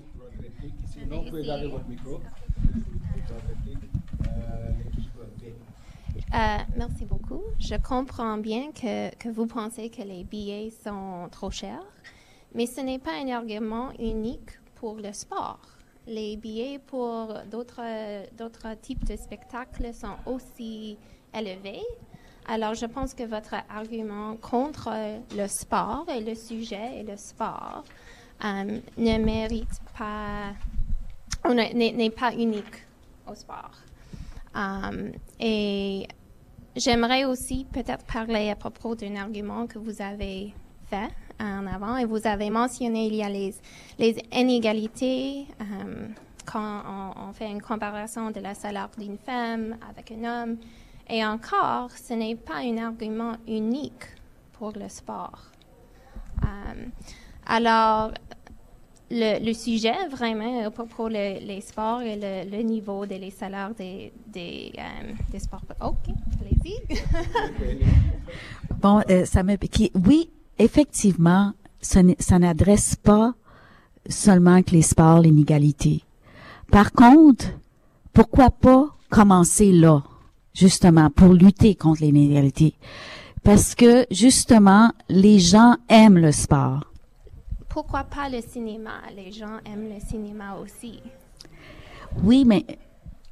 Euh, 6.35 6.57
merci 6.75 7.05
beaucoup. 7.05 7.43
Je 7.59 7.75
comprends 7.75 8.37
bien 8.37 8.71
que, 8.73 9.15
que 9.15 9.29
vous 9.29 9.45
pensez 9.45 9.89
que 9.89 10.01
les 10.01 10.25
billets 10.25 10.69
sont 10.83 11.29
trop 11.31 11.49
chers, 11.49 11.85
mais 12.55 12.65
ce 12.65 12.81
n'est 12.81 12.99
pas 12.99 13.11
un 13.11 13.27
argument 13.27 13.91
unique 13.99 14.51
pour 14.75 14.95
le 14.95 15.11
sport. 15.11 15.59
Les 16.07 16.37
billets 16.37 16.79
pour 16.79 17.33
d'autres 17.51 18.75
types 18.81 19.03
de 19.03 19.15
spectacles 19.17 19.93
sont 19.93 20.15
aussi 20.25 20.97
élevés. 21.33 21.83
Alors, 22.47 22.75
je 22.75 22.85
pense 22.85 23.13
que 23.13 23.23
votre 23.23 23.55
argument 23.69 24.37
contre 24.37 24.91
le 25.35 25.47
sport 25.47 26.05
et 26.09 26.21
le 26.21 26.35
sujet 26.35 26.99
et 26.99 27.03
le 27.03 27.17
sport 27.17 27.83
euh, 28.43 28.79
ne 28.97 29.17
mérite 29.17 29.81
pas, 29.97 30.53
n'est 31.51 32.09
pas 32.11 32.33
unique 32.33 32.85
au 33.29 33.35
sport. 33.35 33.71
Um, 34.53 35.11
et 35.39 36.07
j'aimerais 36.75 37.25
aussi 37.25 37.65
peut-être 37.65 38.05
parler 38.05 38.49
à 38.49 38.55
propos 38.55 38.95
d'un 38.95 39.15
argument 39.17 39.67
que 39.67 39.79
vous 39.79 40.01
avez 40.01 40.53
fait 40.89 41.09
en 41.39 41.67
avant 41.67 41.97
et 41.97 42.05
vous 42.05 42.25
avez 42.25 42.49
mentionné 42.49 43.07
il 43.07 43.15
y 43.15 43.23
a 43.23 43.29
les, 43.29 43.53
inégalités 44.31 45.47
um, 45.59 46.13
quand 46.45 46.81
on, 47.17 47.33
fait 47.33 47.49
une 47.49 47.61
comparaison 47.61 48.31
de 48.31 48.39
la 48.39 48.53
salaire 48.53 48.89
d'une 48.97 49.17
femme 49.17 49.77
avec 49.89 50.11
un 50.11 50.43
homme. 50.43 50.57
Et 51.09 51.25
encore, 51.25 51.91
ce 51.91 52.13
n'est 52.13 52.35
pas 52.35 52.57
un 52.57 52.77
argument 52.77 53.33
unique 53.47 54.05
pour 54.53 54.71
le 54.71 54.87
sport. 54.89 55.51
Um, 56.41 56.91
alors, 57.45 58.11
le, 59.11 59.53
sujet 59.53 60.07
vraiment 60.09 60.65
euh, 60.65 60.69
pour, 60.69 60.87
pour 60.87 61.09
les 61.09 61.61
sports 61.61 62.01
et 62.01 62.17
le, 62.45 62.61
niveau 62.61 63.05
des 63.05 63.29
salaires 63.31 63.73
des, 63.75 64.11
des, 64.27 64.71
euh, 64.77 65.39
sports. 65.39 65.61
OK, 65.81 66.13
allez-y. 66.41 66.79
bon, 68.81 69.01
euh, 69.09 69.25
ça 69.25 69.43
me... 69.43 69.55
oui, 70.05 70.31
effectivement, 70.59 71.53
ça, 71.81 72.01
n'adresse 72.39 72.95
pas 72.95 73.33
seulement 74.07 74.61
que 74.63 74.71
les 74.71 74.81
sports, 74.81 75.19
l'inégalité. 75.19 76.03
Par 76.71 76.91
contre, 76.91 77.45
pourquoi 78.13 78.49
pas 78.49 78.87
commencer 79.09 79.71
là, 79.71 80.03
justement, 80.53 81.09
pour 81.09 81.33
lutter 81.33 81.75
contre 81.75 82.01
l'inégalité? 82.01 82.73
Parce 83.43 83.75
que, 83.75 84.05
justement, 84.09 84.91
les 85.09 85.39
gens 85.39 85.75
aiment 85.89 86.17
le 86.17 86.31
sport 86.31 86.81
pourquoi 87.75 88.05
pas 88.05 88.29
le 88.29 88.39
cinéma? 88.39 89.01
Les 89.17 89.33
gens 89.33 89.59
aiment 89.65 89.89
le 89.93 89.99
cinéma 89.99 90.55
aussi. 90.63 91.01
Oui, 92.23 92.45
mais 92.45 92.65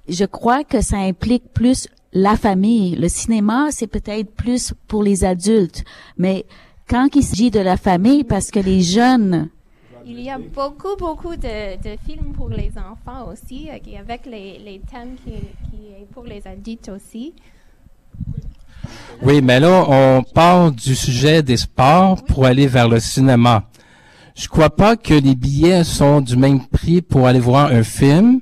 je 0.09 0.26
crois 0.26 0.65
que 0.65 0.82
ça 0.82 0.97
implique 0.97 1.53
plus 1.53 1.88
la 2.11 2.36
famille. 2.36 2.97
Le 2.97 3.07
cinéma, 3.07 3.71
c'est 3.71 3.88
peut-être 3.88 4.30
plus 4.36 4.74
pour 4.89 5.01
les 5.01 5.24
adultes, 5.24 5.86
mais 6.17 6.45
quand 6.88 7.07
il 7.15 7.23
s'agit 7.23 7.51
de 7.51 7.59
la 7.59 7.77
famille, 7.77 8.23
parce 8.23 8.51
que 8.51 8.59
les 8.59 8.81
jeunes... 8.81 9.49
Il 10.05 10.19
y 10.19 10.29
a 10.29 10.38
beaucoup, 10.38 10.97
beaucoup 10.99 11.36
de, 11.36 11.97
films 12.05 12.34
pour 12.36 12.49
les 12.49 12.73
enfants 12.77 13.31
aussi, 13.31 13.69
avec 13.69 14.25
les, 14.25 14.81
thèmes 14.91 15.15
qui, 15.23 15.31
qui 15.31 15.88
est 15.93 16.05
pour 16.11 16.25
les 16.25 16.45
adultes 16.45 16.89
aussi. 16.89 17.34
Oui, 19.21 19.41
mais 19.41 19.59
là, 19.59 19.86
on 19.88 20.23
part 20.23 20.71
du 20.71 20.95
sujet 20.95 21.41
des 21.41 21.57
sports 21.57 22.21
pour 22.25 22.45
aller 22.45 22.67
vers 22.67 22.89
le 22.89 22.99
cinéma. 22.99 23.63
Je 24.36 24.47
crois 24.47 24.71
pas 24.71 24.97
que 24.97 25.13
les 25.13 25.36
billets 25.36 25.84
sont 25.84 26.19
du 26.19 26.36
même 26.36 26.65
prix 26.65 27.01
pour 27.01 27.27
aller 27.27 27.39
voir 27.39 27.71
un 27.71 27.84
film. 27.84 28.41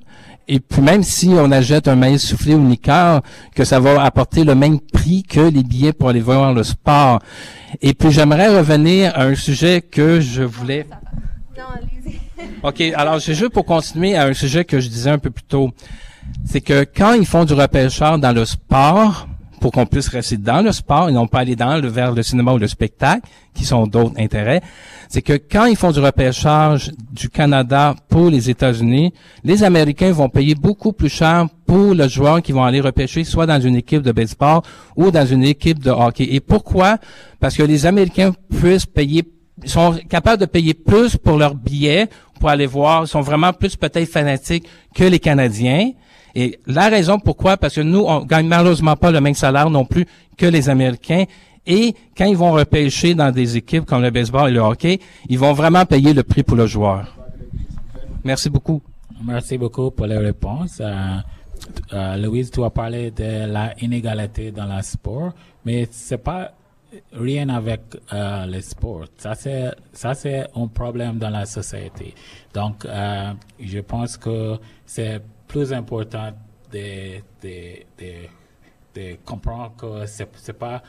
Et 0.54 0.60
puis 0.60 0.82
même 0.82 1.02
si 1.02 1.30
on 1.30 1.50
achète 1.50 1.88
un 1.88 1.96
maïs 1.96 2.22
soufflé 2.22 2.54
ou 2.54 2.58
une 2.58 2.70
liqueur, 2.70 3.22
que 3.56 3.64
ça 3.64 3.80
va 3.80 4.04
apporter 4.04 4.44
le 4.44 4.54
même 4.54 4.82
prix 4.82 5.24
que 5.24 5.40
les 5.40 5.64
billets 5.64 5.94
pour 5.94 6.10
aller 6.10 6.20
voir 6.20 6.54
le 6.54 6.64
sport. 6.64 7.20
Et 7.82 7.94
puis 7.94 8.12
j'aimerais 8.12 8.58
revenir 8.58 9.14
à 9.16 9.24
un 9.24 9.36
sujet 9.36 9.82
que 9.82 10.20
je 10.20 10.44
voulais. 10.44 10.86
OK, 12.64 12.82
alors 12.82 13.22
c'est 13.22 13.34
juste 13.34 13.54
pour 13.54 13.64
continuer 13.64 14.18
à 14.18 14.26
un 14.26 14.34
sujet 14.34 14.66
que 14.66 14.82
je 14.82 14.90
disais 14.90 15.10
un 15.10 15.20
peu 15.20 15.30
plus 15.30 15.46
tôt. 15.46 15.72
C'est 16.44 16.60
que 16.60 16.84
quand 16.84 17.14
ils 17.14 17.26
font 17.26 17.46
du 17.46 17.54
repêcheur 17.54 18.20
dans 18.20 18.34
le 18.34 18.44
sport, 18.44 19.30
pour 19.62 19.72
qu'on 19.72 19.86
puisse 19.86 20.10
rester 20.10 20.38
dans 20.38 20.62
le 20.62 20.72
sport 20.72 21.08
et 21.08 21.14
non 21.14 21.28
pas 21.28 21.40
aller 21.40 21.56
dans 21.56 21.78
le 21.78 21.88
vers 21.88 22.12
le 22.12 22.24
cinéma 22.24 22.52
ou 22.52 22.58
le 22.58 22.68
spectacle, 22.68 23.30
qui 23.54 23.64
sont 23.64 23.86
d'autres 23.86 24.16
intérêts, 24.18 24.62
c'est 25.08 25.22
que 25.22 25.34
quand 25.34 25.66
ils 25.66 25.76
font 25.78 25.92
du 25.92 26.00
repêchage 26.00 26.92
du 27.12 27.30
Canada 27.30 27.96
pour 28.10 28.32
les 28.32 28.50
États-Unis, 28.50 29.14
les 29.44 29.64
Américains 29.64 30.12
vont 30.12 30.30
payer 30.30 30.56
beaucoup 30.56 30.94
plus 30.94 31.10
cher 31.10 31.48
pour 31.68 31.94
le 31.94 32.08
joueur 32.08 32.42
qui 32.42 32.52
vont 32.52 32.64
aller 32.64 32.82
repêcher 32.82 33.24
soit 33.24 33.46
dans 33.46 33.62
une 33.62 33.76
équipe 33.76 34.02
de 34.02 34.12
baseball 34.12 34.62
ou 34.96 35.12
dans 35.12 35.26
une 35.26 35.44
équipe 35.44 35.80
de 35.80 35.92
hockey. 35.92 36.28
Et 36.32 36.40
pourquoi? 36.40 36.98
Parce 37.40 37.56
que 37.56 37.64
les 37.64 37.86
Américains 37.86 38.34
puissent 38.50 38.88
payer 38.88 39.24
sont 39.66 40.00
capables 40.10 40.42
de 40.42 40.48
payer 40.48 40.74
plus 40.74 41.18
pour 41.18 41.38
leurs 41.38 41.54
billets 41.54 42.10
pour 42.40 42.50
aller 42.50 42.66
voir, 42.66 43.08
sont 43.08 43.22
vraiment 43.22 43.54
plus 43.54 43.76
peut-être 43.76 44.10
fanatiques 44.10 44.68
que 44.96 45.04
les 45.04 45.20
Canadiens. 45.20 45.92
Et 46.36 46.60
la 46.66 46.90
raison 46.90 47.20
pourquoi, 47.20 47.58
parce 47.58 47.76
que 47.76 47.82
nous, 47.82 48.00
on 48.00 48.24
gagne 48.24 48.48
malheureusement 48.48 48.96
pas 48.96 49.12
le 49.12 49.22
même 49.22 49.34
salaire 49.34 49.70
non 49.70 49.86
plus 49.86 50.06
que 50.38 50.46
les 50.46 50.70
Américains. 50.70 51.26
Et 51.66 51.94
quand 52.18 52.26
ils 52.26 52.38
vont 52.38 52.52
repêcher 52.52 53.14
dans 53.14 53.32
des 53.32 53.58
équipes 53.58 53.86
comme 53.86 54.02
le 54.02 54.10
baseball 54.10 54.50
et 54.50 54.54
le 54.54 54.62
hockey, 54.62 55.00
ils 55.30 55.38
vont 55.38 55.54
vraiment 55.54 55.86
payer 55.86 56.14
le 56.14 56.24
prix 56.24 56.44
pour 56.44 56.58
le 56.58 56.66
joueur. 56.66 57.16
Merci 58.24 58.50
beaucoup. 58.50 58.82
Merci 59.24 59.58
beaucoup 59.58 59.92
pour 59.92 60.08
les 60.08 60.18
réponses. 60.18 60.80
Euh, 60.82 61.18
euh, 61.94 62.18
Louise, 62.18 62.50
tu 62.50 62.64
as 62.64 62.70
parlé 62.70 63.12
de 63.12 63.46
la 63.52 63.74
inégalité 63.82 64.52
dans 64.52 64.66
le 64.66 64.82
sport, 64.82 65.34
mais 65.66 65.88
c'est 65.92 66.18
pas 66.18 66.52
rien 67.14 67.50
avec 67.50 67.82
euh, 68.14 68.46
le 68.46 68.62
sport. 68.62 69.06
Ça 69.18 69.36
c'est 69.36 69.72
ça 69.94 70.14
c'est 70.14 70.48
un 70.56 70.68
problème 70.68 71.18
dans 71.18 71.30
la 71.30 71.46
société. 71.46 72.14
Donc, 72.54 72.86
euh, 72.86 73.34
je 73.60 73.80
pense 73.80 74.18
que 74.18 74.58
c'est 74.86 75.22
plus 75.52 75.74
important 75.74 76.32
de, 76.72 77.18
de, 77.44 77.84
de, 78.96 79.18
comprendre 79.26 79.74
que 79.78 80.06
c'est, 80.06 80.30
c'est 80.36 80.54
pas 80.58 80.82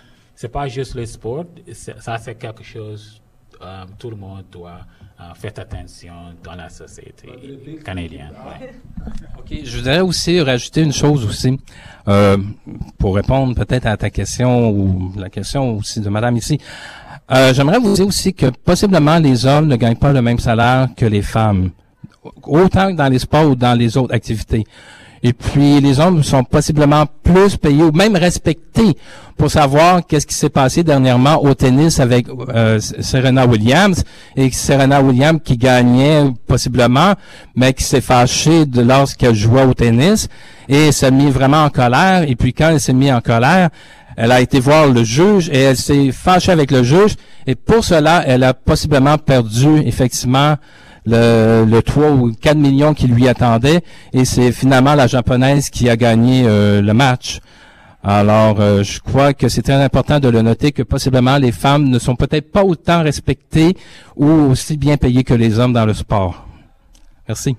pas 0.53 0.69
juste 0.69 0.95
le 0.95 1.05
sport, 1.05 1.47
ça 1.73 2.19
c'est 2.19 2.37
quelque 2.37 2.63
chose 2.63 3.21
euh, 3.61 3.85
tout 3.99 4.11
le 4.11 4.17
monde 4.17 4.45
doit 4.51 4.81
euh, 5.21 5.35
faire 5.35 5.53
attention 5.57 6.13
dans 6.43 6.55
la 6.55 6.69
société 6.69 7.29
canadienne. 7.85 8.35
Ok, 9.39 9.59
je 9.65 9.77
voudrais 9.77 10.01
aussi 10.01 10.41
rajouter 10.41 10.83
une 10.83 10.93
chose 10.93 11.25
aussi 11.27 11.59
euh, 12.07 12.37
pour 12.99 13.17
répondre 13.17 13.57
peut-être 13.57 13.87
à 13.87 13.97
ta 13.97 14.11
question 14.11 14.71
ou 14.71 15.13
la 15.17 15.29
question 15.29 15.77
aussi 15.77 16.01
de 16.01 16.09
Madame 16.09 16.37
ici. 16.37 16.61
Euh, 17.33 17.53
j'aimerais 17.53 17.81
vous 17.81 17.95
dire 17.95 18.07
aussi 18.07 18.33
que 18.33 18.47
possiblement 18.47 19.19
les 19.19 19.45
hommes 19.45 19.67
ne 19.67 19.75
gagnent 19.77 19.97
pas 19.97 20.13
le 20.13 20.23
même 20.23 20.39
salaire 20.39 20.89
que 20.97 21.07
les 21.07 21.23
femmes 21.23 21.71
autant 22.45 22.93
que 22.93 22.97
dans 22.97 23.09
les 23.09 23.19
sports 23.19 23.51
ou 23.51 23.55
dans 23.55 23.79
les 23.79 23.97
autres 23.97 24.15
activités. 24.15 24.65
Et 25.25 25.33
puis 25.33 25.81
les 25.81 26.01
hommes 26.01 26.25
sont 26.25 26.43
possiblement 26.43 27.05
plus 27.23 27.57
payés 27.57 27.85
ou 27.85 27.93
même 27.93 28.17
respectés 28.17 28.97
pour 29.37 29.51
savoir 29.51 30.05
qu'est-ce 30.05 30.27
qui 30.27 30.35
s'est 30.35 30.49
passé 30.49 30.83
dernièrement 30.83 31.43
au 31.45 31.55
tennis 31.55 32.01
avec 32.01 32.27
euh, 32.29 32.81
Serena 32.81 33.47
Williams 33.47 34.03
et 34.37 34.51
Serena 34.51 35.01
Williams 35.01 35.39
qui 35.45 35.57
gagnait 35.57 36.25
possiblement, 36.49 37.15
mais 37.55 37.73
qui 37.73 37.85
s'est 37.85 38.01
fâchée 38.01 38.67
de 38.67 38.83
lorsqu'elle 38.83 39.37
jouait 39.37 39.63
au 39.63 39.75
tennis 39.75 40.29
et 40.69 40.91
s'est 40.91 41.13
mis 41.13 41.31
vraiment 41.31 41.65
en 41.65 41.71
colère. 41.71 42.29
Et 42.29 42.35
puis 42.35 42.53
quand 42.53 42.71
elle 42.71 42.81
s'est 42.81 42.93
mise 42.93 43.13
en 43.13 43.21
colère, 43.21 43.71
elle 44.17 44.33
a 44.33 44.41
été 44.41 44.59
voir 44.59 44.89
le 44.89 45.05
juge 45.05 45.49
et 45.51 45.61
elle 45.61 45.77
s'est 45.77 46.11
fâchée 46.11 46.51
avec 46.51 46.73
le 46.73 46.83
juge 46.83 47.15
et 47.47 47.55
pour 47.55 47.85
cela, 47.85 48.25
elle 48.27 48.43
a 48.43 48.55
possiblement 48.55 49.19
perdu 49.19 49.79
effectivement 49.87 50.57
le, 51.05 51.65
le 51.65 51.83
3 51.83 52.11
ou 52.11 52.33
4 52.33 52.57
millions 52.57 52.95
qui 52.95 53.07
lui 53.07 53.29
attendaient 53.29 53.83
et 54.13 54.25
c'est 54.25 54.53
finalement 54.53 54.95
la 54.95 55.07
japonaise 55.07 55.71
qui 55.71 55.89
a 55.89 55.97
gagné 55.97 56.45
euh, 56.47 56.81
le 56.81 56.95
match. 56.95 57.41
Alors, 58.05 58.61
euh, 58.61 58.83
je 58.83 58.99
crois 59.01 59.33
que 59.33 59.49
c'est 59.49 59.63
très 59.63 59.81
important 59.81 60.19
de 60.19 60.29
le 60.29 60.43
noter 60.43 60.73
que 60.73 60.83
possiblement 60.83 61.39
les 61.39 61.53
femmes 61.53 61.89
ne 61.89 61.99
sont 62.01 62.17
peut-être 62.17 62.51
pas 62.51 62.65
autant 62.65 63.03
respectées 63.03 63.77
ou 64.17 64.27
aussi 64.27 64.77
bien 64.77 64.97
payées 64.97 65.23
que 65.23 65.35
les 65.35 65.59
hommes 65.59 65.73
dans 65.73 65.87
le 65.87 65.95
sport. 65.95 66.47
Merci. 67.29 67.57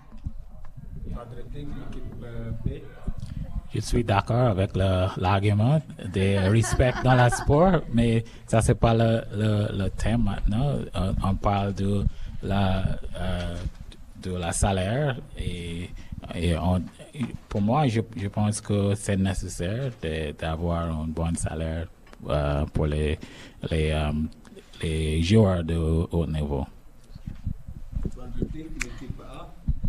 Je 3.73 3.79
suis 3.79 4.03
d'accord 4.03 4.49
avec 4.49 4.75
l'argument 4.75 5.81
de 6.13 6.49
respect 6.51 6.93
dans 7.03 7.15
le 7.15 7.29
sport, 7.31 7.81
mais 7.91 8.23
ça 8.45 8.61
c'est 8.61 8.75
pas 8.75 8.93
le, 8.93 9.21
le, 9.35 9.67
le 9.75 9.89
thème 9.89 10.25
maintenant. 10.25 10.75
On 11.23 11.33
parle 11.33 11.73
de 11.73 12.05
la, 12.43 12.83
euh, 13.19 13.55
de 14.21 14.35
la 14.35 14.51
salaire 14.51 15.17
et, 15.37 15.89
et 16.35 16.55
pour 17.49 17.61
moi, 17.61 17.87
je, 17.87 18.01
je 18.15 18.27
pense 18.27 18.61
que 18.61 18.95
c'est 18.95 19.17
nécessaire 19.17 19.91
d'avoir 20.39 20.89
un 21.01 21.07
bon 21.07 21.35
salaire 21.35 21.87
euh, 22.29 22.65
pour 22.73 22.85
les, 22.85 23.19
les, 23.69 23.91
euh, 23.91 24.11
les 24.81 25.21
joueurs 25.21 25.63
de 25.63 25.75
haut 25.75 26.25
niveau. 26.27 26.65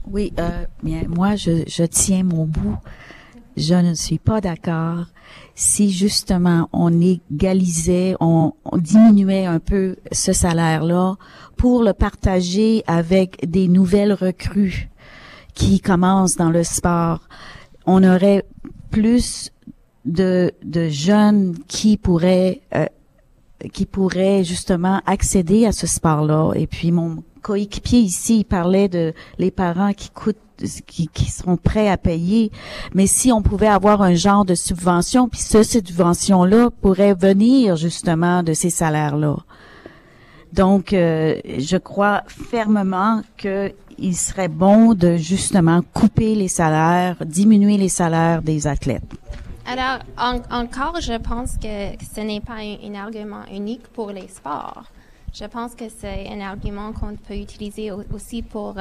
Oui, 0.07 0.33
bien, 0.83 1.03
moi, 1.09 1.35
je, 1.37 1.65
je 1.67 1.85
tiens 1.85 2.25
mon 2.25 2.45
bout. 2.45 2.77
Je 3.57 3.75
ne 3.75 3.95
suis 3.95 4.19
pas 4.19 4.41
d'accord 4.41 5.07
si 5.55 5.91
justement 5.91 6.69
on 6.73 7.01
égalisait, 7.01 8.17
on, 8.21 8.53
diminuait 8.77 9.47
un 9.47 9.61
peu 9.61 9.97
ce 10.11 10.33
salaire-là 10.33 11.17
pour 11.57 11.83
le 11.83 11.93
partager 11.93 12.83
avec 12.87 13.49
des 13.49 13.69
nouvelles 13.69 14.13
recrues 14.13 14.89
qui 15.55 15.81
commencent 15.81 16.37
dans 16.37 16.51
le 16.51 16.65
sport. 16.65 17.21
On 17.87 18.03
aurait 18.03 18.45
plus 18.91 19.53
de, 20.05 20.53
de 20.65 20.89
jeunes 20.89 21.57
qui 21.69 21.97
pourraient 21.97 22.61
euh, 22.75 22.87
qui 23.73 23.87
pourraient 23.87 24.45
justement 24.45 25.01
accéder 25.07 25.65
à 25.65 25.73
ce 25.73 25.87
sport-là. 25.87 26.53
Et 26.55 26.67
puis 26.67 26.93
mon 26.93 27.23
coéquipier 27.45 28.01
ici 28.01 28.39
il 28.39 28.45
parlait 28.45 28.89
de 28.89 29.13
les 29.39 29.51
parents 29.51 29.93
qui 29.93 30.11
coûtent 30.11 30.39
qui, 30.87 31.09
qui 31.09 31.31
sont 31.31 31.57
prêts 31.57 31.89
à 31.89 31.97
payer. 31.97 32.51
Mais 32.95 33.07
si 33.07 33.33
on 33.33 33.43
pouvait 33.43 33.69
avoir 33.69 34.03
un 34.03 34.15
genre 34.15 34.45
de 34.45 34.55
subvention, 34.55 35.29
puis 35.29 35.41
ce 35.41 35.63
subvention-là 35.63 36.71
pourrait 36.81 37.15
venir 37.15 37.77
justement 37.77 38.43
de 38.43 38.53
ces 38.53 38.71
salaires-là. 38.71 39.37
Donc, 40.53 40.93
euh, 40.93 41.35
je 41.59 41.77
crois 41.77 42.23
fermement 42.29 43.23
qu'il 43.37 44.17
serait 44.17 44.49
bon 44.49 44.95
de 44.95 45.17
justement 45.17 45.81
couper 45.93 46.37
les 46.37 46.49
salaires, 46.49 47.17
diminuer 47.25 47.77
les 47.77 47.89
salaires 47.89 48.41
des 48.41 48.69
athlètes. 48.69 49.03
Alors, 49.67 49.99
encore, 50.51 51.01
je 51.01 51.19
pense 51.19 51.57
que 51.57 51.97
ce 52.15 52.21
n'est 52.21 52.41
pas 52.41 52.59
un, 52.59 52.95
argument 52.95 53.45
unique 53.51 53.89
pour 53.89 54.11
les 54.11 54.29
sports. 54.29 54.85
Je 55.35 55.45
pense 55.45 55.75
que 55.75 55.89
c'est 55.89 56.29
un 56.31 56.41
argument 56.41 56.93
qu'on 56.93 57.17
peut 57.17 57.37
utiliser 57.37 57.91
aussi 57.91 58.43
pour, 58.43 58.77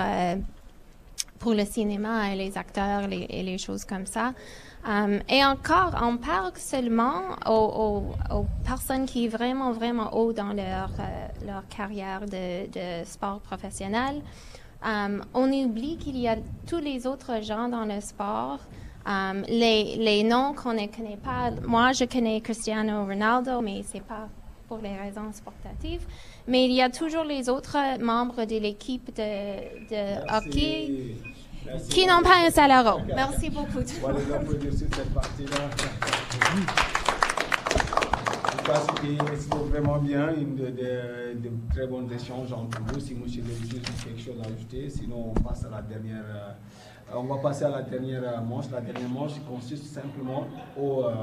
pour 1.40 1.54
le 1.54 1.66
cinéma 1.66 2.32
et 2.32 2.36
les 2.36 2.58
acteurs 2.58 3.10
et 3.12 3.44
les 3.44 3.58
choses 3.58 3.84
comme 3.84 4.06
ça. 4.06 4.34
Um, 4.86 5.22
et 5.30 5.46
encore, 5.46 5.96
on 6.02 6.18
parle 6.18 6.52
seulement 6.58 7.38
aux, 7.48 8.04
personnes 8.66 9.06
qui 9.06 9.30
sont 9.30 9.38
vraiment, 9.38 9.72
vraiment 9.72 10.14
haut 10.14 10.34
dans 10.34 10.52
leur, 10.52 10.90
euh, 11.00 11.28
leur 11.48 11.66
carrière 11.70 12.22
de, 12.22 12.68
de, 12.68 13.06
sport 13.06 13.40
professionnel. 13.40 14.22
On 14.86 15.50
oublie 15.54 15.96
qu'il 15.96 16.18
y 16.18 16.28
a 16.28 16.36
tous 16.68 16.80
les 16.80 17.08
autres 17.08 17.42
gens 17.42 17.70
dans 17.70 17.86
le 17.86 18.02
sport. 18.02 18.60
Les, 19.48 19.96
les, 19.96 20.24
noms 20.24 20.54
qu'on 20.54 20.74
ne 20.74 20.88
connaît 20.88 21.20
pas. 21.24 21.52
Moi, 21.66 21.94
je 21.94 22.04
connais 22.04 22.42
Cristiano 22.42 23.06
Ronaldo, 23.06 23.62
mais 23.62 23.84
c'est 23.86 24.04
pas 24.04 24.28
pour 24.68 24.80
les 24.80 24.98
raisons 24.98 25.32
sportives. 25.32 26.06
Mais 26.48 26.66
il 26.66 26.74
y 26.74 26.82
a 26.82 26.90
toujours 26.90 27.24
les 27.24 27.50
autres 27.50 27.78
membres 28.02 28.46
de 28.46 28.58
l'équipe 28.58 29.16
de, 29.16 29.90
de 29.90 30.38
hockey 30.38 31.16
qui 31.90 32.06
n'ont 32.06 32.22
pas 32.22 32.46
un 32.46 32.50
salaire. 32.50 32.98
Merci 33.16 33.50
beaucoup. 33.50 33.80
On 34.04 34.08
va 34.08 34.20
les 34.20 34.34
applaudir 34.34 34.74
sur 34.74 34.88
cette 34.94 35.14
partie-là. 35.14 35.70
Je 38.58 38.72
pense 38.72 38.88
que 39.00 39.08
c'est 39.38 39.56
vraiment 39.56 39.98
bien, 39.98 40.34
une 40.36 40.56
de, 40.56 40.68
de, 40.68 41.40
de, 41.40 41.52
très 41.74 41.86
bons 41.86 42.10
échanges 42.10 42.54
entre 42.54 42.80
vous. 42.88 43.00
Si 43.00 43.12
M. 43.12 43.24
Levier 43.26 43.82
a 43.82 44.04
quelque 44.06 44.22
chose 44.22 44.42
à 44.42 44.48
ajouter, 44.48 44.90
sinon 44.90 45.34
on 45.36 45.42
passe 45.42 45.66
à 45.66 45.70
la 45.70 45.82
dernière. 45.82 46.24
Euh, 46.26 46.50
euh, 46.50 46.52
on 47.16 47.24
va 47.24 47.38
passer 47.38 47.66
à 47.66 47.70
la 47.70 47.82
dernière 47.82 48.24
euh, 48.24 48.42
manche. 48.42 48.70
La 48.72 48.82
dernière 48.82 49.10
manche 49.10 49.34
consiste 49.48 49.86
simplement 49.86 50.48
au, 50.78 51.06
euh, 51.06 51.14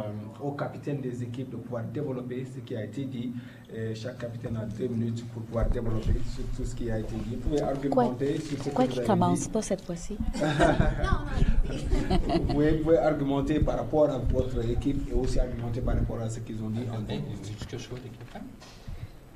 au, 0.43 0.53
capitaine 0.53 1.01
des 1.01 1.22
équipes 1.22 1.51
de 1.51 1.57
pouvoir 1.57 1.84
développer 1.84 2.45
ce 2.45 2.61
qui 2.61 2.76
a 2.76 2.84
été 2.84 3.05
dit. 3.05 3.32
Et 3.72 3.95
chaque 3.95 4.18
capitaine 4.18 4.57
a 4.57 4.66
deux 4.66 4.88
minutes 4.88 5.24
pour 5.32 5.43
pouvoir 5.43 5.68
développer 5.68 6.14
sur 6.34 6.45
tout 6.57 6.64
ce 6.64 6.74
qui 6.74 6.91
a 6.91 6.99
été 6.99 7.14
dit. 7.14 7.36
Vous 7.36 7.49
pouvez 7.49 7.62
argumenter 7.62 8.41
sur 8.41 8.59
ce 8.59 8.62
Pourquoi 8.64 8.86
qu'il 8.86 9.03
ne 9.03 9.07
commence? 9.07 9.49
pas 9.49 9.62
cette 9.62 9.84
fois-ci 9.84 10.16
vous, 10.34 12.41
pouvez, 12.41 12.72
vous, 12.72 12.82
pouvez, 12.84 12.99
argumenter 12.99 13.61
par 13.61 13.78
rapport 13.78 14.11
à 14.11 14.18
votre 14.18 14.68
équipe 14.68 15.09
et 15.09 15.14
aussi 15.14 15.38
argumenter 15.38 15.80
par 15.80 15.95
rapport 15.95 16.20
à 16.20 16.28
ce 16.28 16.41
qu'ils 16.41 16.62
ont 16.62 16.70
dit 16.70 16.84
en. 16.93 17.01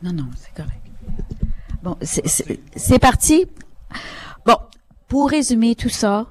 Non, 0.02 0.12
non, 0.12 0.26
c'est 0.36 0.54
correct. 0.54 0.82
Bon, 1.82 1.96
c'est 2.02 2.98
parti. 2.98 3.46
Bon, 4.44 4.56
pour 5.06 5.30
résumer 5.30 5.74
tout 5.74 5.88
ça, 5.88 6.26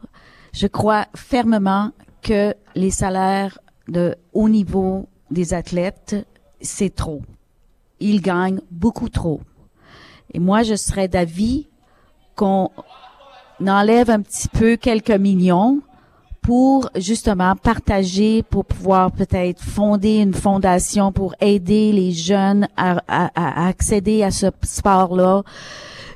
je 0.54 0.68
crois 0.68 1.08
fermement 1.16 1.92
que 2.22 2.54
les 2.76 2.92
salaires 2.92 3.58
de 3.88 4.16
haut 4.34 4.50
niveau 4.50 5.08
des 5.32 5.54
athlètes, 5.54 6.16
c'est 6.62 6.94
trop. 6.94 7.22
Ils 8.00 8.22
gagnent 8.22 8.62
beaucoup 8.72 9.10
trop. 9.10 9.42
Et 10.34 10.40
moi, 10.40 10.64
je 10.64 10.76
serais 10.76 11.08
d'avis 11.08 11.68
qu'on 12.36 12.70
enlève 13.60 14.10
un 14.10 14.22
petit 14.22 14.48
peu 14.48 14.78
quelques 14.78 15.12
millions 15.12 15.82
pour 16.42 16.90
justement 16.96 17.56
partager, 17.56 18.44
pour 18.44 18.66
pouvoir 18.66 19.12
peut-être 19.12 19.62
fonder 19.62 20.18
une 20.18 20.34
fondation 20.34 21.12
pour 21.12 21.36
aider 21.40 21.92
les 21.94 22.12
jeunes 22.12 22.68
à, 22.76 23.02
à 23.08 23.68
accéder 23.68 24.24
à 24.24 24.32
ce 24.32 24.48
sport-là. 24.62 25.44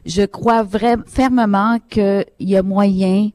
Je 0.05 0.23
crois 0.23 0.63
vraiment 0.63 1.03
fermement 1.05 1.79
qu'il 1.89 2.25
y 2.39 2.55
a 2.55 2.63
moyen 2.63 3.29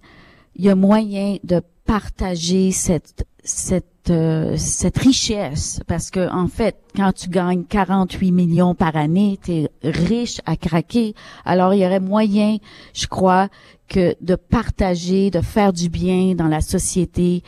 il 0.56 0.64
y 0.64 0.68
a 0.68 0.74
moyen 0.74 1.36
de 1.44 1.62
partager 1.84 2.70
cette 2.72 3.26
cette 3.44 4.10
euh, 4.10 4.56
cette 4.56 4.98
richesse. 4.98 5.80
Parce 5.86 6.10
que 6.10 6.30
en 6.30 6.48
fait 6.48 6.76
quand 6.96 7.12
tu 7.12 7.28
gagnes 7.28 7.64
48 7.64 8.32
millions 8.32 8.74
par 8.74 8.96
année 8.96 9.38
tu 9.42 9.52
es 9.52 9.70
riche 9.82 10.40
à 10.46 10.56
craquer. 10.56 11.14
Alors 11.44 11.74
il 11.74 11.80
y 11.80 11.86
aurait 11.86 12.00
moyen 12.00 12.58
je 12.94 13.06
crois 13.06 13.48
que 13.88 14.14
de 14.20 14.34
partager 14.34 15.30
de 15.30 15.40
faire 15.40 15.72
du 15.72 15.88
bien 15.88 16.34
dans 16.34 16.48
la 16.48 16.60
société 16.60 17.42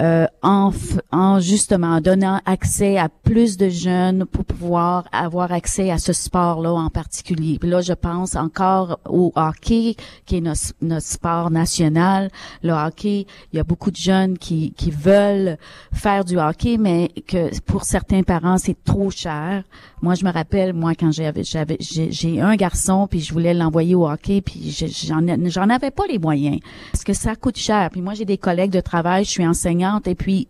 euh, 0.00 0.26
en, 0.42 0.72
en 1.12 1.38
justement 1.38 2.00
donnant 2.00 2.40
accès 2.46 2.98
à 2.98 3.08
plus 3.08 3.56
de 3.56 3.68
jeunes 3.68 4.24
pour 4.26 4.44
pouvoir 4.44 5.04
avoir 5.12 5.52
accès 5.52 5.92
à 5.92 5.98
ce 5.98 6.12
sport-là 6.12 6.72
en 6.72 6.90
particulier. 6.90 7.60
Là, 7.62 7.80
je 7.80 7.92
pense 7.92 8.34
encore 8.34 8.98
au 9.08 9.32
hockey, 9.36 9.94
qui 10.26 10.38
est 10.38 10.40
notre, 10.40 10.72
notre, 10.82 11.06
sport 11.06 11.50
national. 11.50 12.30
Le 12.64 12.72
hockey, 12.72 13.26
il 13.52 13.56
y 13.56 13.60
a 13.60 13.64
beaucoup 13.64 13.92
de 13.92 13.96
jeunes 13.96 14.36
qui, 14.36 14.72
qui 14.72 14.90
veulent 14.90 15.58
faire 15.92 16.24
du 16.24 16.38
hockey, 16.38 16.76
mais 16.76 17.10
que 17.28 17.56
pour 17.60 17.84
certains 17.84 18.24
parents, 18.24 18.58
c'est 18.58 18.82
trop 18.82 19.10
cher. 19.10 19.62
Moi, 20.04 20.16
je 20.16 20.24
me 20.26 20.30
rappelle, 20.30 20.74
moi, 20.74 20.94
quand 20.94 21.10
j'avais, 21.10 21.44
j'avais, 21.44 21.78
j'ai 21.80 22.38
un 22.38 22.56
garçon, 22.56 23.06
puis 23.06 23.20
je 23.20 23.32
voulais 23.32 23.54
l'envoyer 23.54 23.94
au 23.94 24.06
hockey, 24.06 24.42
puis 24.42 24.70
j'en, 24.70 25.22
j'en 25.46 25.70
avais 25.70 25.90
pas 25.90 26.04
les 26.06 26.18
moyens 26.18 26.60
parce 26.92 27.04
que 27.04 27.14
ça 27.14 27.34
coûte 27.36 27.56
cher. 27.56 27.88
Puis 27.90 28.02
moi, 28.02 28.12
j'ai 28.12 28.26
des 28.26 28.36
collègues 28.36 28.70
de 28.70 28.80
travail, 28.80 29.24
je 29.24 29.30
suis 29.30 29.46
enseignante 29.46 30.06
et 30.06 30.14
puis 30.14 30.46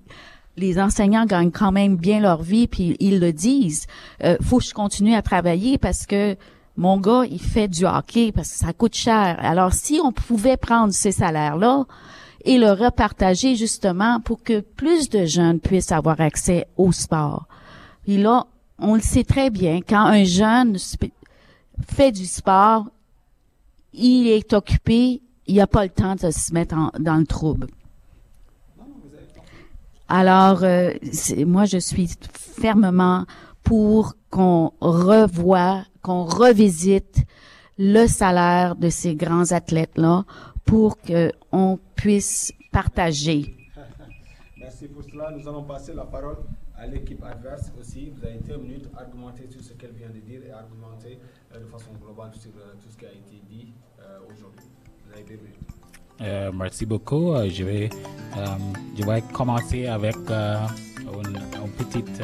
les 0.57 0.81
enseignants 0.81 1.25
gagnent 1.25 1.53
quand 1.53 1.71
même 1.71 1.95
bien 1.95 2.19
leur 2.19 2.43
vie 2.43 2.67
puis 2.67 2.97
ils 2.99 3.21
le 3.21 3.33
disent. 3.33 3.87
Euh, 4.25 4.37
faut 4.43 4.59
que 4.59 4.65
je 4.65 4.75
continue 4.75 5.15
à 5.15 5.23
travailler 5.23 5.79
parce 5.79 6.05
que 6.05 6.37
mon 6.77 6.99
gars, 6.99 7.23
il 7.31 7.41
fait 7.41 7.69
du 7.69 7.87
hockey 7.87 8.33
parce 8.33 8.51
que 8.51 8.59
ça 8.59 8.73
coûte 8.73 8.97
cher. 8.97 9.39
Alors 9.39 9.73
si 9.73 10.01
on 10.03 10.11
pouvait 10.11 10.57
prendre 10.57 10.93
ces 10.93 11.13
salaires-là 11.13 11.85
et 12.45 12.59
le 12.59 12.73
repartager 12.73 13.55
justement 13.55 14.19
pour 14.19 14.43
que 14.43 14.59
plus 14.59 15.11
de 15.11 15.27
jeunes 15.27 15.61
puissent 15.61 15.93
avoir 15.93 16.21
accès 16.21 16.67
au 16.77 16.91
sport. 16.91 17.47
Puis 18.03 18.17
là, 18.17 18.49
on 18.79 18.95
le 18.95 19.01
sait 19.01 19.25
très 19.25 19.51
bien, 19.51 19.81
quand 19.81 20.05
un 20.05 20.25
jeune 20.25 20.77
fait 21.89 22.13
du 22.13 22.27
sport, 22.27 22.87
il 23.93 24.27
est 24.27 24.53
occupé, 24.53 25.23
il 25.47 25.57
n'a 25.57 25.67
pas 25.67 25.85
le 25.85 25.91
temps 25.91 26.15
de 26.17 26.31
se 26.31 26.53
mettre 26.53 26.75
dans 26.99 27.17
le 27.17 27.27
trouble. 27.27 27.69
Alors, 30.09 30.65
euh, 30.65 30.93
moi, 31.47 31.65
je 31.65 31.79
suis 31.79 32.11
fermement 32.33 33.25
pour 33.63 34.15
qu'on 34.31 34.73
revoie, 34.81 35.85
qu'on 36.03 36.25
revisite 36.25 37.25
le 37.79 38.07
salaire 38.07 38.77
de 38.77 38.91
ces 38.91 39.15
grands 39.15 39.51
athlètes-là 39.53 40.25
pour 40.65 40.99
qu'on 40.99 41.79
puisse 41.97 42.53
partager. 42.71 43.55
Merci 44.59 44.89
pour 44.89 45.03
cela. 45.05 45.31
Nous 45.31 45.49
allons 45.49 45.65
passer 45.65 45.95
la 45.95 46.05
parole 46.05 46.37
à 46.77 46.87
l'équipe 46.87 47.23
adverse 47.23 47.73
aussi. 47.79 48.11
Vous 48.11 48.25
avez 48.25 48.39
deux 48.39 48.57
minutes 48.57 48.89
argumenter 48.97 49.47
sur 49.49 49.63
ce 49.63 49.73
qu'elle 49.75 49.93
vient 49.93 50.11
de 50.11 50.21
dire 50.21 50.43
et 50.45 50.51
argumenter 50.51 51.19
euh, 51.55 51.61
de 51.61 51.67
façon 51.67 51.93
globale 52.01 52.35
sur 52.35 52.51
euh, 52.57 52.75
tout 52.83 52.91
ce 52.91 52.97
qui 52.97 53.07
a 53.07 53.13
été 53.13 53.43
dit 53.49 53.73
aujourd'hui. 54.27 54.67
Vous 55.07 55.13
avez 55.13 55.25
deux 55.25 55.37
minutes. 55.37 55.75
Euh, 56.21 56.53
merci 56.55 56.87
beaucoup. 56.87 57.33
Euh, 57.35 57.49
je, 57.51 57.65
vais, 57.65 57.91
euh, 58.37 58.47
je 58.97 59.05
vais 59.05 59.23
commencer 59.33 59.87
avec 59.87 60.15
une, 60.17 61.71
petite, 61.77 62.23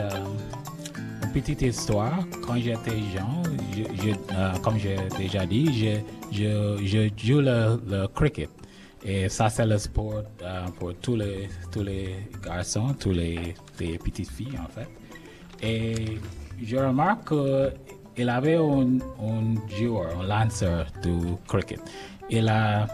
une 1.23 1.33
petite 1.33 1.63
histoire. 1.63 2.25
Quand 2.47 2.57
j'étais 2.57 3.01
jeune, 3.13 3.57
je, 3.73 3.83
je, 4.03 4.61
comme 4.61 4.79
j'ai 4.79 4.97
déjà 5.19 5.45
dit, 5.45 6.01
je, 6.33 7.09
joue 7.17 7.41
le, 7.41 8.07
cricket. 8.15 8.49
Et 9.05 9.29
ça, 9.29 9.49
c'est 9.49 9.67
le 9.67 9.79
sport 9.79 10.23
pour 10.79 10.95
tous 10.97 11.17
les, 11.17 11.49
tous 11.73 11.83
les 11.83 12.17
garçons, 12.45 12.95
tous 12.99 13.13
les, 13.13 13.55
petites 13.79 14.31
filles, 14.31 14.59
en 14.59 14.69
fait. 14.69 14.89
Et 15.63 16.19
je 16.63 16.77
remarque 16.77 17.33
qu'il 18.15 18.29
avait 18.29 18.57
un, 18.57 18.99
un 19.23 19.69
joueur, 19.69 20.21
un 20.21 20.27
lanceur 20.27 20.87
de 21.03 21.35
cricket. 21.47 21.81
Il 22.29 22.49
a 22.49 22.87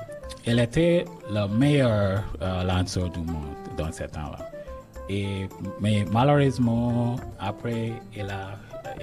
elle 0.46 0.60
était 0.60 1.04
le 1.28 1.48
meilleur 1.48 2.22
euh, 2.40 2.62
lanceur 2.62 3.10
du 3.10 3.18
monde 3.18 3.56
dans 3.76 3.90
ce 3.90 4.04
temps-là. 4.04 4.48
Mais 5.80 6.04
malheureusement, 6.12 7.16
après, 7.38 7.92
elle 8.16 8.30
a, 8.30 8.56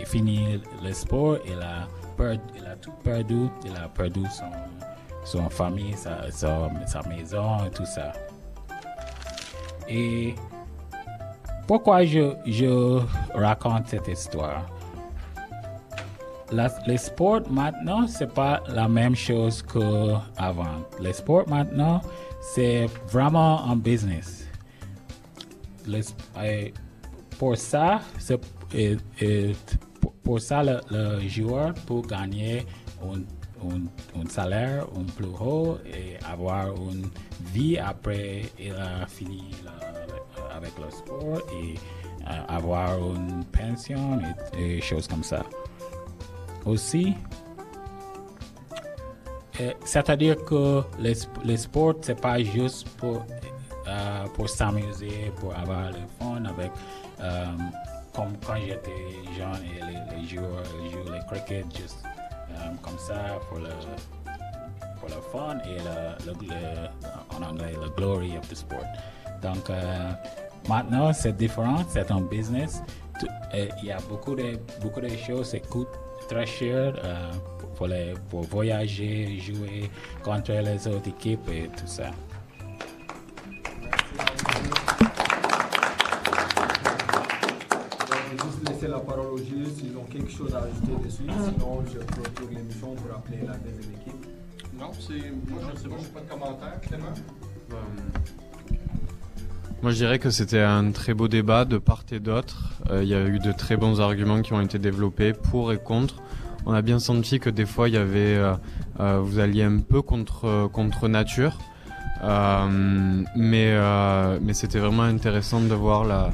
fini 0.06 0.60
le 0.84 0.94
sport, 0.94 1.38
elle 1.46 1.62
a, 1.62 1.88
perdu, 2.18 2.42
elle 2.58 2.66
a 2.66 2.76
tout 2.78 2.92
perdu, 3.04 3.48
elle 3.66 3.76
a 3.76 3.90
perdu 3.90 4.22
son, 4.32 4.46
son 5.24 5.50
famille, 5.50 5.94
sa, 5.94 6.30
sa, 6.32 7.02
maison, 7.10 7.58
tout 7.74 7.86
ça. 7.86 8.14
Et 9.88 10.36
pourquoi 11.68 12.04
je, 12.06 12.36
je 12.46 13.02
raconte 13.34 13.88
cette 13.88 14.08
histoire? 14.08 14.66
la, 16.54 16.70
les 16.86 16.98
sports 16.98 17.42
maintenant, 17.50 18.08
c'est 18.08 18.32
pas 18.32 18.62
la 18.68 18.88
même 18.88 19.16
chose 19.16 19.62
qu'avant. 19.62 20.86
Les 21.00 21.14
sports 21.14 21.48
maintenant, 21.48 22.02
c'est 22.42 22.88
vraiment 23.12 23.66
un 23.70 23.76
business. 23.76 24.48
Les, 25.86 26.02
pour 27.38 27.58
ça, 27.58 28.02
et, 28.74 28.98
et, 29.20 29.56
pour 30.24 30.40
ça, 30.40 30.64
le, 30.64 31.28
joueur 31.28 31.74
peut 31.86 32.02
gagner 32.08 32.66
un, 33.64 34.30
salaire 34.30 34.86
un 34.96 35.04
plus 35.04 35.28
haut 35.40 35.78
et 35.86 36.18
avoir 36.26 36.68
une 36.68 37.10
vie 37.54 37.78
après 37.78 38.44
il 38.60 38.74
a 38.74 39.06
fini 39.08 39.52
avec 40.56 40.72
le 40.78 40.90
sport 40.92 41.40
et 41.52 41.76
euh, 42.28 42.56
avoir 42.56 42.98
une 42.98 43.44
pension 43.46 44.20
et, 44.58 44.82
choses 44.82 45.08
comme 45.08 45.24
ça. 45.24 45.44
aussi, 46.66 47.14
c'est-à-dire 49.84 50.44
que 50.46 50.84
les, 51.00 51.14
les 51.44 51.58
sports, 51.58 51.96
c'est 52.02 52.20
pas 52.20 52.42
juste 52.42 52.88
pour, 52.98 53.26
euh, 53.88 54.26
pour 54.34 54.50
s'amuser, 54.50 55.32
pour 55.40 55.54
avoir 55.56 55.90
le 55.90 56.06
fun 56.18 56.44
avec, 56.46 56.72
euh, 57.20 57.46
comme 58.14 58.34
quand 58.46 58.56
j'étais 58.56 58.92
jeune 59.38 59.64
et 59.66 59.82
les, 59.86 60.22
les 60.22 60.28
joueurs 60.28 60.64
les 61.12 61.20
cricket 61.28 61.66
juste 61.76 62.04
euh, 62.64 62.76
comme 62.82 62.98
ça 62.98 63.40
pour 63.50 63.60
le, 63.60 63.70
pour 65.00 65.10
le 65.10 65.22
fun 65.32 65.58
et 65.66 65.78
le, 65.80 66.32
le, 66.32 66.48
le, 66.48 67.36
en 67.36 67.50
anglais, 67.50 67.74
le 67.82 67.90
glory 67.90 68.38
of 68.38 68.48
the 68.48 68.56
sport. 68.56 68.86
Donc, 69.42 69.70
maintenant, 70.70 71.12
c'est 71.12 71.36
différent, 71.36 71.84
c'est 71.90 72.10
un 72.12 72.22
business. 72.22 72.82
Il 73.54 73.86
y 73.86 73.92
a 73.92 73.98
beaucoup 74.10 74.36
de, 74.36 74.58
beaucoup 74.82 75.02
de 75.02 75.10
choses 75.10 75.52
qui 75.52 75.62
coûtent 75.62 76.00
très 76.30 76.46
cher 76.46 76.94
pour, 77.76 77.88
les, 77.88 78.14
pour 78.30 78.44
voyager, 78.44 79.38
jouer 79.40 79.92
contre 80.24 80.54
les 80.54 80.88
autres 80.88 81.10
équipes 81.10 81.50
et 81.50 81.68
tout 81.68 81.88
ça. 81.88 82.12
Laisser 88.84 88.92
la 88.92 89.00
parole 89.00 89.34
aux 89.34 89.38
juges 89.38 89.74
s'ils 89.78 89.98
ont 89.98 90.06
quelque 90.12 90.32
chose 90.32 90.54
à 90.54 90.60
ajouter 90.60 91.04
dessus. 91.04 91.24
Sinon, 91.24 91.84
je 91.86 92.00
clôture 92.00 92.50
l'émission 92.52 92.96
pour 92.96 93.16
appeler 93.16 93.40
la 93.46 93.54
deuxième 93.58 93.94
équipe. 93.94 94.28
Non, 94.78 94.92
c'est. 95.00 95.32
Moi, 95.50 95.62
je 95.74 95.80
sais 95.80 95.90
pas, 95.90 95.96
j'ai 96.02 96.08
pas 96.08 96.20
de 96.22 96.30
commentaire, 96.30 96.82
Clément. 96.82 97.14
Moi, 99.82 99.92
je 99.92 99.98
dirais 99.98 100.20
que 100.20 100.30
c'était 100.30 100.62
un 100.62 100.92
très 100.92 101.14
beau 101.14 101.28
débat 101.28 101.66
de 101.66 101.78
part 101.78 102.04
et 102.12 102.20
d'autre. 102.20 102.82
Euh, 102.90 103.04
il 103.04 103.10
y 103.10 103.14
a 103.14 103.26
eu 103.26 103.40
de 103.40 103.52
très 103.52 103.76
bons 103.76 104.00
arguments 104.00 104.42
qui 104.42 104.54
ont 104.54 104.62
été 104.62 104.80
développés 104.80 105.34
pour 105.34 105.74
et 105.74 105.78
contre. 105.78 106.22
On 106.66 106.74
a 106.74 106.82
bien 106.82 107.00
senti 107.00 107.40
que 107.40 107.50
des 107.50 107.66
fois, 107.66 107.90
il 107.90 107.96
y 107.96 107.98
avait, 107.98 108.36
euh, 108.36 108.54
euh, 109.02 109.20
vous 109.22 109.40
alliez 109.40 109.64
un 109.64 109.80
peu 109.80 110.02
contre 110.02 110.70
contre 110.72 111.10
nature, 111.10 111.58
mais 113.36 113.78
mais 114.42 114.54
c'était 114.54 114.80
vraiment 114.80 115.04
intéressant 115.04 115.60
de 115.60 115.74
voir 115.74 116.06
la 116.06 116.30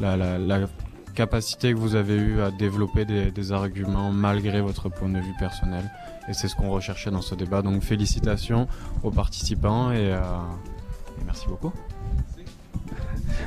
la, 0.00 0.16
la, 0.16 0.38
la 0.38 0.66
capacité 1.14 1.72
que 1.72 1.78
vous 1.78 1.94
avez 1.94 2.16
eue 2.16 2.40
à 2.40 2.50
développer 2.50 3.04
des, 3.04 3.52
arguments 3.52 4.12
malgré 4.12 4.60
votre 4.60 4.88
point 4.88 5.08
de 5.08 5.18
vue 5.18 5.34
personnel. 5.38 5.90
Et 6.28 6.32
c'est 6.32 6.48
ce 6.48 6.56
qu'on 6.56 6.70
recherchait 6.70 7.10
dans 7.10 7.22
ce 7.22 7.34
débat. 7.34 7.62
Donc 7.62 7.82
félicitations 7.82 8.68
aux 9.02 9.10
participants 9.10 9.92
et, 9.92 10.08
et 10.08 11.24
merci 11.24 11.46
beaucoup. 11.48 11.72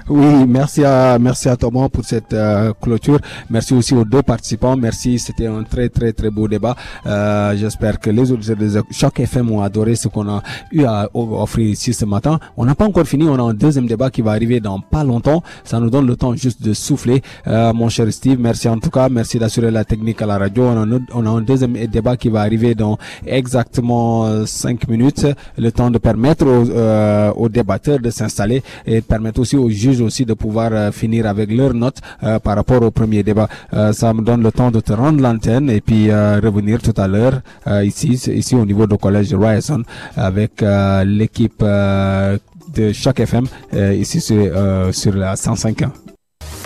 Oui, 0.09 0.45
merci 0.47 0.84
à 0.84 1.17
merci 1.19 1.49
à 1.49 1.55
Thomas 1.55 1.89
pour 1.89 2.05
cette 2.05 2.34
euh, 2.34 2.73
clôture. 2.80 3.19
Merci 3.49 3.73
aussi 3.73 3.93
aux 3.95 4.05
deux 4.05 4.21
participants. 4.21 4.76
Merci, 4.78 5.17
c'était 5.19 5.47
un 5.47 5.63
très 5.63 5.89
très 5.89 6.13
très 6.13 6.30
beau 6.30 6.47
débat. 6.47 6.76
Euh, 7.05 7.55
J'espère 7.55 7.99
que 7.99 8.09
les 8.09 8.32
autres 8.32 8.53
de 8.55 8.84
Choc 8.91 9.19
FM 9.19 9.51
ont 9.51 9.61
adoré 9.61 9.95
ce 9.95 10.07
qu'on 10.07 10.28
a 10.30 10.43
eu 10.71 10.84
à 10.86 11.09
offrir 11.13 11.67
ici 11.67 11.93
ce 11.93 12.05
matin. 12.05 12.39
On 12.57 12.65
n'a 12.65 12.76
pas 12.76 12.86
encore 12.86 13.05
fini. 13.07 13.28
On 13.28 13.36
a 13.36 13.41
un 13.41 13.53
deuxième 13.53 13.88
débat 13.88 14.09
qui 14.09 14.21
va 14.21 14.32
arriver 14.32 14.59
dans 14.59 14.80
pas 14.80 15.03
longtemps. 15.03 15.41
Ça 15.63 15.80
nous 15.80 15.89
donne 15.89 16.07
le 16.07 16.15
temps 16.15 16.36
juste 16.36 16.61
de 16.61 16.73
souffler. 16.73 17.21
Euh, 17.47 17.73
mon 17.73 17.89
cher 17.89 18.11
Steve, 18.11 18.39
merci 18.39 18.69
en 18.69 18.78
tout 18.80 18.91
cas. 18.91 19.09
Merci 19.09 19.39
d'assurer 19.39 19.71
la 19.71 19.86
technique 19.86 20.21
à 20.21 20.26
la 20.26 20.38
radio. 20.38 20.63
On 20.63 20.78
a, 20.78 20.86
un, 20.86 20.99
on 21.13 21.26
a 21.26 21.30
un 21.30 21.41
deuxième 21.41 21.73
débat 21.88 22.15
qui 22.17 22.30
va 22.30 22.41
arriver 22.41 22.76
dans 22.76 22.97
exactement 23.26 24.45
cinq 24.45 24.88
minutes. 24.88 25.26
Le 25.57 25.71
temps 25.71 25.89
de 25.89 25.97
permettre 25.97 26.45
aux, 26.45 26.69
euh, 26.69 27.32
aux 27.34 27.49
débatteurs 27.49 27.99
de 27.99 28.09
s'installer 28.09 28.61
et 28.86 29.01
permettre 29.01 29.39
aussi 29.39 29.57
aux 29.57 29.64
juges 29.70 30.01
aussi 30.01 30.26
de 30.26 30.34
pouvoir 30.34 30.70
euh, 30.74 30.91
finir 30.91 31.26
avec 31.28 31.51
leurs 31.51 31.74
notes 31.74 31.99
euh, 32.24 32.39
par 32.39 32.55
rapport 32.55 32.82
au 32.82 32.91
premier 32.91 33.24
débat. 33.24 33.47
Euh, 33.74 33.93
ça 33.93 34.13
me 34.13 34.22
donne 34.22 34.43
le 34.43 34.51
temps 34.51 34.72
de 34.72 34.80
te 34.80 34.93
rendre 34.93 35.22
l'antenne 35.22 35.70
et 35.70 35.82
puis 35.82 36.11
revenir 36.11 36.82
tout 36.82 36.93
à 36.97 37.07
l'heure 37.07 37.41
ici, 37.84 38.09
ici 38.09 38.55
au 38.55 38.66
niveau 38.66 38.88
du 38.88 38.97
collège 38.97 39.34
Ryerson 39.34 39.84
avec 40.16 40.63
l'équipe 41.05 41.63
de 41.63 42.91
chaque 42.93 43.20
FM 43.20 43.45
ici 43.74 44.22
sur, 44.22 44.93
sur 44.93 45.16
la 45.16 45.36
105 45.36 45.82
ans. 45.84 46.05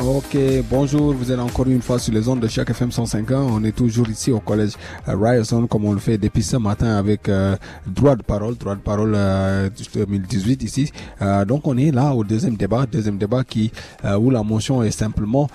Ok, 0.02 0.38
bonjour, 0.70 1.14
vous 1.14 1.30
êtes 1.30 1.40
encore 1.40 1.68
une 1.68 1.82
fois 1.82 2.00
sur 2.00 2.14
les 2.14 2.30
ondes 2.30 2.40
de 2.40 2.48
chaque 2.48 2.70
FM 2.70 2.90
105 2.90 3.32
ans. 3.32 3.48
On 3.52 3.62
est 3.66 3.76
toujours 3.76 4.08
ici 4.08 4.32
au 4.32 4.40
collège 4.40 4.72
euh, 5.10 5.16
Ryerson 5.18 5.68
comme 5.68 5.84
on 5.84 5.92
le 5.92 6.00
fait 6.00 6.18
depuis 6.18 6.42
ce 6.42 6.56
matin 6.56 6.96
avec 6.96 7.28
euh, 7.28 7.58
droit 7.86 8.16
de 8.16 8.24
parole, 8.24 8.56
droit 8.56 8.76
de 8.76 8.80
parole 8.80 9.12
euh, 9.14 9.70
2018 9.94 10.64
ici. 10.64 10.90
Euh, 11.22 11.44
donc 11.44 11.68
on 11.68 11.78
est 11.78 11.92
là 11.92 12.14
au 12.14 12.24
deuxième 12.24 12.56
débat, 12.56 12.86
deuxième 12.86 13.18
débat 13.18 13.44
qui 13.44 13.74
euh, 14.06 14.18
où 14.18 14.30
la 14.30 14.42
motion 14.42 14.82
est 14.84 14.92
simplement 14.92 15.50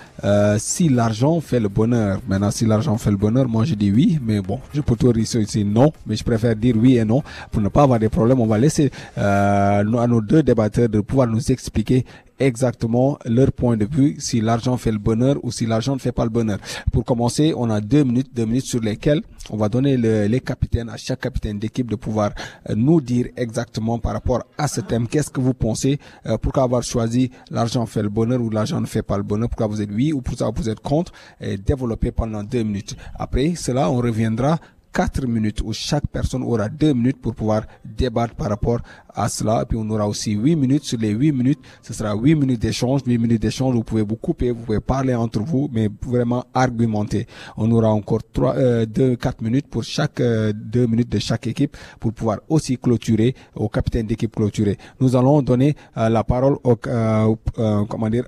si 0.59 0.89
l'argent 0.89 1.41
fait 1.41 1.59
le 1.59 1.67
bonheur. 1.67 2.19
Maintenant, 2.27 2.51
si 2.51 2.67
l'argent 2.67 2.95
fait 2.99 3.09
le 3.11 3.17
bonheur, 3.17 3.47
moi 3.47 3.63
je 3.63 3.73
dis 3.73 3.91
oui, 3.91 4.19
mais 4.23 4.41
bon, 4.41 4.59
je 4.75 4.81
peux 4.81 4.95
toujours 4.95 5.17
ici, 5.17 5.39
ici 5.39 5.65
non, 5.65 5.91
mais 6.05 6.15
je 6.15 6.23
préfère 6.23 6.55
dire 6.55 6.75
oui 6.77 6.97
et 6.97 7.05
non 7.05 7.23
pour 7.51 7.63
ne 7.63 7.69
pas 7.69 7.81
avoir 7.81 7.97
des 7.97 8.09
problèmes. 8.09 8.39
On 8.39 8.45
va 8.45 8.59
laisser 8.59 8.91
à 9.17 9.83
nos 9.83 10.21
deux 10.21 10.43
débatteurs 10.43 10.87
de 10.87 10.99
pouvoir 11.01 11.27
nous 11.27 11.51
expliquer 11.51 12.05
exactement 12.39 13.17
leur 13.25 13.51
point 13.51 13.77
de 13.77 13.85
vue, 13.85 14.15
si 14.19 14.41
l'argent 14.41 14.77
fait 14.77 14.91
le 14.91 14.97
bonheur 14.97 15.37
ou 15.43 15.51
si 15.51 15.65
l'argent 15.65 15.95
ne 15.95 15.99
fait 15.99 16.11
pas 16.11 16.23
le 16.23 16.29
bonheur. 16.29 16.59
Pour 16.91 17.05
commencer, 17.05 17.53
on 17.55 17.69
a 17.69 17.81
deux 17.81 18.03
minutes, 18.03 18.29
deux 18.33 18.45
minutes 18.45 18.65
sur 18.65 18.79
lesquelles 18.81 19.21
on 19.49 19.57
va 19.57 19.69
donner 19.69 19.97
le, 19.97 20.25
les 20.25 20.39
capitaines 20.39 20.89
à 20.89 20.97
chaque 20.97 21.21
capitaine 21.21 21.59
d'équipe 21.59 21.89
de 21.89 21.95
pouvoir 21.95 22.31
euh, 22.69 22.75
nous 22.75 22.99
dire 23.01 23.27
exactement 23.37 23.99
par 23.99 24.13
rapport 24.13 24.43
à 24.57 24.67
ce 24.67 24.81
thème, 24.81 25.07
qu'est-ce 25.07 25.29
que 25.29 25.39
vous 25.39 25.53
pensez, 25.53 25.99
euh, 26.25 26.37
pourquoi 26.37 26.63
avoir 26.63 26.83
choisi 26.83 27.31
l'argent 27.51 27.85
fait 27.85 28.01
le 28.01 28.09
bonheur 28.09 28.41
ou 28.41 28.49
l'argent 28.49 28.81
ne 28.81 28.85
fait 28.85 29.03
pas 29.03 29.17
le 29.17 29.23
bonheur, 29.23 29.49
pourquoi 29.49 29.67
vous 29.67 29.81
êtes 29.81 29.91
oui 29.91 30.11
ou 30.13 30.21
pourquoi 30.21 30.51
vous 30.55 30.69
êtes 30.69 30.79
contre, 30.79 31.11
et 31.39 31.57
développer 31.57 32.11
pendant 32.11 32.43
deux 32.43 32.63
minutes. 32.63 32.95
Après 33.17 33.55
cela, 33.55 33.89
on 33.89 33.97
reviendra 33.97 34.59
4 34.95 35.27
minutes 35.27 35.61
où 35.61 35.73
chaque 35.73 36.07
personne 36.07 36.43
aura 36.43 36.69
2 36.69 36.93
minutes 36.93 37.21
pour 37.21 37.35
pouvoir 37.35 37.63
débattre 37.83 38.33
par 38.35 38.49
rapport 38.49 38.79
à 39.13 39.27
cela. 39.27 39.65
Puis 39.67 39.77
on 39.77 39.89
aura 39.89 40.07
aussi 40.07 40.31
8 40.31 40.55
minutes. 40.55 40.85
Sur 40.85 40.99
les 40.99 41.09
8 41.09 41.33
minutes, 41.33 41.59
ce 41.81 41.93
sera 41.93 42.15
8 42.15 42.35
minutes 42.35 42.61
d'échange. 42.61 43.01
8 43.05 43.17
minutes 43.17 43.41
d'échange, 43.41 43.75
vous 43.75 43.83
pouvez 43.83 44.03
vous 44.03 44.15
couper, 44.15 44.51
vous 44.51 44.63
pouvez 44.63 44.79
parler 44.79 45.13
entre 45.13 45.41
vous, 45.41 45.69
mais 45.73 45.89
vraiment 46.01 46.45
argumenter. 46.53 47.27
On 47.57 47.69
aura 47.71 47.89
encore 47.89 48.21
3, 48.31 48.55
euh, 48.55 48.85
2, 48.85 49.17
4 49.17 49.41
minutes 49.41 49.67
pour 49.67 49.83
chaque 49.83 50.21
euh, 50.21 50.53
2 50.55 50.87
minutes 50.87 51.09
de 51.09 51.19
chaque 51.19 51.47
équipe 51.47 51.75
pour 51.99 52.13
pouvoir 52.13 52.39
aussi 52.47 52.77
clôturer, 52.77 53.35
au 53.55 53.67
capitaine 53.67 54.07
d'équipe 54.07 54.33
clôturer. 54.33 54.77
Nous 55.01 55.15
allons 55.15 55.41
donner 55.41 55.75
euh, 55.97 56.09
la 56.09 56.23
parole 56.23 56.57
au, 56.63 56.75
euh, 56.87 57.35
euh, 57.59 57.85
comment 57.85 58.09
dire, 58.09 58.25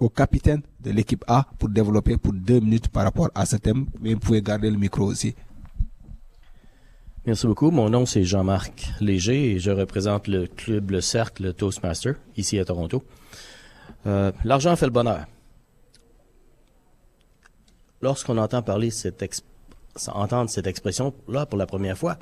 au 0.00 0.08
capitaine 0.08 0.62
de 0.80 0.90
l'équipe 0.90 1.24
A 1.26 1.46
pour 1.58 1.68
développer 1.68 2.16
pour 2.16 2.32
2 2.32 2.60
minutes 2.60 2.88
par 2.88 3.04
rapport 3.04 3.30
à 3.34 3.46
ce 3.46 3.56
thème. 3.56 3.86
Mais 4.00 4.14
vous 4.14 4.20
pouvez 4.20 4.42
garder 4.42 4.70
le 4.70 4.78
micro 4.78 5.04
aussi. 5.04 5.34
Merci 7.26 7.46
beaucoup. 7.46 7.70
Mon 7.70 7.88
nom, 7.88 8.04
c'est 8.04 8.22
Jean-Marc 8.22 8.86
Léger 9.00 9.52
et 9.52 9.58
je 9.58 9.70
représente 9.70 10.28
le 10.28 10.46
club 10.46 10.90
Le 10.90 11.00
Cercle 11.00 11.54
Toastmaster 11.54 12.16
ici 12.36 12.58
à 12.58 12.66
Toronto. 12.66 13.02
Euh, 14.06 14.30
L'argent 14.44 14.76
fait 14.76 14.84
le 14.84 14.92
bonheur. 14.92 15.24
Lorsqu'on 18.02 18.36
entend 18.36 18.60
parler 18.60 18.90
cette 18.90 19.22
ex 19.22 19.42
entendre 20.08 20.50
cette 20.50 20.66
expression 20.66 21.14
là 21.26 21.46
pour 21.46 21.58
la 21.58 21.64
première 21.64 21.96
fois, 21.96 22.18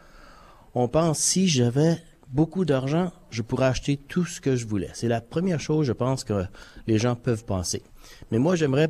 on 0.74 0.86
pense 0.86 1.18
si 1.18 1.48
j'avais 1.48 1.98
beaucoup 2.28 2.64
d'argent, 2.64 3.11
je 3.30 3.42
pourrais 3.42 3.66
acheter 3.66 3.96
tout 3.96 4.24
ce 4.24 4.40
que 4.40 4.55
je 4.55 4.68
voulais. 4.68 4.90
C'est 4.94 5.09
la 5.09 5.20
première 5.20 5.59
chose, 5.59 5.84
je 5.84 5.92
pense, 5.92 6.22
que 6.22 6.44
les 6.86 6.98
gens 6.98 7.16
peuvent 7.16 7.44
penser. 7.44 7.82
Mais 8.30 8.38
moi, 8.38 8.55
j'aimerais, 8.55 8.88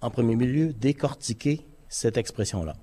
en 0.00 0.08
premier 0.08 0.36
lieu, 0.36 0.72
décortiquer 0.72 1.66
cette 1.90 2.16
expression-là. 2.16 2.76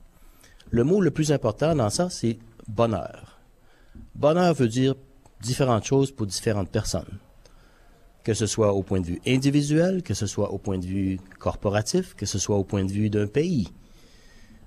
Le 0.69 0.83
mot 0.83 1.01
le 1.01 1.09
plus 1.09 1.31
important 1.31 1.73
dans 1.73 1.89
ça, 1.89 2.09
c'est 2.11 2.37
bonheur. 2.67 3.39
Bonheur 4.15 4.53
veut 4.53 4.67
dire 4.67 4.95
différentes 5.41 5.85
choses 5.85 6.11
pour 6.11 6.25
différentes 6.25 6.69
personnes. 6.69 7.19
Que 8.23 8.33
ce 8.33 8.45
soit 8.45 8.73
au 8.73 8.83
point 8.83 8.99
de 8.99 9.05
vue 9.05 9.21
individuel, 9.25 10.03
que 10.03 10.13
ce 10.13 10.27
soit 10.27 10.51
au 10.51 10.57
point 10.57 10.77
de 10.77 10.85
vue 10.85 11.19
corporatif, 11.39 12.13
que 12.15 12.25
ce 12.25 12.39
soit 12.39 12.57
au 12.57 12.63
point 12.63 12.83
de 12.83 12.91
vue 12.91 13.09
d'un 13.09 13.27
pays. 13.27 13.69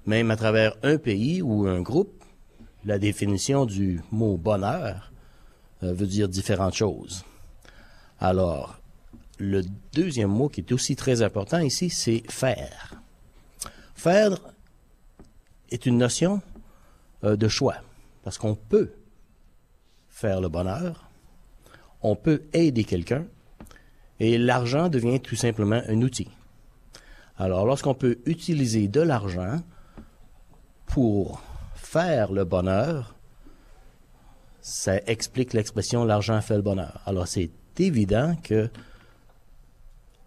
Même 0.06 0.30
à 0.30 0.36
travers 0.36 0.76
un 0.82 0.96
pays 0.96 1.42
ou 1.42 1.66
un 1.66 1.80
groupe, 1.82 2.24
la 2.84 2.98
définition 2.98 3.66
du 3.66 4.00
mot 4.10 4.38
bonheur 4.38 5.12
euh, 5.82 5.92
veut 5.92 6.06
dire 6.06 6.28
différentes 6.28 6.74
choses. 6.74 7.24
Alors, 8.18 8.80
le 9.38 9.62
deuxième 9.92 10.30
mot 10.30 10.48
qui 10.48 10.60
est 10.60 10.72
aussi 10.72 10.96
très 10.96 11.22
important 11.22 11.58
ici, 11.58 11.90
c'est 11.90 12.22
faire. 12.30 12.94
Faire 13.94 14.38
est 15.70 15.86
une 15.86 15.98
notion 15.98 16.40
euh, 17.24 17.36
de 17.36 17.48
choix. 17.48 17.76
Parce 18.22 18.38
qu'on 18.38 18.54
peut 18.54 18.92
faire 20.08 20.40
le 20.40 20.48
bonheur, 20.48 21.08
on 22.02 22.16
peut 22.16 22.42
aider 22.52 22.84
quelqu'un, 22.84 23.24
et 24.18 24.36
l'argent 24.36 24.88
devient 24.88 25.20
tout 25.20 25.36
simplement 25.36 25.80
un 25.88 26.02
outil. 26.02 26.28
Alors, 27.38 27.64
lorsqu'on 27.64 27.94
peut 27.94 28.18
utiliser 28.26 28.88
de 28.88 29.00
l'argent 29.00 29.62
pour 30.86 31.42
faire 31.74 32.32
le 32.32 32.44
bonheur, 32.44 33.14
ça 34.60 34.98
explique 35.06 35.54
l'expression 35.54 36.04
l'argent 36.04 36.40
fait 36.42 36.56
le 36.56 36.62
bonheur. 36.62 37.00
Alors, 37.06 37.26
c'est 37.26 37.50
évident 37.78 38.36
que, 38.42 38.68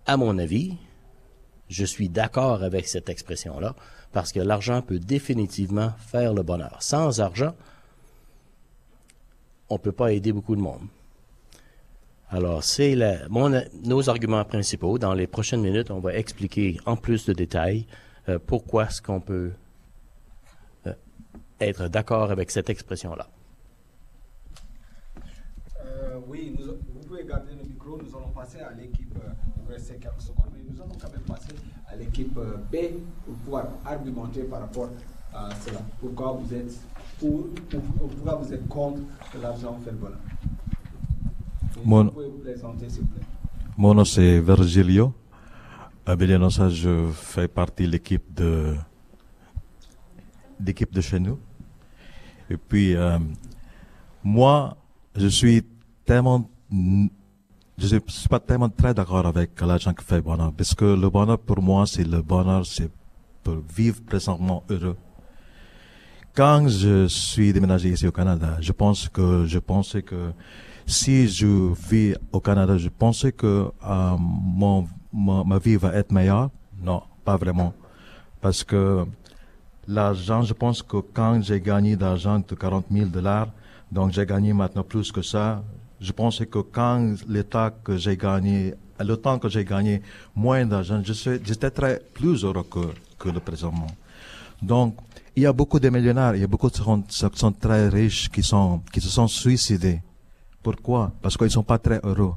à 0.08 0.18
mon 0.18 0.40
avis, 0.40 0.76
je 1.70 1.86
suis 1.86 2.10
d'accord 2.10 2.64
avec 2.64 2.88
cette 2.88 3.10
expression-là, 3.10 3.76
parce 4.12 4.32
que 4.32 4.40
l'argent 4.40 4.82
peut 4.82 5.00
définitivement 5.00 5.92
faire 6.00 6.34
le 6.34 6.42
bonheur. 6.42 6.82
Sans 6.82 7.20
argent, 7.20 7.56
on 9.74 9.78
ne 9.78 9.82
peut 9.82 9.92
pas 9.92 10.14
aider 10.14 10.32
beaucoup 10.32 10.56
de 10.56 10.62
monde. 10.62 10.82
Alors, 12.30 12.64
c'est 12.64 12.96
nos 13.84 14.10
arguments 14.10 14.46
principaux. 14.46 14.98
Dans 14.98 15.14
les 15.14 15.28
prochaines 15.28 15.62
minutes, 15.62 15.92
on 15.92 16.00
va 16.00 16.14
expliquer 16.16 16.80
en 16.86 16.96
plus 16.96 17.26
de 17.26 17.34
détails 17.34 17.86
euh, 18.30 18.40
pourquoi 18.46 18.86
est-ce 18.86 19.02
qu'on 19.02 19.20
peut 19.20 19.52
euh, 20.88 20.94
être 21.60 21.88
d'accord 21.90 22.32
avec 22.32 22.52
cette 22.52 22.70
expression-là. 22.70 23.28
Euh, 25.86 26.20
oui, 26.28 26.56
vous 26.58 27.08
pouvez 27.08 27.26
garder 27.26 27.52
le 27.56 27.68
micro. 27.68 28.00
Nous 28.02 28.16
allons 28.16 28.30
passer 28.30 28.60
à 28.60 28.72
l'équipe, 28.74 29.14
il 29.16 30.00
quelques 30.00 30.22
secondes, 30.22 30.54
mais 30.54 30.62
nous 30.70 30.82
allons 30.82 30.98
quand 31.02 31.12
même 31.12 31.22
passer 31.22 31.54
à 31.88 31.96
l'équipe 31.96 32.34
B 32.34 32.76
pour 33.26 33.36
pouvoir 33.44 33.68
argumenter 33.86 34.44
par 34.44 34.62
rapport 34.62 34.90
à 35.34 35.50
cela. 35.66 35.80
Pourquoi 36.00 36.34
vous 36.34 36.54
êtes 36.54 36.80
pour, 37.70 37.82
pourquoi 38.00 38.36
vous 38.36 38.54
êtes 38.54 38.68
contre 38.68 39.02
que 39.32 39.38
l'argent 39.38 39.80
fait 39.84 39.92
le 39.92 39.98
bonheur 39.98 40.20
mon, 41.86 42.12
mon 43.78 43.94
nom 43.94 44.06
c'est 44.06 44.40
Virgilio. 44.40 45.14
À 46.06 46.16
ça, 46.50 46.70
je 46.70 47.10
fais 47.12 47.48
partie 47.48 47.86
de 47.86 47.92
l'équipe 47.92 48.34
de 48.34 48.76
d'équipe 50.60 50.94
de 50.94 51.02
chez 51.02 51.20
nous. 51.20 51.40
Et 52.50 52.58
puis 52.58 52.96
euh, 52.96 53.18
moi, 54.24 54.78
je 55.16 55.28
suis 55.28 55.64
tellement 56.06 56.50
je 57.78 57.88
suis 57.88 58.30
pas 58.30 58.40
tellement 58.40 58.70
très 58.70 58.94
d'accord 58.94 59.26
avec 59.26 59.60
l'argent 59.62 59.94
qui 59.94 60.06
fait 60.06 60.22
bonheur 60.22 60.54
parce 60.54 60.76
que 60.76 60.86
le 60.86 61.10
bonheur 61.10 61.40
pour 61.40 61.62
moi 61.62 61.86
c'est 61.88 62.04
le 62.04 62.22
bonheur 62.22 62.66
c'est 62.66 62.92
pour 63.44 63.58
vivre 63.76 64.02
présentement 64.04 64.64
heureux. 64.70 64.98
Quand 66.36 66.68
je 66.68 67.08
suis 67.08 67.54
déménagé 67.54 67.90
ici 67.90 68.08
au 68.08 68.12
Canada, 68.12 68.58
je 68.60 68.72
pense 68.72 69.08
que 69.08 69.46
je 69.46 69.60
pensais 69.60 70.02
que 70.02 70.32
si 70.88 71.28
je 71.28 71.72
vis 71.88 72.16
au 72.32 72.40
Canada, 72.40 72.76
je 72.76 72.90
pensais 72.90 73.32
que 73.32 73.70
euh, 73.86 74.18
mon, 74.20 74.88
ma, 75.14 75.60
vie 75.60 75.76
va 75.76 75.94
être 75.94 76.12
meilleure. 76.12 76.50
Non, 76.82 77.04
pas 77.24 77.38
vraiment. 77.38 77.72
Parce 78.42 78.64
que 78.64 79.06
l'argent, 79.88 80.42
je 80.42 80.54
pense 80.54 80.82
que 80.82 80.98
quand 81.14 81.40
j'ai 81.44 81.62
gagné 81.62 81.96
d'argent 81.96 82.40
de 82.40 82.56
40 82.56 82.86
000 82.90 83.06
dollars, 83.10 83.50
donc 83.92 84.12
j'ai 84.12 84.26
gagné 84.26 84.54
maintenant 84.54 84.84
plus 84.84 85.12
que 85.12 85.22
ça, 85.22 85.64
je 86.02 86.12
pensais 86.12 86.48
que 86.48 86.60
quand 86.60 87.14
l'état 87.30 87.72
que 87.84 87.96
j'ai 87.96 88.18
gagné, 88.18 88.74
le 89.00 89.18
temps 89.18 89.38
que 89.38 89.50
j'ai 89.50 89.66
gagné 89.66 90.02
moins 90.36 90.66
d'argent, 90.66 91.00
j'étais 91.04 91.70
très 91.70 92.02
plus 92.16 92.44
heureux 92.44 92.64
que, 92.64 92.88
que 93.20 93.30
le 93.30 93.40
présentement. 93.40 93.86
Donc, 94.64 94.96
il 95.36 95.44
y 95.44 95.46
a 95.46 95.54
beaucoup 95.54 95.80
de 95.80 95.90
millionnaires, 95.90 96.36
il 96.36 96.42
y 96.42 96.44
a 96.44 96.48
beaucoup 96.48 96.70
de 96.70 96.76
gens 96.76 97.02
qui 97.02 97.18
sont 97.18 97.52
très 97.52 97.90
riches 97.90 98.30
qui 98.30 98.44
se 98.44 99.10
sont 99.10 99.28
suicidés 99.28 100.02
pourquoi? 100.64 101.12
Parce 101.22 101.36
qu'ils 101.36 101.48
ne 101.48 101.52
sont 101.52 101.64
pas 101.64 101.78
très 101.78 102.00
heureux. 102.04 102.34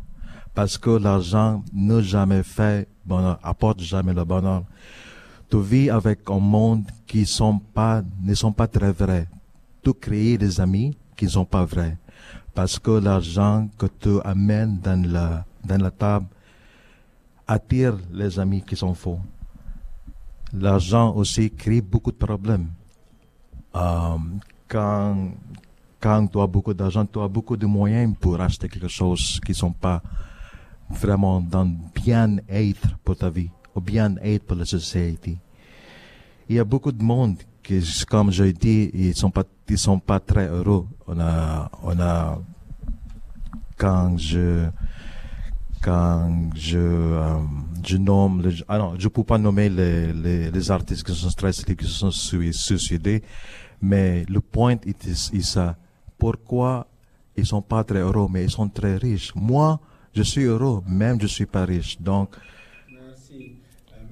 Parce 0.52 0.76
que 0.76 0.90
l'argent 0.90 1.62
ne 1.72 2.02
jamais 2.02 2.42
fait 2.42 2.88
bonheur, 3.04 3.38
apporte 3.42 3.80
jamais 3.80 4.12
le 4.12 4.24
bonheur. 4.24 4.64
Tu 5.48 5.62
vis 5.62 5.90
avec 5.90 6.28
un 6.28 6.40
monde 6.40 6.84
qui 7.06 7.20
ne 7.20 7.24
sont 7.24 7.60
pas 8.52 8.66
très 8.66 8.90
vrais. 8.90 9.28
Tu 9.82 9.94
crées 9.94 10.36
des 10.36 10.60
amis 10.60 10.96
qui 11.16 11.26
ne 11.26 11.30
sont 11.30 11.44
pas 11.44 11.64
vrais. 11.64 11.96
Parce 12.52 12.78
que 12.80 12.90
l'argent 12.90 13.68
que 13.78 13.86
tu 13.86 14.18
amènes 14.24 14.80
dans 14.80 15.44
la 15.82 15.90
table 15.92 16.26
attire 17.46 17.96
les 18.12 18.40
amis 18.40 18.62
qui 18.62 18.74
sont 18.74 18.94
faux. 18.94 19.20
L'argent 20.58 21.14
aussi 21.14 21.50
crée 21.50 21.80
beaucoup 21.80 22.10
de 22.10 22.16
problèmes. 22.16 22.68
Euh, 23.74 24.16
quand, 24.68 25.28
quand 26.00 26.26
tu 26.26 26.40
as 26.40 26.46
beaucoup 26.46 26.72
d'argent, 26.72 27.04
tu 27.04 27.20
as 27.20 27.28
beaucoup 27.28 27.56
de 27.56 27.66
moyens 27.66 28.14
pour 28.18 28.40
acheter 28.40 28.68
quelque 28.68 28.88
chose 28.88 29.38
qui 29.44 29.52
ne 29.52 29.56
sont 29.56 29.72
pas 29.72 30.02
vraiment 30.88 31.40
dans 31.40 31.70
bien-être 31.94 32.96
pour 33.04 33.16
ta 33.16 33.28
vie, 33.28 33.50
ou 33.74 33.80
bien-être 33.80 34.44
pour 34.44 34.56
la 34.56 34.64
société. 34.64 35.36
Il 36.48 36.56
y 36.56 36.58
a 36.58 36.64
beaucoup 36.64 36.92
de 36.92 37.02
monde 37.02 37.36
qui, 37.62 37.82
comme 38.08 38.30
je 38.30 38.44
dis, 38.44 38.90
ils 38.94 39.14
sont 39.14 39.32
sont 39.74 39.98
pas 39.98 40.20
très 40.20 40.46
heureux. 40.46 40.86
On 41.06 41.18
on 41.82 42.00
a, 42.00 42.38
quand 43.76 44.16
je, 44.16 44.68
quand 45.86 46.50
je, 46.56 46.78
euh, 46.78 47.98
nomme, 48.00 48.42
les, 48.42 48.64
ah 48.66 48.76
non, 48.76 48.94
je 48.98 49.06
peux 49.06 49.22
pas 49.22 49.38
nommer 49.38 49.68
les, 49.68 50.12
les, 50.50 50.70
artistes 50.72 51.06
qui 51.06 51.14
sont 51.14 51.30
stressés, 51.30 51.76
qui 51.76 51.84
se 51.84 51.92
sont 51.92 52.10
suicidés, 52.10 53.22
mais 53.80 54.24
le 54.28 54.40
point 54.40 54.74
est, 54.84 55.42
ça 55.42 55.76
pourquoi 56.18 56.88
ils 57.36 57.46
sont 57.46 57.62
pas 57.62 57.84
très 57.84 58.00
heureux, 58.00 58.26
mais 58.28 58.42
ils 58.42 58.50
sont 58.50 58.68
très 58.68 58.96
riches? 58.96 59.32
Moi, 59.36 59.78
je 60.12 60.22
suis 60.22 60.42
heureux, 60.42 60.82
même 60.88 61.20
je 61.20 61.28
suis 61.28 61.46
pas 61.46 61.64
riche. 61.64 62.00
Donc, 62.00 62.34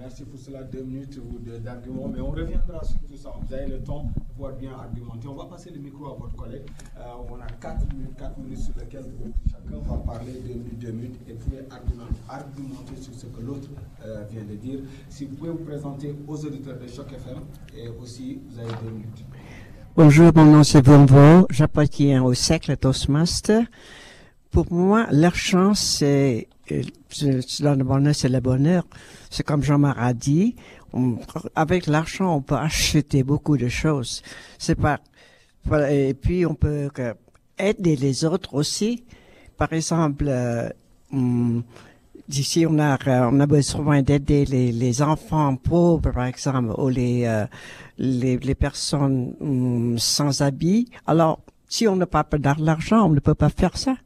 merci 0.04 0.24
pour 0.24 0.38
cela, 0.38 0.62
deux 0.64 0.82
minutes 0.82 1.18
d'argument, 1.64 2.08
mais 2.14 2.20
on 2.20 2.30
reviendra 2.30 2.84
sur 2.84 3.00
tout 3.08 3.16
ça. 3.16 3.32
Vous 3.40 3.54
avez 3.54 3.68
le 3.68 3.78
temps 3.78 4.04
de 4.14 4.20
pouvoir 4.34 4.52
bien 4.52 4.72
argumenter. 4.72 5.28
On 5.28 5.34
va 5.34 5.46
passer 5.46 5.70
le 5.70 5.80
micro 5.80 6.04
à 6.06 6.14
votre 6.14 6.36
collègue. 6.36 6.66
Euh, 6.98 7.04
on 7.30 7.40
a 7.40 7.46
quatre 7.58 7.86
minutes, 7.94 8.14
quatre 8.18 8.38
minutes 8.38 8.58
sur 8.58 8.74
lesquelles 8.78 9.06
chacun 9.50 9.78
va 9.78 9.96
parler 10.12 10.32
deux 10.46 10.54
minutes, 10.54 10.78
deux 10.78 10.92
minutes, 10.92 11.20
et 11.26 11.32
vous 11.32 11.38
pouvez 11.38 11.62
argumenter, 11.70 13.00
sur 13.00 13.14
ce 13.14 13.26
que 13.26 13.40
l'autre 13.40 13.68
euh, 14.04 14.24
vient 14.30 14.44
de 14.44 14.56
dire. 14.56 14.80
Si 15.08 15.24
vous 15.24 15.36
pouvez 15.36 15.50
vous 15.50 15.64
présenter 15.64 16.14
aux 16.28 16.44
auditeurs 16.44 16.78
de 16.78 16.86
Choc 16.86 17.10
FM, 17.10 17.38
et 17.74 17.88
aussi, 17.88 18.40
vous 18.50 18.58
avez 18.58 18.72
deux 18.84 18.90
minutes. 18.90 19.24
Bonjour, 19.96 20.32
mon 20.34 20.44
nom 20.44 20.64
c'est 20.64 20.84
Vomvo, 20.84 21.46
j'appartiens 21.48 22.22
au 22.22 22.34
siècle 22.34 22.76
Toastmaster. 22.76 23.62
Pour 24.50 24.72
moi, 24.72 25.06
l'argent, 25.10 25.72
c'est, 25.74 26.46
le 26.70 27.82
bonheur, 27.82 28.14
c'est 28.14 28.28
le 28.28 28.40
bonheur. 28.40 28.84
C'est 29.34 29.42
comme 29.42 29.64
Jean-Marie 29.64 29.98
a 30.00 30.14
dit, 30.14 30.54
avec 31.56 31.88
l'argent, 31.88 32.36
on 32.36 32.40
peut 32.40 32.54
acheter 32.54 33.24
beaucoup 33.24 33.56
de 33.56 33.66
choses. 33.66 34.22
C'est 34.58 34.76
pas, 34.76 35.00
et 35.90 36.14
puis 36.14 36.46
on 36.46 36.54
peut 36.54 36.88
aider 37.58 37.96
les 37.96 38.24
autres 38.24 38.54
aussi. 38.54 39.02
Par 39.56 39.72
exemple, 39.72 40.26
euh, 40.28 40.68
hum, 41.12 41.64
D'ici, 42.26 42.64
on 42.64 42.78
a, 42.78 42.96
on 43.30 43.40
a 43.40 43.46
besoin 43.46 44.00
d'aider 44.00 44.46
les, 44.46 45.02
enfants 45.02 45.56
pauvres, 45.56 46.10
par 46.10 46.24
exemple, 46.24 46.72
ou 46.78 46.88
les, 46.88 47.24
euh, 47.26 47.44
les, 47.98 48.54
personnes 48.54 49.34
hum, 49.40 49.98
sans 49.98 50.40
habits. 50.40 50.88
Alors, 51.06 51.40
si 51.68 51.86
on 51.86 51.96
n'a 51.96 52.06
pas 52.06 52.24
d'argent, 52.38 53.04
on 53.04 53.10
ne 53.10 53.20
peut 53.20 53.34
pas 53.34 53.50
faire 53.50 53.76
ça. 53.76 53.96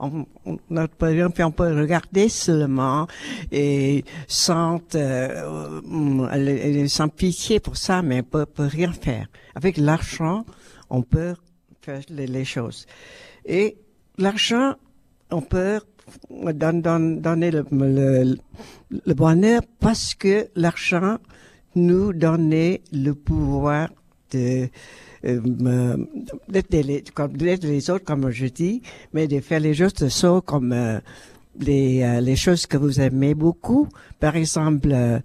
On, 0.00 0.26
ne 0.70 0.86
peut 0.86 1.80
regarder 1.80 2.28
seulement 2.28 3.08
et 3.50 4.04
sans, 4.28 4.80
euh, 4.94 5.80
hum, 5.80 6.28
sans 6.88 7.08
pitié 7.08 7.58
pour 7.58 7.76
ça, 7.76 8.02
mais 8.02 8.20
on 8.20 8.22
peut, 8.22 8.46
peut 8.46 8.66
rien 8.66 8.92
faire. 8.92 9.26
Avec 9.56 9.76
l'argent, 9.76 10.44
on 10.88 11.02
peut 11.02 11.34
faire 11.82 12.02
les, 12.10 12.26
les 12.28 12.44
choses. 12.44 12.86
Et 13.44 13.76
l'argent, 14.18 14.74
on 15.30 15.40
peut 15.40 15.80
donner 16.30 17.50
le, 17.50 17.64
le, 17.70 19.14
bonheur 19.14 19.62
parce 19.80 20.14
que 20.14 20.48
l'argent 20.54 21.18
nous 21.74 22.12
donnait 22.12 22.82
le 22.92 23.14
pouvoir 23.14 23.88
de 24.32 24.68
euh, 25.24 25.96
d'être 26.48 26.72
les, 26.72 27.90
autres, 27.90 28.04
comme 28.04 28.30
je 28.30 28.46
dis, 28.46 28.82
mais 29.12 29.26
de 29.26 29.40
faire 29.40 29.60
les 29.60 29.74
choses 29.74 29.94
de 29.94 30.08
comme 30.40 30.72
euh, 30.72 31.00
les, 31.58 32.02
euh, 32.02 32.20
les 32.20 32.36
choses 32.36 32.66
que 32.66 32.76
vous 32.76 33.00
aimez 33.00 33.34
beaucoup. 33.34 33.88
Par 34.20 34.36
exemple, 34.36 35.20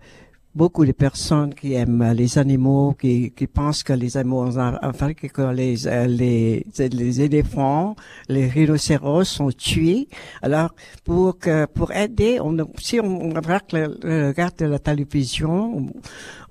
beaucoup 0.56 0.86
de 0.86 0.92
personnes 0.92 1.54
qui 1.54 1.74
aiment 1.74 2.12
les 2.14 2.38
animaux, 2.38 2.96
qui, 3.00 3.32
qui 3.32 3.48
pensent 3.48 3.84
que 3.84 3.94
les 3.94 4.18
animaux 4.18 4.46
en 4.46 4.92
que 4.92 5.54
les, 5.54 5.76
les, 6.08 6.66
les 6.78 7.22
éléphants, 7.22 7.96
les 8.30 8.48
rhinocéros 8.48 9.24
sont 9.24 9.50
tués. 9.50 10.08
Alors, 10.42 10.74
pour 11.04 11.40
que, 11.40 11.66
pour 11.66 11.92
aider, 11.92 12.40
on, 12.40 12.56
si 12.78 13.00
on, 13.00 13.30
regarde, 13.30 14.62
la 14.62 14.80
télévision, 14.80 15.92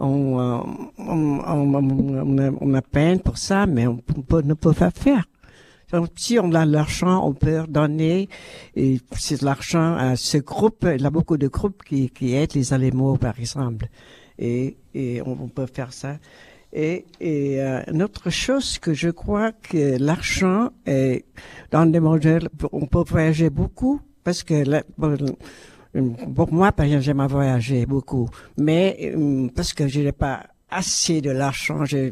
on, 0.01 0.37
on, 0.39 0.65
on, 0.99 2.59
on, 2.61 2.75
a 2.75 2.83
peine 2.83 3.21
pour 3.21 3.39
ça, 3.39 3.67
mais 3.67 3.87
on, 3.87 4.03
ne 4.45 4.55
peut 4.55 4.73
pas 4.73 4.91
faire. 4.91 5.25
Si 6.17 6.39
on 6.39 6.53
a 6.55 6.65
l'argent, 6.65 7.27
on 7.27 7.35
peut 7.35 7.65
donner 7.69 8.29
et 8.75 9.01
c'est 9.19 9.43
l'argent 9.43 9.95
à 9.97 10.17
ce 10.17 10.39
groupe. 10.39 10.87
Il 10.95 11.03
y 11.03 11.07
a 11.07 11.11
beaucoup 11.11 11.37
de 11.37 11.49
groupes 11.49 11.83
qui, 11.83 12.11
qui 12.11 12.35
aident 12.35 12.55
les 12.55 12.73
animaux, 12.73 13.17
par 13.17 13.39
exemple. 13.39 13.87
Et, 14.39 14.77
et 14.95 15.21
on, 15.25 15.49
peut 15.49 15.67
faire 15.67 15.93
ça. 15.93 16.17
Et, 16.73 17.05
et 17.21 17.61
euh, 17.61 17.83
une 17.93 18.03
autre 18.03 18.31
chose 18.31 18.79
que 18.79 18.95
je 18.95 19.11
crois 19.11 19.53
que 19.53 19.99
l'argent 19.99 20.71
est 20.87 21.27
dans 21.71 21.85
des 21.85 22.01
modèles, 22.01 22.49
on 22.73 22.87
peut 22.87 23.05
voyager 23.07 23.51
beaucoup 23.51 24.01
parce 24.25 24.43
que 24.43 24.83
Pour 26.35 26.53
moi, 26.53 26.73
par 26.73 26.87
exemple, 26.87 27.03
j'aime 27.03 27.27
voyager 27.27 27.85
beaucoup, 27.85 28.29
mais 28.57 29.13
euh, 29.15 29.49
parce 29.55 29.75
que 29.75 29.87
je 29.89 30.01
n'ai 30.01 30.13
pas 30.13 30.47
assez 30.71 31.21
de 31.21 31.31
l'argent, 31.31 31.85
je, 31.85 32.11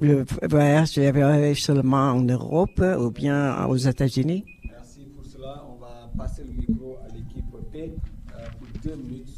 le 0.00 0.24
voyage, 0.48 0.94
je 0.94 1.00
vais 1.00 1.54
seulement 1.54 2.10
en 2.12 2.22
Europe 2.22 2.80
ou 3.00 3.10
bien 3.10 3.64
aux 3.66 3.76
États-Unis. 3.76 4.44
Merci 4.64 5.00
pour 5.14 5.24
cela. 5.24 5.64
On 5.68 5.76
va 5.80 6.10
passer 6.16 6.42
le 6.44 6.52
micro 6.52 6.98
à 7.04 7.12
l'équipe 7.12 7.44
P 7.72 7.78
euh, 8.34 8.44
pour 8.58 8.68
deux 8.82 8.96
minutes 8.96 9.28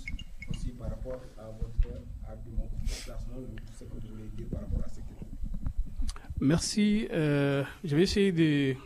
aussi 0.50 0.68
par 0.78 0.90
rapport 0.90 1.20
à 1.38 1.44
votre 1.60 1.96
argument 2.28 2.68
personnel, 2.86 3.48
ce 3.78 3.84
que 3.84 3.90
vous 3.90 4.08
voulez 4.14 4.28
dire 4.36 4.46
par 4.50 4.60
rapport 4.60 4.80
à 4.84 4.88
ce 4.88 4.96
que 4.96 6.44
Merci. 6.44 7.08
Euh, 7.12 7.64
je 7.84 7.96
vais 7.96 8.02
essayer 8.02 8.32
de. 8.32 8.74
Vous 8.74 8.78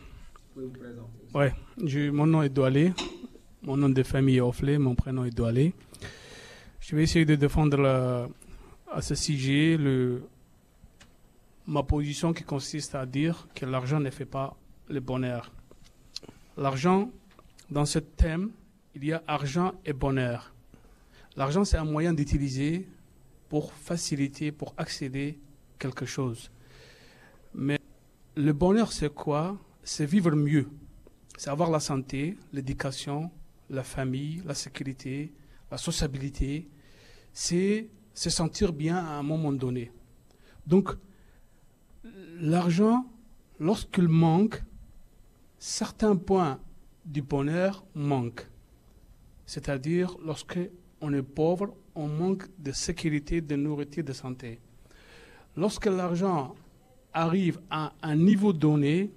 pouvez 0.54 0.66
vous 0.66 0.72
présenter. 0.72 1.08
Ouais, 1.34 1.52
je, 1.84 2.10
mon 2.10 2.26
nom 2.26 2.42
est 2.42 2.48
Doualé. 2.50 2.92
Mon 3.62 3.76
nom 3.76 3.88
de 3.88 4.02
famille 4.02 4.36
est 4.36 4.40
Offlé. 4.40 4.78
Mon 4.78 4.94
prénom 4.94 5.24
est 5.24 5.30
Doualé. 5.34 5.72
Je 6.80 6.94
vais 6.94 7.02
essayer 7.04 7.24
de 7.24 7.34
défendre 7.34 7.76
la- 7.78 8.28
à 8.92 9.00
ce 9.02 9.14
sujet 9.14 9.76
le, 9.76 10.22
ma 11.66 11.82
position 11.82 12.32
qui 12.32 12.44
consiste 12.44 12.94
à 12.94 13.06
dire 13.06 13.48
que 13.54 13.66
l'argent 13.66 14.00
ne 14.00 14.10
fait 14.10 14.26
pas 14.26 14.56
le 14.88 15.00
bonheur. 15.00 15.52
L'argent, 16.56 17.10
dans 17.70 17.86
ce 17.86 17.98
thème, 17.98 18.50
il 18.94 19.04
y 19.04 19.12
a 19.12 19.22
argent 19.26 19.72
et 19.84 19.92
bonheur. 19.92 20.54
L'argent, 21.36 21.64
c'est 21.64 21.76
un 21.76 21.84
moyen 21.84 22.12
d'utiliser 22.12 22.86
pour 23.48 23.72
faciliter, 23.72 24.52
pour 24.52 24.74
accéder 24.76 25.38
à 25.74 25.78
quelque 25.78 26.06
chose. 26.06 26.50
Mais 27.54 27.80
le 28.36 28.52
bonheur, 28.52 28.92
c'est 28.92 29.12
quoi? 29.12 29.56
C'est 29.82 30.06
vivre 30.06 30.32
mieux. 30.32 30.68
C'est 31.36 31.50
avoir 31.50 31.70
la 31.70 31.80
santé, 31.80 32.36
l'éducation, 32.52 33.30
la 33.70 33.82
famille, 33.82 34.42
la 34.44 34.54
sécurité, 34.54 35.32
la 35.70 35.78
sociabilité. 35.78 36.68
C'est 37.32 37.88
se 38.12 38.30
sentir 38.30 38.72
bien 38.72 38.96
à 38.96 39.14
un 39.14 39.22
moment 39.22 39.52
donné. 39.52 39.90
Donc, 40.66 40.90
l'argent, 42.40 43.06
lorsqu'il 43.58 44.08
manque, 44.08 44.62
certains 45.58 46.16
points 46.16 46.60
du 47.04 47.22
bonheur 47.22 47.84
manquent. 47.94 48.48
C'est-à-dire, 49.46 50.16
lorsque 50.24 50.58
on 51.00 51.12
est 51.12 51.22
pauvre, 51.22 51.74
on 51.94 52.08
manque 52.08 52.46
de 52.58 52.72
sécurité, 52.72 53.40
de 53.40 53.56
nourriture, 53.56 54.04
de 54.04 54.12
santé. 54.12 54.60
Lorsque 55.56 55.86
l'argent 55.86 56.54
arrive 57.12 57.60
à 57.70 57.92
un 58.02 58.16
niveau 58.16 58.52
donné, 58.52 59.10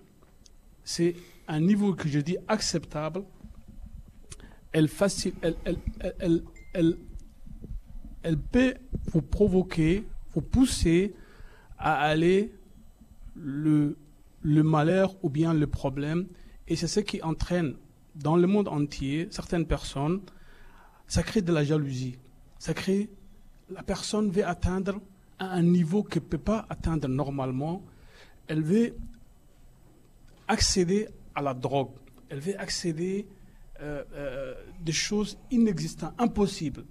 c'est 0.84 1.16
un 1.48 1.60
niveau 1.60 1.94
que 1.94 2.08
je 2.08 2.20
dis 2.20 2.38
acceptable, 2.48 3.24
elle, 4.72 4.90
elle- 6.74 6.98
elle 8.22 8.38
peut 8.38 8.76
vous 9.12 9.22
provoquer, 9.22 10.04
vous 10.34 10.42
pousser 10.42 11.14
à 11.78 11.96
aller 12.02 12.54
le, 13.38 13.96
malheur 14.44 15.16
ou 15.24 15.30
bien 15.30 15.54
le 15.54 15.68
problème. 15.68 16.28
Et 16.68 16.76
c'est 16.76 16.88
ce 16.88 17.00
qui 17.00 17.22
entraîne 17.22 17.76
dans 18.16 18.36
le 18.36 18.48
monde 18.48 18.68
entier 18.68 19.28
certaines 19.32 19.66
personnes, 19.66 20.22
ça 21.08 21.24
crée 21.24 21.42
de 21.42 21.54
la 21.54 21.64
jalousie. 21.64 22.18
Ça 22.60 22.74
crée, 22.74 23.10
la 23.70 23.84
personne 23.84 24.32
veut 24.32 24.46
atteindre 24.46 25.00
un 25.40 25.62
niveau 25.62 26.04
qu'elle 26.04 26.24
ne 26.24 26.28
peut 26.28 26.38
pas 26.38 26.66
atteindre 26.70 27.08
normalement. 27.08 27.84
Elle 28.48 28.64
veut 28.64 28.96
accéder 30.48 31.08
à 31.36 31.42
la 31.42 31.54
drogue. 31.54 31.92
Elle 32.30 32.40
veut 32.40 32.60
accéder 32.60 33.28
euh, 33.82 34.04
euh, 34.14 34.56
des 34.82 34.92
choses 34.92 35.38
inexistantes, 35.52 36.14
impossibles. 36.18 36.84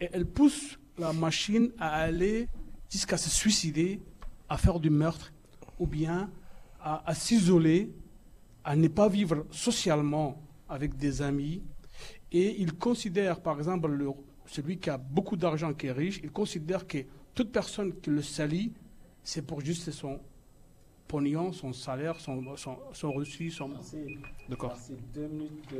Et 0.00 0.08
elle 0.12 0.26
pousse 0.26 0.78
la 0.98 1.12
machine 1.12 1.70
à 1.78 1.96
aller 1.96 2.48
jusqu'à 2.90 3.16
se 3.16 3.30
suicider, 3.30 4.00
à 4.48 4.56
faire 4.56 4.80
du 4.80 4.90
meurtre, 4.90 5.32
ou 5.82 5.86
bien 5.86 6.30
à, 6.80 7.02
à 7.10 7.14
s'isoler, 7.14 7.90
à 8.64 8.76
ne 8.76 8.88
pas 8.88 9.08
vivre 9.08 9.44
socialement 9.50 10.40
avec 10.68 10.96
des 10.96 11.20
amis. 11.22 11.62
Et 12.30 12.60
il 12.62 12.74
considère, 12.74 13.40
par 13.40 13.58
exemple, 13.58 13.88
le- 13.90 14.10
celui 14.46 14.78
qui 14.78 14.90
a 14.90 14.96
beaucoup 14.98 15.36
d'argent, 15.36 15.72
qui 15.74 15.86
est 15.88 15.92
riche, 15.92 16.20
il 16.22 16.30
considère 16.30 16.86
que 16.86 16.98
toute 17.34 17.50
personne 17.50 17.90
qui 18.00 18.10
le 18.10 18.22
salit, 18.22 18.72
c'est 19.24 19.42
pour 19.42 19.60
juste 19.60 19.90
son 19.90 20.20
pognon, 21.08 21.52
son 21.52 21.72
salaire, 21.72 22.18
son, 22.20 22.56
son, 22.56 22.76
son 22.92 23.12
reçu, 23.12 23.50
son... 23.50 23.68
D'accord. 24.48 24.70
Merci. 24.74 24.94
Deux 25.14 25.28
minutes 25.28 25.74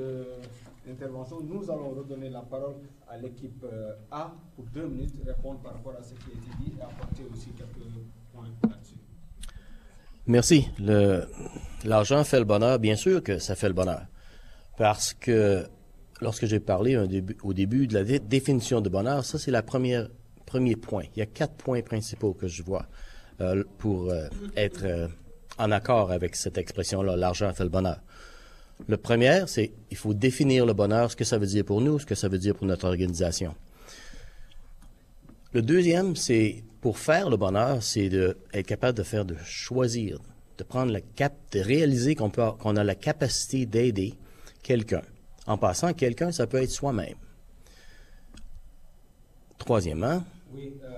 d'intervention. 0.87 1.41
Nous 1.41 1.71
allons 1.71 1.91
redonner 1.91 2.29
la 2.29 2.43
parole 2.43 2.75
à 3.09 3.17
l'équipe 3.19 3.65
euh, 3.65 3.95
A 4.11 4.33
pour 4.57 4.65
deux 4.75 4.87
minutes, 4.89 5.15
répondre 5.25 5.61
par 5.61 5.73
rapport 5.75 5.95
à 5.99 6.03
ce 6.03 6.15
qui 6.15 6.31
a 6.31 6.35
été 6.35 6.51
dit 6.61 6.73
et 6.79 6.83
apporter 6.83 7.23
aussi 7.33 7.49
quelques 7.57 7.87
points 8.33 8.49
là-dessus. 8.69 8.97
Merci. 10.27 10.68
Le- 10.79 11.27
L'argent 11.85 12.23
fait 12.23 12.39
le 12.39 12.45
bonheur, 12.45 12.79
bien 12.79 12.95
sûr 12.95 13.23
que 13.23 13.39
ça 13.39 13.57
fait 13.57 13.66
le 13.66 13.75
bonheur. 13.75 14.07
Parce 14.79 15.14
que 15.14 15.66
lorsque 16.20 16.47
j'ai 16.47 16.61
parlé 16.61 16.97
au 17.43 17.53
début 17.53 17.87
de 17.89 17.95
la 17.95 18.05
dé- 18.05 18.20
définition 18.20 18.81
de 18.81 18.89
bonheur, 18.89 19.25
ça 19.25 19.39
c'est 19.39 19.51
première 19.62 20.09
premier 20.47 20.77
point. 20.77 21.05
Il 21.16 21.18
y 21.18 21.23
a 21.23 21.27
quatre 21.27 21.55
points 21.55 21.83
principaux 21.83 22.35
que 22.35 22.47
je 22.47 22.62
vois 22.62 22.87
euh, 23.41 23.64
pour 23.79 24.11
euh, 24.11 24.29
être 24.57 24.85
euh, 24.85 25.09
en 25.59 25.73
accord 25.73 26.12
avec 26.12 26.37
cette 26.37 26.57
expression-là, 26.57 27.16
l'argent 27.16 27.53
fait 27.53 27.64
le 27.64 27.70
bonheur. 27.70 28.01
Le 28.87 28.97
premier, 28.97 29.45
c'est 29.47 29.73
il 29.91 29.97
faut 29.97 30.14
définir 30.14 30.66
le 30.66 30.73
bonheur, 30.73 31.11
ce 31.11 31.16
que 31.16 31.25
ça 31.25 31.39
veut 31.39 31.47
dire 31.47 31.64
pour 31.64 31.81
nous, 31.81 31.99
ce 31.99 32.07
que 32.07 32.14
ça 32.14 32.29
veut 32.29 32.39
dire 32.39 32.55
pour 32.55 32.66
notre 32.66 32.87
organisation. 32.87 33.55
Le 35.53 35.62
deuxième, 35.62 36.14
c'est 36.16 36.62
pour 36.83 36.99
faire 36.99 37.30
le 37.30 37.37
bonheur, 37.39 37.83
c'est 37.83 38.09
de 38.11 38.37
être 38.53 38.66
capable 38.66 38.99
de 38.99 39.03
faire 39.05 39.24
de 39.24 39.37
choisir, 39.45 40.18
de 40.59 40.64
prendre 40.64 40.93
la 40.93 41.01
cap, 41.01 41.33
de 41.53 41.61
réaliser 41.61 42.14
qu'on 42.14 42.28
peut, 42.28 42.51
qu'on 42.59 42.76
a 42.76 42.85
la 42.85 42.95
capacité 42.97 43.64
d'aider 43.66 44.12
quelqu'un. 44.62 45.03
En 45.47 45.57
passant, 45.57 45.93
quelqu'un, 45.95 46.30
ça 46.33 46.47
peut 46.47 46.61
être 46.62 46.70
soi-même. 46.70 47.14
Troisièmement, 49.59 50.22
Oui, 50.53 50.72
euh, 50.83 50.89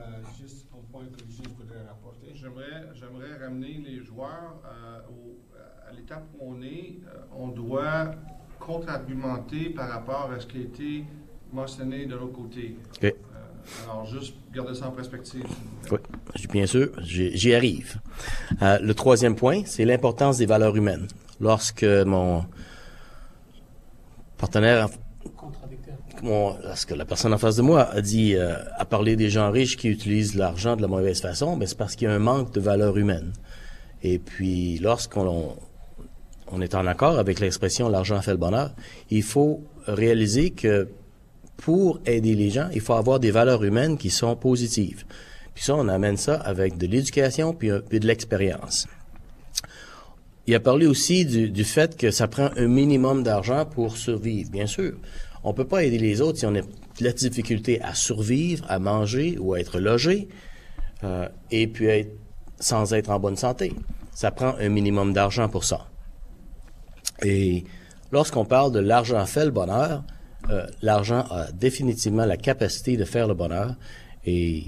juste 0.41 0.67
un 0.73 0.81
point 0.91 1.05
que 1.05 1.21
je 1.31 1.49
voudrais 1.57 1.83
rapporter. 1.87 2.33
J'aimerais, 2.35 2.89
j'aimerais 2.95 3.37
ramener 3.45 3.75
les 3.87 4.03
joueurs 4.03 4.61
euh, 4.65 5.01
au- 5.11 5.39
à 5.89 5.93
l'étape 5.93 6.27
où 6.41 6.53
on 6.55 6.63
est. 6.63 6.95
Euh, 7.07 7.19
on 7.37 7.49
doit 7.49 8.11
contre-argumenter 8.59 9.69
par 9.71 9.91
rapport 9.91 10.31
à 10.33 10.41
ce 10.41 10.47
qui 10.47 10.57
a 10.59 10.61
été 10.63 11.05
mentionné 11.53 12.07
de 12.07 12.15
l'autre 12.17 12.33
côté. 12.33 12.75
Ok. 13.03 13.15
Alors, 13.85 14.07
juste 14.07 14.35
garder 14.53 14.75
ça 14.75 14.89
en 14.89 14.93
perspective. 14.93 15.45
Oui, 15.91 15.99
bien 16.53 16.67
sûr, 16.67 16.91
j'y 17.03 17.55
arrive. 17.55 17.97
Euh, 18.63 18.79
le 18.81 18.95
troisième 18.95 19.37
point, 19.37 19.63
c'est 19.67 19.85
l'importance 19.85 20.39
des 20.39 20.47
valeurs 20.47 20.77
humaines. 20.77 21.09
Lorsque 21.41 21.85
mon 21.85 22.45
partenaire, 24.39 24.89
mon, 26.23 26.57
lorsque 26.63 26.91
la 26.91 27.05
personne 27.05 27.33
en 27.33 27.39
face 27.39 27.57
de 27.57 27.63
moi 27.63 27.83
a 27.91 28.01
dit, 28.01 28.35
euh, 28.35 28.57
a 28.77 28.85
parlé 28.85 29.17
des 29.17 29.31
gens 29.31 29.51
riches 29.51 29.77
qui 29.77 29.89
utilisent 29.89 30.35
l'argent 30.35 30.77
de 30.77 30.83
la 30.83 30.89
mauvaise 30.89 31.21
façon, 31.21 31.57
ben 31.57 31.67
c'est 31.67 31.79
parce 31.79 31.97
qu'il 31.97 32.09
y 32.09 32.11
a 32.11 32.15
un 32.15 32.19
manque 32.19 32.53
de 32.53 32.61
valeurs 32.61 32.97
humaines. 32.97 33.33
Et 34.03 34.19
puis, 34.19 34.79
lorsqu'on 34.79 35.57
on 36.49 36.61
est 36.61 36.75
en 36.75 36.87
accord 36.87 37.19
avec 37.19 37.41
l'expression 37.41 37.89
l'argent 37.89 38.21
fait 38.21 38.33
le 38.33 38.37
bonheur, 38.37 38.75
il 39.11 39.23
faut 39.23 39.65
réaliser 39.87 40.51
que 40.51 40.89
pour 41.57 42.01
aider 42.07 42.35
les 42.35 42.51
gens, 42.51 42.69
il 42.75 42.81
faut 42.81 42.95
avoir 42.95 43.21
des 43.21 43.31
valeurs 43.31 43.65
humaines 43.65 43.97
qui 43.97 44.11
sont 44.11 44.37
positives. 44.37 45.05
Puis 45.55 45.65
ça, 45.65 45.77
on 45.77 45.89
amène 45.89 46.17
ça 46.17 46.35
avec 46.35 46.77
de 46.77 46.87
l'éducation 46.87 47.55
puis, 47.55 47.71
euh, 47.71 47.81
puis 47.81 48.01
de 48.01 48.07
l'expérience. 48.07 48.87
Il 50.47 50.55
a 50.55 50.61
parlé 50.61 50.87
aussi 50.87 51.25
du, 51.25 51.49
du 51.49 51.65
fait 51.65 51.97
que 51.97 52.11
ça 52.11 52.29
prend 52.29 52.51
un 52.57 52.67
minimum 52.67 53.23
d'argent 53.23 53.65
pour 53.65 53.97
survivre. 53.97 54.51
Bien 54.51 54.67
sûr, 54.67 54.95
on 55.43 55.55
peut 55.55 55.67
pas 55.67 55.85
aider 55.85 55.99
les 55.99 56.21
autres 56.21 56.39
si 56.39 56.47
on 56.47 56.55
a 56.55 56.61
de 56.61 56.69
la 57.01 57.13
difficulté 57.13 57.81
à 57.83 57.95
survivre, 57.95 58.65
à 58.69 58.79
manger 58.79 59.39
ou 59.39 59.55
à 59.55 59.61
être 59.61 59.79
logé, 59.79 60.29
euh, 61.03 61.29
et 61.51 61.67
puis 61.67 61.87
être, 61.87 62.13
sans 62.61 62.93
être 62.95 63.11
en 63.11 63.19
bonne 63.19 63.37
santé. 63.37 63.75
Ça 64.13 64.31
prend 64.31 64.55
un 64.59 64.69
minimum 64.69 65.13
d'argent 65.13 65.49
pour 65.49 65.65
ça. 65.65 65.89
Et 67.23 67.65
lorsqu'on 68.13 68.45
parle 68.45 68.73
de 68.73 68.81
l'argent 68.81 69.25
fait 69.27 69.45
le 69.45 69.51
bonheur, 69.51 70.05
euh, 70.51 70.67
l'argent 70.83 71.25
a 71.31 71.51
définitivement 71.53 72.25
la 72.27 72.37
capacité 72.37 72.97
de 72.97 73.05
faire 73.05 73.27
le 73.29 73.35
bonheur. 73.35 73.75
Et 74.27 74.65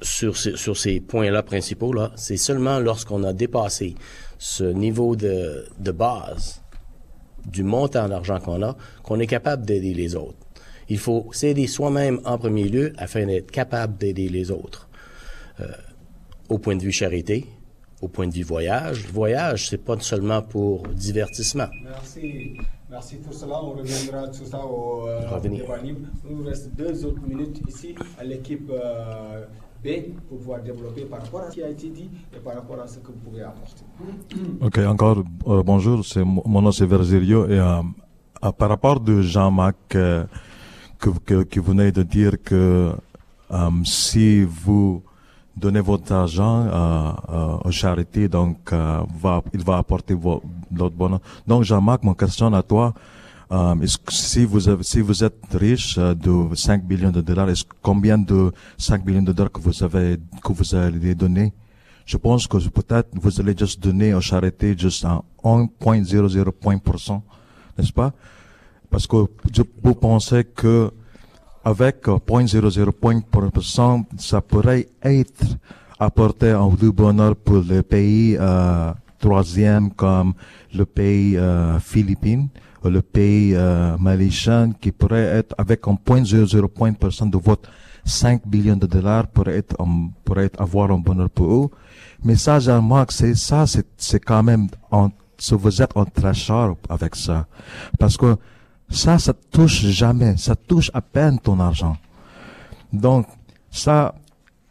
sur, 0.00 0.36
ces- 0.36 1.00
points-là 1.00 1.42
principaux, 1.42 1.92
là, 1.92 2.12
c'est 2.16 2.36
seulement 2.36 2.78
lorsqu'on 2.78 3.24
a 3.24 3.32
dépassé 3.32 3.94
ce 4.38 4.64
niveau 4.64 5.16
de, 5.16 5.66
de 5.78 5.90
base 5.90 6.62
du 7.46 7.62
montant 7.64 8.08
d'argent 8.08 8.38
qu'on 8.40 8.62
a 8.62 8.76
qu'on 9.02 9.18
est 9.18 9.26
capable 9.26 9.64
d'aider 9.66 9.94
les 9.94 10.14
autres. 10.14 10.36
Il 10.88 10.98
faut 10.98 11.28
s'aider 11.32 11.66
soi-même 11.66 12.20
en 12.24 12.38
premier 12.38 12.68
lieu 12.68 12.92
afin 12.96 13.26
d'être 13.26 13.50
capable 13.50 13.96
d'aider 13.98 14.28
les 14.28 14.50
autres. 14.50 14.88
Euh, 15.60 15.66
au 16.48 16.58
point 16.58 16.76
de 16.76 16.82
vue 16.82 16.92
charité, 16.92 17.46
au 18.00 18.08
point 18.08 18.26
de 18.28 18.32
vue 18.34 18.42
voyage. 18.44 19.04
Le 19.06 19.12
voyage, 19.12 19.68
c'est 19.68 19.84
pas 19.84 19.98
seulement 20.00 20.40
pour 20.40 20.86
divertissement. 20.88 21.66
Merci. 21.82 22.56
Merci 22.90 23.16
pour 23.16 23.34
cela. 23.34 23.62
On 23.62 23.70
reviendra 23.72 24.28
tout 24.28 24.44
ça 24.44 24.64
au 24.64 25.06
euh, 25.08 25.40
débat 25.40 25.76
libre. 25.78 26.08
Il 26.28 26.36
nous 26.36 26.44
reste 26.44 26.74
deux 26.74 27.04
autres 27.04 27.20
minutes 27.26 27.60
ici 27.68 27.94
à 28.18 28.24
l'équipe 28.24 28.70
euh, 28.70 29.44
B 29.84 30.14
pour 30.28 30.38
pouvoir 30.38 30.62
développer 30.62 31.02
par 31.02 31.20
rapport 31.22 31.40
à 31.42 31.50
ce 31.50 31.54
qui 31.56 31.62
a 31.62 31.68
été 31.68 31.88
dit 31.90 32.10
et 32.34 32.38
par 32.38 32.54
rapport 32.54 32.80
à 32.80 32.86
ce 32.86 32.98
que 33.00 33.08
vous 33.08 33.18
pouvez 33.18 33.42
apporter. 33.42 33.84
Ok, 34.62 34.78
encore 34.86 35.18
euh, 35.48 35.62
bonjour. 35.62 36.04
C'est 36.04 36.24
mon 36.24 36.62
nom 36.62 36.72
c'est 36.72 36.86
Virgilio 36.86 37.46
et 37.48 37.58
euh, 37.58 37.82
par 38.56 38.68
rapport 38.70 39.00
de 39.00 39.20
Jean-Marc 39.20 39.94
euh, 39.94 40.24
que, 40.98 41.10
vous 41.60 41.62
venez 41.72 41.92
de 41.92 42.02
dire 42.02 42.42
que 42.42 42.92
euh, 43.50 43.70
si 43.84 44.42
vous 44.44 45.02
donnez 45.56 45.80
votre 45.80 46.12
argent 46.12 46.66
euh, 46.66 47.10
euh, 47.28 47.56
aux 47.64 47.70
charités, 47.70 48.28
donc 48.28 48.72
euh, 48.72 49.00
va, 49.20 49.42
il 49.52 49.62
va 49.64 49.78
apporter 49.78 50.14
vo- 50.14 50.42
l'autre 50.76 50.96
bonheur. 50.96 51.20
Donc 51.46 51.62
Jean-Marc, 51.64 52.02
mon 52.04 52.14
question 52.14 52.52
à 52.52 52.62
toi, 52.62 52.94
euh, 53.50 53.74
si 54.10 54.44
vous 54.44 54.68
avez, 54.68 54.82
si 54.82 55.00
vous 55.00 55.24
êtes 55.24 55.42
riche 55.54 55.96
euh, 55.96 56.14
de 56.14 56.54
5 56.54 56.84
millions 56.88 57.10
de 57.10 57.22
dollars, 57.22 57.48
est-ce 57.48 57.64
combien 57.82 58.18
de 58.18 58.52
5 58.76 59.06
millions 59.06 59.22
de 59.22 59.32
dollars 59.32 59.50
que 59.50 59.60
vous 59.60 59.82
avez 59.82 60.18
que 60.44 60.52
vous 60.52 60.74
allez 60.74 61.14
donner? 61.14 61.52
Je 62.04 62.16
pense 62.16 62.46
que 62.46 62.56
peut-être 62.68 63.08
vous 63.14 63.40
allez 63.40 63.56
juste 63.56 63.82
donner 63.82 64.12
aux 64.12 64.20
charités 64.20 64.76
juste 64.76 65.04
un 65.04 65.22
1.00 65.42 66.50
point 66.52 66.76
n'est-ce 67.78 67.92
pas? 67.92 68.12
Parce 68.90 69.06
que 69.06 69.16
vous 69.82 69.94
pensez 69.94 70.44
que 70.44 70.90
avec 71.64 72.08
euh, 72.08 72.16
0.00 72.16 72.92
point 72.92 73.22
ça 74.18 74.40
pourrait 74.40 74.88
être 75.02 75.44
apporté 75.98 76.50
un 76.50 76.68
du 76.68 76.92
bonheur 76.92 77.34
pour 77.36 77.62
les 77.68 77.82
pays 77.82 78.36
euh, 78.38 78.92
troisième 79.18 79.90
comme 79.92 80.34
le 80.74 80.84
pays 80.84 81.36
euh, 81.36 81.78
Philippines 81.78 82.48
le 82.84 83.02
pays 83.02 83.54
euh, 83.54 83.96
malaisien 83.98 84.72
qui 84.80 84.92
pourrait 84.92 85.24
être 85.24 85.54
avec 85.58 85.86
un 85.86 85.94
0.00 85.94 86.68
point 86.68 86.92
pour 86.92 87.12
cent 87.12 87.26
de 87.26 87.36
votre 87.36 87.68
5 88.04 88.46
billions 88.46 88.76
de 88.76 88.86
dollars 88.86 89.26
pourrait 89.26 89.58
être, 89.58 89.76
um, 89.80 90.10
pourrait 90.24 90.44
être 90.44 90.60
avoir 90.60 90.90
un 90.90 90.98
bonheur 90.98 91.30
pour 91.30 91.64
eux. 91.64 91.70
Mais 92.24 92.36
ça, 92.36 92.58
Jean-Marc, 92.58 93.12
c'est 93.12 93.34
ça, 93.34 93.66
c'est, 93.66 93.86
c'est 93.96 94.20
quand 94.20 94.42
même, 94.42 94.68
en, 94.90 95.10
vous 95.50 95.82
êtes 95.82 95.96
en 95.96 96.04
très 96.04 96.34
cher 96.34 96.74
avec 96.88 97.14
ça. 97.14 97.46
Parce 97.98 98.16
que 98.16 98.36
ça, 98.88 99.18
ça 99.18 99.34
touche 99.50 99.84
jamais, 99.86 100.36
ça 100.36 100.56
touche 100.56 100.90
à 100.94 101.02
peine 101.02 101.38
ton 101.38 101.60
argent. 101.60 101.96
Donc, 102.92 103.26
ça, 103.70 104.14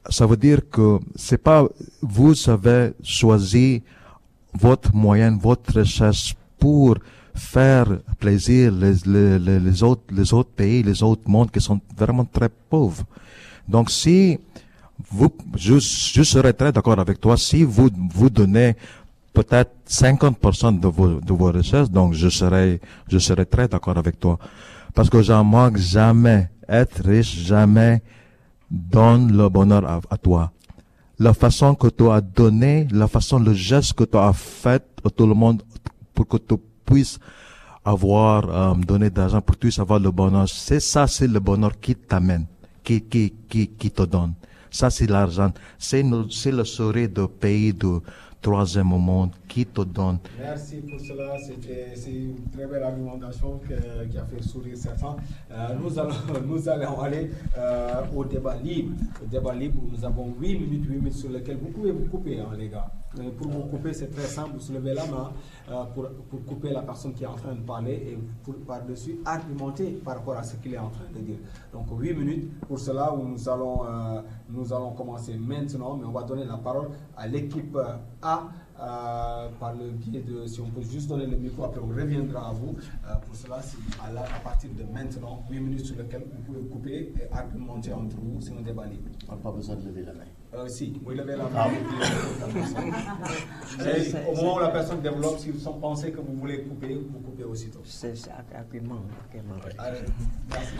ça 0.09 0.25
veut 0.25 0.37
dire 0.37 0.61
que 0.71 0.99
c'est 1.15 1.37
pas, 1.37 1.63
vous 2.01 2.33
avez 2.49 2.93
choisi 3.03 3.83
votre 4.57 4.93
moyenne, 4.95 5.37
votre 5.41 5.79
recherche 5.79 6.35
pour 6.59 6.97
faire 7.33 7.99
plaisir 8.19 8.71
les, 8.71 8.95
les, 9.05 9.59
les, 9.59 9.83
autres, 9.83 10.03
les 10.11 10.33
autres 10.33 10.49
pays, 10.49 10.81
les 10.83 11.03
autres 11.03 11.29
mondes 11.29 11.51
qui 11.51 11.61
sont 11.61 11.79
vraiment 11.95 12.25
très 12.25 12.49
pauvres. 12.49 13.03
Donc, 13.67 13.91
si 13.91 14.39
vous, 15.11 15.31
je, 15.55 15.75
je 15.77 16.23
serais 16.23 16.53
très 16.53 16.71
d'accord 16.71 16.99
avec 16.99 17.19
toi, 17.21 17.37
si 17.37 17.63
vous, 17.63 17.89
vous 18.13 18.29
donnez 18.29 18.75
peut-être 19.33 19.71
50% 19.87 20.79
de 20.79 20.87
vos, 20.87 21.21
de 21.21 21.33
vos 21.33 21.51
recherches, 21.51 21.91
donc 21.91 22.13
je 22.13 22.29
serais, 22.29 22.79
je 23.07 23.19
serais 23.19 23.45
très 23.45 23.67
d'accord 23.67 23.97
avec 23.97 24.19
toi. 24.19 24.39
Parce 24.95 25.09
que 25.09 25.21
j'en 25.21 25.43
manque 25.43 25.77
jamais. 25.77 26.49
Être 26.67 27.03
riche, 27.05 27.37
jamais 27.45 28.01
donne 28.69 29.37
le 29.37 29.47
bonheur 29.47 30.01
à 30.09 30.17
toi. 30.17 30.51
La 31.19 31.33
façon 31.33 31.73
que 31.73 31.87
tu 31.87 32.09
as 32.09 32.21
donné, 32.21 32.87
la 32.91 33.07
façon, 33.07 33.39
le 33.39 33.53
geste 33.53 33.93
que 33.93 34.03
tu 34.03 34.17
as 34.17 34.33
fait 34.33 34.83
à 35.03 35.09
tout 35.09 35.25
le 35.25 35.33
monde 35.33 35.63
pour 36.13 36.27
que 36.27 36.37
tu 36.37 36.55
puisses 36.85 37.19
avoir 37.83 38.49
euh, 38.49 38.75
donné 38.75 39.09
d'argent, 39.09 39.41
pour 39.41 39.55
que 39.55 39.61
tu 39.61 39.67
puisses 39.67 39.79
avoir 39.79 39.99
le 39.99 40.11
bonheur, 40.11 40.47
c'est 40.47 40.79
ça, 40.79 41.07
c'est 41.07 41.27
le 41.27 41.39
bonheur 41.39 41.79
qui 41.79 41.95
t'amène, 41.95 42.45
qui, 42.83 43.01
qui, 43.01 43.33
qui, 43.49 43.67
qui 43.67 43.89
te 43.89 44.03
donne. 44.03 44.33
Ça, 44.69 44.89
c'est 44.91 45.07
l'argent. 45.07 45.51
C'est, 45.79 46.05
c'est 46.29 46.51
le 46.51 46.63
sourire 46.63 47.09
de 47.09 47.25
pays 47.25 47.73
de 47.73 47.99
troisième 48.47 48.87
monde 48.87 49.31
qui 49.45 49.65
te 49.65 49.81
donne. 49.81 50.19
Merci 50.39 50.77
pour 50.77 50.97
cela. 51.01 51.35
C'est 51.37 52.11
une 52.11 52.49
très 52.49 52.65
belle 52.65 52.83
argumentation 52.83 53.59
qui 54.09 54.17
a 54.17 54.23
fait 54.23 54.41
sourire 54.41 54.77
certains. 54.77 55.17
Euh, 55.51 55.67
nous, 55.81 56.69
allons, 56.69 57.01
aller 57.01 57.29
euh, 57.57 58.03
au 58.15 58.23
débat 58.23 58.55
libre. 58.55 58.93
Le 59.21 59.27
débat 59.27 59.53
libre, 59.53 59.81
nous 59.91 60.05
avons 60.05 60.33
8 60.39 60.59
minutes, 60.59 60.85
8 60.87 60.95
minutes 60.95 61.13
sur 61.13 61.29
lesquelles 61.29 61.57
vous 61.57 61.71
pouvez 61.71 61.91
vous 61.91 62.05
couper, 62.05 62.39
hein, 62.39 62.47
les 62.57 62.69
gars. 62.69 62.89
Euh, 63.19 63.31
pour 63.37 63.47
vous 63.47 63.63
couper, 63.63 63.93
c'est 63.93 64.09
très 64.09 64.27
simple. 64.27 64.51
Vous 64.55 64.59
soulevez 64.59 64.93
la 64.93 65.05
main 65.05 65.31
euh, 65.69 65.83
pour, 65.93 66.09
pour 66.29 66.43
couper 66.45 66.69
la 66.71 66.81
personne 66.81 67.13
qui 67.13 67.23
est 67.23 67.27
en 67.27 67.35
train 67.35 67.53
de 67.53 67.61
parler 67.61 67.93
et 67.93 68.17
par-dessus 68.65 69.19
argumenter 69.25 69.91
par 70.03 70.17
rapport 70.17 70.37
à 70.37 70.43
ce 70.43 70.55
qu'il 70.57 70.73
est 70.73 70.77
en 70.77 70.89
train 70.89 71.05
de 71.13 71.19
dire. 71.19 71.37
Donc 71.73 71.87
8 71.91 72.13
minutes 72.13 72.59
pour 72.67 72.79
cela 72.79 73.13
où 73.13 73.23
nous 73.23 73.49
allons, 73.49 73.85
euh, 73.85 74.21
nous 74.49 74.73
allons 74.73 74.91
commencer 74.91 75.35
maintenant, 75.35 75.95
mais 75.95 76.05
on 76.05 76.11
va 76.11 76.23
donner 76.23 76.45
la 76.45 76.57
parole 76.57 76.89
à 77.15 77.27
l'équipe 77.27 77.77
A 78.21 78.43
euh, 78.79 79.49
par 79.59 79.73
le 79.73 79.89
biais 79.91 80.21
de, 80.21 80.45
si 80.47 80.61
on 80.61 80.69
peut 80.69 80.81
juste 80.81 81.07
donner 81.09 81.25
le 81.25 81.35
micro, 81.37 81.65
après 81.65 81.81
on 81.81 81.87
reviendra 81.87 82.49
à 82.49 82.53
vous. 82.53 82.75
Euh, 83.05 83.13
pour 83.25 83.35
cela, 83.35 83.59
c'est 83.61 83.77
à, 84.03 84.11
la- 84.13 84.21
à 84.21 84.39
partir 84.43 84.69
de 84.77 84.83
maintenant, 84.93 85.43
8 85.49 85.59
minutes 85.59 85.85
sur 85.85 85.95
lesquelles 85.97 86.23
vous 86.31 86.41
pouvez 86.53 86.67
couper 86.69 87.13
et 87.19 87.33
argumenter 87.33 87.91
entre 87.93 88.15
vous, 88.17 88.39
c'est 88.39 88.51
un 88.51 88.61
débat 88.61 88.85
libre. 88.85 89.09
On 89.27 89.31
n'a 89.33 89.37
pas 89.41 89.51
besoin 89.51 89.75
de 89.75 89.85
lever 89.87 90.03
la 90.03 90.13
main. 90.13 90.19
Euh, 90.53 90.67
si, 90.67 90.93
vous 91.03 91.11
levez 91.11 91.35
la 91.35 91.43
main. 91.43 91.49
Ah. 91.55 91.67
et 93.85 94.01
Et 94.01 94.13
Au 94.31 94.35
moment 94.35 94.55
où 94.55 94.59
la 94.59 94.69
personne 94.69 95.01
développe, 95.01 95.39
si 95.39 95.51
vous 95.51 95.71
pensez 95.73 96.11
que 96.11 96.21
vous 96.21 96.33
voulez 96.35 96.61
couper, 96.63 96.95
vous 96.95 97.19
coupez 97.19 97.43
aussitôt. 97.43 97.81
C'est 97.83 98.13
argument. 98.55 99.01
Allez, 99.77 99.99
merci. 100.49 100.73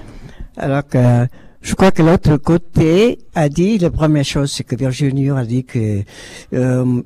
Alors 0.55 0.87
que 0.87 1.27
je 1.61 1.75
crois 1.75 1.91
que 1.91 2.01
l'autre 2.01 2.37
côté 2.37 3.19
a 3.35 3.49
dit, 3.49 3.77
la 3.77 3.91
première 3.91 4.23
chose, 4.23 4.51
c'est 4.51 4.63
que 4.63 4.75
Virginie 4.75 5.29
a 5.31 5.45
dit 5.45 5.65
que 5.65 6.03
euh, 6.53 7.01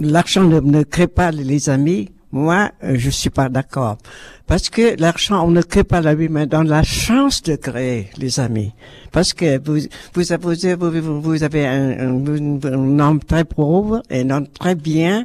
l'argent 0.00 0.44
ne, 0.44 0.60
ne 0.60 0.82
crée 0.82 1.06
pas 1.06 1.30
les 1.30 1.68
amis. 1.68 2.10
Moi, 2.32 2.70
euh, 2.82 2.94
je 2.96 3.10
suis 3.10 3.30
pas 3.30 3.48
d'accord. 3.48 3.98
Parce 4.46 4.68
que 4.68 4.98
l'argent, 5.00 5.46
on 5.46 5.50
ne 5.50 5.62
crée 5.62 5.84
pas 5.84 6.00
l'ami, 6.00 6.28
mais 6.28 6.46
dans 6.46 6.62
la 6.62 6.82
chance 6.82 7.42
de 7.42 7.56
créer 7.56 8.10
les 8.18 8.40
amis. 8.40 8.72
Parce 9.12 9.32
que 9.32 9.58
vous, 9.64 9.86
vous, 10.14 11.42
avez, 11.42 11.66
un, 11.66 12.16
un 12.16 12.98
homme 12.98 13.20
très 13.20 13.44
pauvre 13.44 14.02
et 14.10 14.20
un 14.20 14.30
homme 14.30 14.48
très 14.48 14.74
bien 14.74 15.24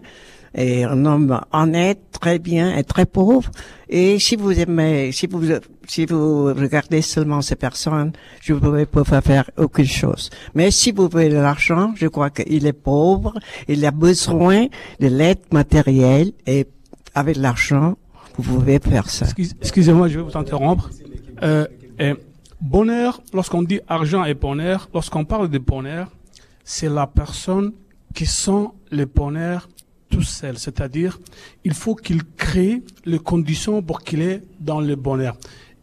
et 0.54 0.84
un 0.84 1.06
homme 1.06 1.40
honnête, 1.54 2.00
très 2.20 2.40
bien 2.40 2.76
et 2.76 2.84
très 2.84 3.06
pauvre. 3.06 3.50
Et 3.90 4.20
si 4.20 4.36
vous 4.36 4.52
aimez, 4.60 5.12
si 5.12 5.28
vous, 5.28 5.42
si 5.88 6.06
vous 6.06 6.46
regardez 6.46 7.02
seulement 7.02 7.42
ces 7.42 7.56
personnes, 7.56 8.12
je 8.42 8.54
ne 8.54 8.60
pouvez 8.60 8.86
pas 8.86 9.04
faire 9.22 9.50
aucune 9.58 9.86
chose. 9.86 10.30
Mais 10.56 10.70
si 10.72 10.92
vous 10.92 11.08
voulez 11.10 11.30
de 11.30 11.36
l'argent, 11.38 11.94
je 11.96 12.08
crois 12.08 12.30
qu'il 12.30 12.66
est 12.66 12.74
pauvre, 12.74 13.34
il 13.68 13.86
a 13.86 13.92
besoin 13.92 14.68
de 15.00 15.08
l'aide 15.08 15.40
matérielle 15.52 16.32
et 16.46 16.68
avec 17.16 17.38
l'argent, 17.38 17.98
vous 18.38 18.60
pouvez 18.60 18.80
faire 18.80 19.10
ça. 19.10 19.26
Excuse- 19.26 19.54
Excusez-moi, 19.62 20.08
je 20.08 20.20
vais 20.20 20.24
vous 20.26 20.38
interrompre. 20.38 20.90
Euh, 21.44 21.66
bonheur, 22.62 23.22
lorsqu'on 23.34 23.64
dit 23.64 23.80
argent 23.88 24.24
et 24.26 24.34
bonheur, 24.34 24.90
lorsqu'on 24.94 25.26
parle 25.26 25.50
de 25.50 25.58
bonheur, 25.58 26.08
c'est 26.64 26.90
la 26.90 27.08
personne 27.08 27.74
qui 28.14 28.26
sent 28.26 28.68
le 28.92 29.06
bonheur 29.06 29.68
tout 30.12 30.22
seul. 30.22 30.56
C'est-à-dire, 30.66 31.20
il 31.64 31.74
faut 31.74 31.96
qu'il 31.96 32.22
crée 32.46 32.84
les 33.06 33.20
conditions 33.32 33.82
pour 33.88 34.02
qu'il 34.06 34.22
ait 34.22 34.42
dans 34.60 34.82
le 34.90 34.96
bonheur. 34.96 35.36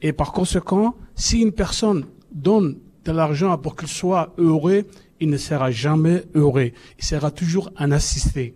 Et 0.02 0.12
par 0.12 0.30
conséquent, 0.32 0.94
si 1.16 1.40
une 1.40 1.52
personne 1.64 2.04
donne 2.32 2.76
de 3.04 3.12
l'argent 3.12 3.56
pour 3.58 3.74
qu'il 3.76 3.88
soit 3.88 4.26
heureux, 4.38 4.82
il 5.20 5.28
ne 5.30 5.36
sera 5.48 5.68
jamais 5.72 6.22
heureux. 6.34 6.70
Il 6.98 7.04
sera 7.04 7.30
toujours 7.40 7.70
un 7.76 7.90
assisté. 7.90 8.54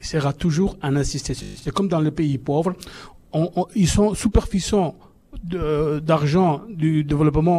Il 0.00 0.06
sera 0.06 0.32
toujours 0.32 0.72
un 0.80 0.96
assisté. 0.96 1.34
C'est 1.34 1.72
comme 1.76 1.88
dans 1.88 2.00
les 2.00 2.10
pays 2.20 2.38
pauvres. 2.38 2.74
On- 3.32 3.66
ils 3.74 3.88
sont 3.88 4.14
superficients 4.14 4.94
de- 5.44 6.00
d'argent 6.00 6.62
du 6.82 7.04
développement, 7.04 7.58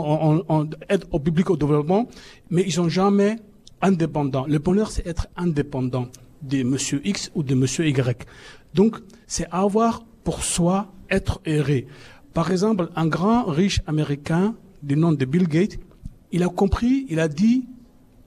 on 0.50 0.70
aide 0.90 1.06
au 1.12 1.20
public 1.20 1.50
au 1.52 1.58
développement, 1.58 2.08
mais 2.50 2.64
ils 2.66 2.74
sont 2.74 2.90
jamais 2.90 3.38
indépendants. 3.82 4.46
Le 4.48 4.60
bonheur, 4.60 4.90
c'est 4.92 5.06
être 5.08 5.28
indépendant 5.38 6.08
de 6.42 6.64
monsieur 6.64 7.02
X 7.06 7.32
ou 7.36 7.44
de 7.44 7.56
monsieur 7.56 7.88
Y. 7.88 8.28
Donc, 8.74 8.98
c'est 9.28 9.48
avoir 9.52 10.04
pour 10.24 10.44
soi 10.44 10.92
être 11.10 11.42
heureux. 11.48 11.84
Par 12.34 12.52
exemple, 12.52 12.90
un 12.96 13.08
grand 13.08 13.46
riche 13.46 13.82
américain 13.88 14.56
du 14.82 14.96
nom 14.96 15.12
de 15.12 15.26
Bill 15.26 15.48
Gates, 15.48 15.78
il 16.32 16.44
a 16.44 16.48
compris, 16.48 17.06
il 17.10 17.20
a 17.20 17.28
dit, 17.28 17.66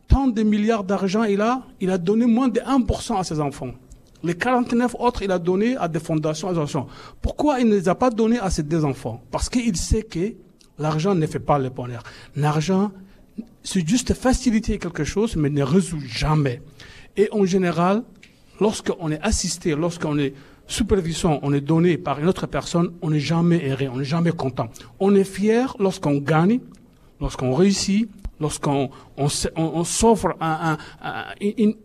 tant 0.08 0.28
de 0.28 0.42
milliards 0.42 0.84
d'argent 0.84 1.24
il 1.24 1.40
a, 1.40 1.62
il 1.80 1.90
a 1.90 1.98
donné 1.98 2.26
moins 2.26 2.48
de 2.48 2.60
1% 2.60 3.18
à 3.18 3.24
ses 3.24 3.40
enfants. 3.40 3.72
Les 4.22 4.34
49 4.34 4.96
autres, 4.98 5.22
il 5.22 5.30
a 5.30 5.38
donné 5.38 5.76
à 5.76 5.86
des 5.88 6.00
fondations, 6.00 6.48
à. 6.48 6.86
Pourquoi 7.20 7.60
il 7.60 7.68
ne 7.68 7.74
les 7.74 7.88
a 7.88 7.94
pas 7.94 8.10
donnés 8.10 8.38
à 8.38 8.48
ses 8.48 8.62
deux 8.62 8.84
enfants? 8.84 9.22
Parce 9.30 9.50
qu'il 9.50 9.76
sait 9.76 10.02
que 10.02 10.34
l'argent 10.78 11.14
ne 11.14 11.26
fait 11.26 11.40
pas 11.40 11.58
le 11.58 11.68
bonheur. 11.68 12.02
L'argent, 12.34 12.90
c'est 13.62 13.86
juste 13.86 14.14
faciliter 14.14 14.78
quelque 14.78 15.04
chose, 15.04 15.36
mais 15.36 15.50
ne 15.50 15.62
résout 15.62 16.00
jamais. 16.00 16.62
Et 17.16 17.28
en 17.32 17.44
général, 17.44 18.02
lorsqu'on 18.60 19.10
est 19.10 19.20
assisté, 19.20 19.74
lorsqu'on 19.74 20.18
est 20.18 20.34
supervision, 20.66 21.40
on 21.42 21.52
est 21.52 21.60
donné 21.60 21.98
par 21.98 22.18
une 22.18 22.26
autre 22.26 22.46
personne, 22.46 22.92
on 23.02 23.10
n'est 23.10 23.20
jamais 23.20 23.64
erré, 23.64 23.88
on 23.88 23.96
n'est 23.96 24.04
jamais 24.04 24.32
content. 24.32 24.68
On 24.98 25.14
est 25.14 25.24
fier 25.24 25.76
lorsqu'on 25.78 26.18
gagne, 26.18 26.60
lorsqu'on 27.20 27.52
réussit, 27.52 28.08
lorsqu'on 28.40 28.90
s'offre 29.84 30.36
un, 30.40 30.76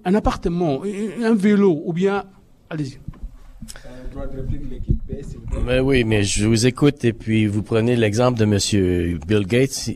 appartement, 0.06 0.82
un 1.24 1.36
vélo, 1.36 1.82
ou 1.86 1.94
bien, 1.94 2.24
allez-y. 2.70 2.98
Mais 5.66 5.80
oui, 5.80 6.04
mais 6.04 6.24
je 6.24 6.48
vous 6.48 6.66
écoute 6.66 7.06
et 7.06 7.14
puis 7.14 7.46
vous 7.46 7.62
prenez 7.62 7.96
l'exemple 7.96 8.40
de 8.40 8.46
Monsieur 8.46 9.20
Bill 9.28 9.46
Gates. 9.46 9.92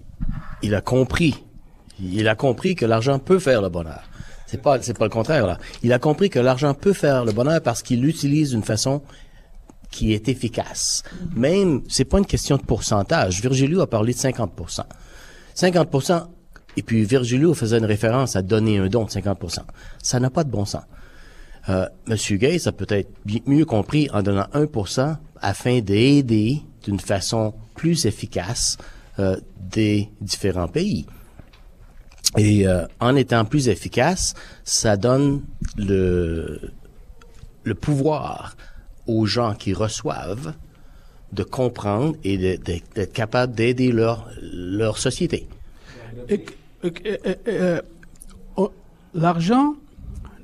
Il 0.61 0.75
a 0.75 0.81
compris. 0.81 1.43
Il 1.99 2.27
a 2.27 2.35
compris 2.35 2.75
que 2.75 2.85
l'argent 2.85 3.19
peut 3.19 3.39
faire 3.39 3.61
le 3.61 3.69
bonheur. 3.69 4.03
C'est 4.53 4.61
pas, 4.61 4.79
c'est 4.83 4.95
pas 4.95 5.05
le 5.05 5.09
contraire. 5.09 5.57
Il 5.81 5.91
a 5.93 5.97
compris 5.97 6.29
que 6.29 6.37
l'argent 6.37 6.75
peut 6.75 6.93
faire 6.93 7.25
le 7.25 7.31
bonheur 7.31 7.59
parce 7.59 7.81
qu'il 7.81 8.01
l'utilise 8.01 8.51
d'une 8.51 8.61
façon 8.61 9.01
qui 9.89 10.13
est 10.13 10.29
efficace. 10.29 11.01
Même, 11.35 11.81
c'est 11.89 12.05
pas 12.05 12.19
une 12.19 12.27
question 12.27 12.57
de 12.57 12.61
pourcentage. 12.61 13.41
Virgilio 13.41 13.81
a 13.81 13.87
parlé 13.87 14.13
de 14.13 14.17
50%. 14.19 14.81
50%, 15.55 16.27
et 16.77 16.83
puis 16.83 17.03
Virgilio 17.03 17.55
faisait 17.55 17.79
une 17.79 17.85
référence 17.85 18.35
à 18.35 18.43
donner 18.43 18.77
un 18.77 18.89
don 18.89 19.05
de 19.05 19.09
50%. 19.09 19.61
Ça 20.03 20.19
n'a 20.19 20.29
pas 20.29 20.43
de 20.43 20.51
bon 20.51 20.65
sens. 20.65 20.83
Euh, 21.69 21.87
Monsieur 22.05 22.37
Gates 22.37 22.67
a 22.67 22.71
peut-être 22.71 23.09
mieux 23.47 23.65
compris 23.65 24.07
en 24.13 24.21
donnant 24.21 24.45
1% 24.53 25.17
afin 25.41 25.79
d'aider 25.79 26.61
d'une 26.83 26.99
façon 26.99 27.55
plus 27.73 28.05
efficace 28.05 28.77
euh, 29.17 29.35
des 29.57 30.11
différents 30.21 30.67
pays. 30.67 31.07
Et 32.37 32.67
euh, 32.67 32.85
en 32.99 33.15
étant 33.15 33.45
plus 33.45 33.67
efficace, 33.69 34.33
ça 34.63 34.97
donne 34.97 35.43
le, 35.77 36.59
le 37.63 37.75
pouvoir 37.75 38.55
aux 39.07 39.25
gens 39.25 39.53
qui 39.53 39.73
reçoivent 39.73 40.53
de 41.31 41.43
comprendre 41.43 42.15
et 42.23 42.37
d'être 42.57 43.11
capable 43.13 43.53
d'aider 43.53 43.91
leur, 43.91 44.29
leur 44.41 44.97
société. 44.97 45.47
Et- 46.29 46.45
oh, 48.55 48.71
L'argent 49.13 49.75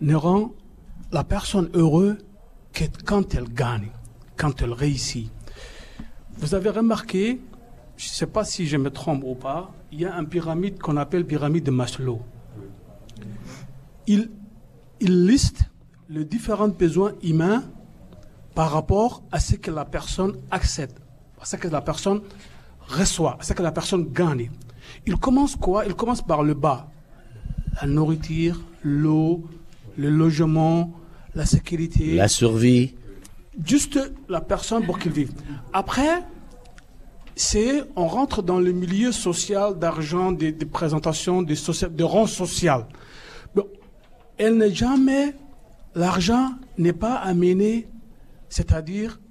ne 0.01 0.15
rend 0.15 0.51
la 1.11 1.23
personne 1.23 1.69
heureuse 1.73 2.15
que 2.73 2.83
quand 3.05 3.33
elle 3.35 3.49
gagne, 3.51 3.89
quand 4.37 4.61
elle 4.61 4.73
réussit. 4.73 5.29
Vous 6.37 6.53
avez 6.55 6.69
remarqué, 6.69 7.39
je 7.99 8.05
ne 8.05 8.13
sais 8.13 8.27
pas 8.27 8.45
si 8.45 8.65
je 8.65 8.77
me 8.77 8.89
trompe 8.89 9.23
ou 9.25 9.35
pas, 9.35 9.73
il 9.91 9.99
y 9.99 10.05
a 10.05 10.13
une 10.17 10.29
pyramide 10.29 10.79
qu'on 10.79 10.95
appelle 10.95 11.25
pyramide 11.25 11.65
de 11.65 11.71
Maslow. 11.71 12.21
Il, 14.07 14.31
il 15.01 15.25
liste 15.27 15.69
les 16.07 16.23
différents 16.23 16.69
besoins 16.69 17.11
humains 17.21 17.65
par 18.55 18.71
rapport 18.71 19.21
à 19.33 19.41
ce 19.41 19.57
que 19.57 19.69
la 19.69 19.83
personne 19.83 20.37
accepte, 20.49 20.97
à 21.41 21.45
ce 21.45 21.57
que 21.57 21.67
la 21.67 21.81
personne 21.81 22.21
reçoit, 22.87 23.35
à 23.37 23.43
ce 23.43 23.51
que 23.51 23.61
la 23.61 23.73
personne 23.73 24.05
gagne. 24.13 24.49
Il 25.05 25.17
commence 25.17 25.57
quoi? 25.57 25.85
Il 25.85 25.93
commence 25.93 26.21
par 26.21 26.41
le 26.41 26.53
bas. 26.53 26.89
La 27.81 27.87
nourriture, 27.87 28.61
l'eau, 28.81 29.43
le 29.97 30.09
logement, 30.09 30.93
la 31.35 31.45
sécurité. 31.45 32.15
La 32.15 32.29
survie, 32.29 32.95
Juste 33.65 33.99
la 34.29 34.39
personne 34.39 34.85
pour 34.85 34.99
qu'il 34.99 35.11
vive. 35.11 35.33
Après, 35.73 36.23
c'est 37.39 37.85
on 37.95 38.05
rentre 38.05 38.43
dans 38.43 38.59
le 38.59 38.73
milieu 38.73 39.13
social 39.13 39.79
d'argent, 39.79 40.33
des, 40.33 40.53
social, 41.55 41.95
de 41.95 42.03
rang 42.03 42.27
social. 42.27 42.85
Elle 44.37 44.57
n'est 44.57 44.73
jamais, 44.73 45.33
l'argent 45.95 46.51
n'est 46.77 46.91
pas 46.91 47.13
amené, 47.15 47.87
c'est-à-dire 48.49 49.21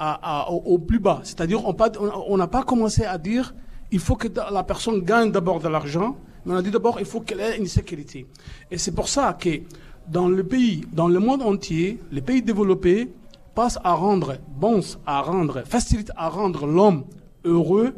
au, 0.00 0.62
au 0.64 0.78
plus 0.78 1.00
bas. 1.00 1.20
C'est-à-dire 1.24 1.60
on 1.64 2.36
n'a 2.36 2.46
pas 2.46 2.62
commencé 2.62 3.04
à 3.04 3.18
dire 3.18 3.52
il 3.90 3.98
faut 3.98 4.14
que 4.14 4.28
la 4.52 4.62
personne 4.62 5.00
gagne 5.00 5.32
d'abord 5.32 5.58
de 5.58 5.66
l'argent, 5.66 6.16
mais 6.44 6.54
on 6.54 6.56
a 6.56 6.62
dit 6.62 6.70
d'abord 6.70 7.00
il 7.00 7.06
faut 7.06 7.20
qu'elle 7.20 7.40
ait 7.40 7.58
une 7.58 7.66
sécurité. 7.66 8.28
Et 8.70 8.78
c'est 8.78 8.92
pour 8.92 9.08
ça 9.08 9.32
que 9.32 9.62
dans 10.06 10.28
le 10.28 10.44
pays, 10.44 10.84
dans 10.92 11.08
le 11.08 11.18
monde 11.18 11.42
entier, 11.42 11.98
les 12.12 12.22
pays 12.22 12.42
développés 12.42 13.12
passent 13.56 13.80
à 13.82 13.94
rendre, 13.94 14.36
pensent 14.60 15.00
à 15.04 15.20
rendre, 15.20 15.62
facilitent 15.66 16.12
à 16.14 16.28
rendre 16.28 16.68
l'homme 16.68 17.02
heureux 17.46 17.94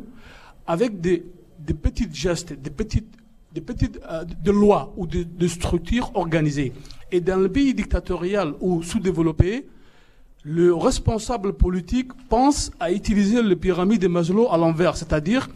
avec 0.67 1.01
des, 1.01 1.25
des 1.59 1.75
petits 1.75 2.09
gestes, 2.13 2.53
des 2.53 2.71
petites, 2.71 3.13
des 3.53 3.61
petites 3.61 3.99
euh, 4.11 4.25
de 4.25 4.51
lois 4.53 4.93
ou 4.97 5.07
de, 5.07 5.25
de 5.25 5.49
structures 5.49 6.11
organisées. 6.15 6.73
Et 7.11 7.21
dans 7.21 7.41
le 7.41 7.49
pays 7.49 7.75
dictatorial 7.75 8.55
ou 8.61 8.83
sous-développé, 8.83 9.67
le 10.45 10.75
responsable 10.75 11.53
politique 11.55 12.13
pense 12.29 12.71
à 12.79 12.93
utiliser 12.93 13.43
le 13.43 13.57
pyramide 13.57 14.03
de 14.03 14.09
Maslow 14.09 14.49
à 14.51 14.57
l'envers, 14.57 14.97
c'est-à-dire 14.97 15.49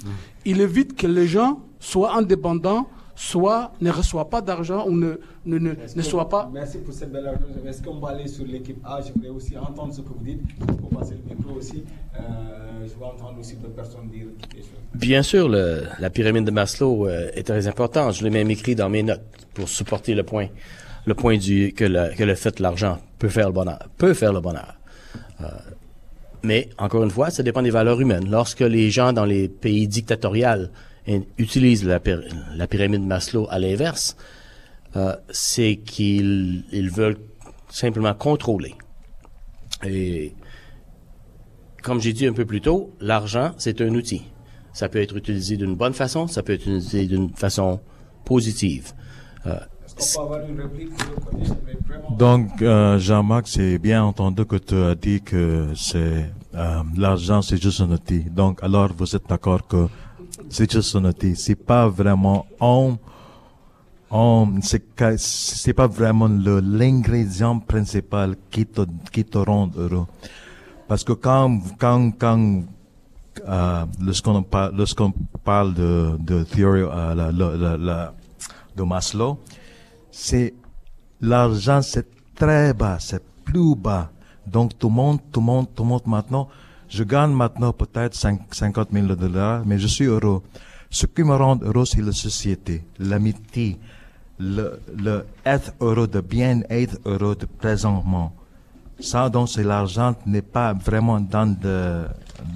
il 0.44 0.60
évite 0.60 0.96
que 0.96 1.06
les 1.06 1.26
gens 1.26 1.60
soient 1.78 2.16
indépendants, 2.16 2.88
soit 3.14 3.72
ne 3.80 3.90
reçoivent 3.90 4.28
pas 4.28 4.40
d'argent 4.40 4.86
ou 4.86 4.92
ne, 4.92 5.18
ne, 5.44 5.58
ne, 5.58 5.72
ne 5.96 6.02
soient 6.02 6.28
pas... 6.28 6.50
Merci 6.52 6.78
pour 6.78 6.94
cette 6.94 7.12
belle 7.12 7.26
argumentation. 7.26 7.68
Est-ce 7.68 7.82
qu'on 7.82 7.98
va 8.00 8.08
aller 8.10 8.26
sur 8.26 8.44
l'équipe 8.46 8.78
A? 8.84 9.00
Je 9.00 9.12
voudrais 9.12 9.28
aussi 9.28 9.56
entendre 9.58 9.92
ce 9.92 10.00
que 10.00 10.08
vous 10.08 10.24
dites. 10.24 10.40
Pour 10.80 10.88
passer 10.90 11.14
le 11.28 11.34
micro 11.34 11.52
aussi, 11.56 11.84
euh, 12.16 12.20
je 12.82 12.98
vais 12.98 13.04
entendre 13.04 13.38
aussi 13.38 13.56
d'autres 13.56 13.74
personnes 13.74 14.08
dire 14.08 14.26
des 14.54 14.58
choses. 14.60 14.70
Bien 14.94 15.22
sûr, 15.22 15.48
le- 15.48 15.82
la 16.00 16.10
pyramide 16.10 16.44
de 16.44 16.50
Maslow 16.50 17.06
euh, 17.06 17.30
est 17.34 17.42
très 17.42 17.66
importante. 17.66 18.14
Je 18.14 18.24
l'ai 18.24 18.30
même 18.30 18.50
écrit 18.50 18.74
dans 18.74 18.88
mes 18.88 19.02
notes 19.02 19.20
pour 19.54 19.68
supporter 19.68 20.14
le 20.14 20.22
point, 20.22 20.48
le 21.06 21.14
point 21.14 21.36
du 21.36 21.74
que 21.74 21.84
le, 21.84 22.14
que 22.16 22.24
le 22.24 22.34
fait 22.34 22.56
de 22.56 22.62
l'argent 22.62 22.98
peut 23.18 23.28
faire 23.28 23.48
le 23.48 23.52
bonheur, 23.52 23.78
peut 23.98 24.14
faire 24.14 24.32
le 24.32 24.40
bonheur. 24.40 24.74
Euh, 25.42 25.44
mais 26.42 26.70
encore 26.78 27.04
une 27.04 27.10
fois, 27.10 27.30
ça 27.30 27.42
dépend 27.42 27.62
des 27.62 27.70
valeurs 27.70 28.00
humaines. 28.00 28.28
Lorsque 28.30 28.60
les 28.60 28.90
gens 28.90 29.12
dans 29.12 29.24
les 29.26 29.48
pays 29.48 29.86
dictatoriaux 29.86 30.66
utilisent 31.38 31.84
la, 31.84 32.00
la 32.54 32.66
pyramide 32.66 33.02
de 33.02 33.06
Maslow 33.06 33.46
à 33.50 33.58
l'inverse, 33.58 34.16
euh, 34.96 35.16
c'est 35.30 35.76
qu'ils 35.76 36.64
ils 36.72 36.90
veulent 36.90 37.18
simplement 37.68 38.14
contrôler. 38.14 38.74
Et 39.84 40.34
comme 41.82 42.00
j'ai 42.00 42.12
dit 42.12 42.26
un 42.26 42.32
peu 42.32 42.44
plus 42.44 42.60
tôt, 42.60 42.94
l'argent, 43.00 43.52
c'est 43.58 43.80
un 43.80 43.94
outil. 43.94 44.22
Ça 44.72 44.88
peut 44.88 45.00
être 45.00 45.16
utilisé 45.16 45.56
d'une 45.56 45.74
bonne 45.74 45.92
façon, 45.92 46.26
ça 46.26 46.42
peut 46.42 46.52
être 46.52 46.62
utilisé 46.62 47.06
d'une 47.06 47.30
façon 47.30 47.80
positive. 48.24 48.92
Euh, 49.46 49.58
Donc, 52.18 52.62
euh, 52.62 52.98
Jean-Marc, 52.98 53.48
c'est 53.48 53.78
bien 53.78 54.04
entendu 54.04 54.46
que 54.46 54.56
tu 54.56 54.74
as 54.74 54.94
dit 54.94 55.20
que 55.20 55.68
c'est 55.74 56.30
euh, 56.54 56.82
l'argent, 56.96 57.42
c'est 57.42 57.60
juste 57.60 57.80
un 57.80 57.90
outil. 57.90 58.20
Donc, 58.30 58.62
alors, 58.62 58.92
vous 58.96 59.14
êtes 59.16 59.28
d'accord 59.28 59.66
que 59.66 59.88
c'est 60.52 60.70
juste 60.70 60.94
outil. 60.94 61.34
C'est 61.36 61.56
pas 61.56 61.88
vraiment 61.88 62.46
on, 62.60 62.98
on 64.10 64.60
c'est 64.62 65.72
pas 65.74 65.86
vraiment 65.86 66.28
l'ingrédient 66.28 67.58
principal 67.58 68.36
qui 68.50 68.66
te 68.66 68.82
qui 69.12 69.24
te 69.24 69.38
rend 69.38 69.70
heureux. 69.76 70.06
Parce 70.88 71.04
que 71.04 71.14
quand 71.14 71.60
quand 71.78 72.12
quand 72.18 72.64
euh, 73.48 73.84
lorsqu'on 74.04 74.42
parle 74.42 74.76
lorsqu'on 74.76 75.12
parle 75.42 75.72
de 75.74 76.16
de 76.20 76.44
théorie 76.44 76.82
euh, 76.82 77.14
la, 77.14 77.32
la, 77.32 77.76
la- 77.76 78.14
de 78.76 78.82
Maslow, 78.82 79.38
c'est 80.10 80.54
l'argent 81.20 81.80
c'est 81.82 82.06
très 82.34 82.72
bas, 82.74 82.98
c'est 83.00 83.22
plus 83.44 83.74
bas. 83.76 84.10
Donc 84.46 84.78
tout 84.78 84.88
le 84.88 84.94
monde, 84.94 85.18
tout 85.30 85.40
le 85.40 85.46
monde, 85.46 85.66
tout 85.74 85.82
le 85.84 85.88
monde 85.90 86.02
maintenant, 86.06 86.48
je 86.96 87.04
gagne 87.04 87.32
maintenant 87.32 87.72
peut-être 87.72 88.14
cinq- 88.14 88.52
50 88.52 88.88
000 88.92 89.06
dollars, 89.16 89.62
mais 89.64 89.78
je 89.78 89.86
suis 89.86 90.04
heureux. 90.06 90.42
Ce 90.90 91.06
qui 91.06 91.22
me 91.22 91.34
rend 91.34 91.58
heureux, 91.62 91.86
c'est 91.86 92.02
la 92.02 92.12
société, 92.12 92.84
l'amitié, 92.98 93.78
le, 94.38 94.78
le 95.04 95.24
être 95.54 95.72
heureux, 95.80 96.06
de 96.06 96.20
bien 96.20 96.60
être 96.68 96.98
heureux 97.06 97.34
de 97.34 97.46
présentement. 97.46 98.32
Ça, 99.00 99.28
donc, 99.30 99.48
c'est 99.48 99.64
l'argent 99.64 100.14
n'est 100.26 100.42
pas 100.42 100.74
vraiment 100.74 101.18
dans 101.20 101.46
de, 101.64 102.04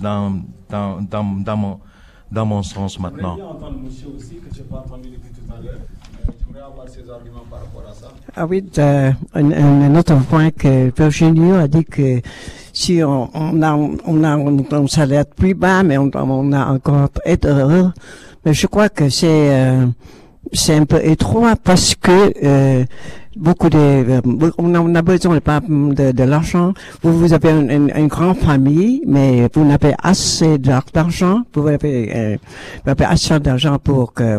dans, 0.02 0.32
dans, 0.68 1.00
dans, 1.12 1.24
dans 1.46 1.56
mon, 1.56 1.80
dans 2.30 2.46
mon 2.46 2.62
sens 2.62 3.00
maintenant. 3.00 3.36
Euh. 3.38 3.42
Ah 8.36 8.46
oui, 8.46 8.62
un, 8.78 9.12
un- 9.34 9.82
un 9.88 9.94
autre 9.96 10.14
point 10.28 10.50
que 10.50 10.92
Virginie 10.96 11.52
a 11.52 11.66
dit 11.68 11.84
que 11.84 12.20
si 12.76 13.02
on, 13.02 13.30
on 13.32 13.62
a, 13.62 13.72
on 13.74 14.22
a 14.22 14.36
un, 14.36 14.86
salaire 14.86 15.24
plus 15.24 15.54
bas, 15.54 15.82
mais 15.82 15.96
on, 15.96 16.10
on 16.14 16.52
a 16.52 16.66
encore 16.66 17.08
être 17.24 17.46
heureux, 17.46 17.90
mais 18.44 18.52
je 18.52 18.66
crois 18.66 18.90
que 18.90 19.08
c'est 19.08 19.48
euh, 19.50 19.86
c'est 20.52 20.74
un 20.74 20.84
peu 20.84 21.00
étroit 21.02 21.56
parce 21.56 21.94
que 21.94 22.32
euh, 22.44 22.84
beaucoup 23.34 23.70
de 23.70 23.78
euh, 23.78 24.20
on 24.58 24.74
a, 24.74 24.80
on 24.80 24.94
a 24.94 25.00
besoin 25.00 25.38
de, 25.38 26.12
de, 26.12 26.22
l'argent. 26.22 26.74
Vous 27.02 27.18
vous 27.18 27.32
avez 27.32 27.50
une, 27.50 27.90
une, 27.96 28.08
grande 28.08 28.36
famille, 28.36 29.02
mais 29.06 29.48
vous 29.54 29.64
n'avez 29.64 29.94
assez 30.02 30.58
d'ar- 30.58 30.84
d'argent. 30.92 31.44
Vous 31.54 31.66
avez, 31.66 32.12
euh, 32.14 32.36
vous 32.84 32.90
avez 32.90 33.04
assez 33.06 33.40
d'argent 33.40 33.78
pour 33.78 34.12
que 34.12 34.38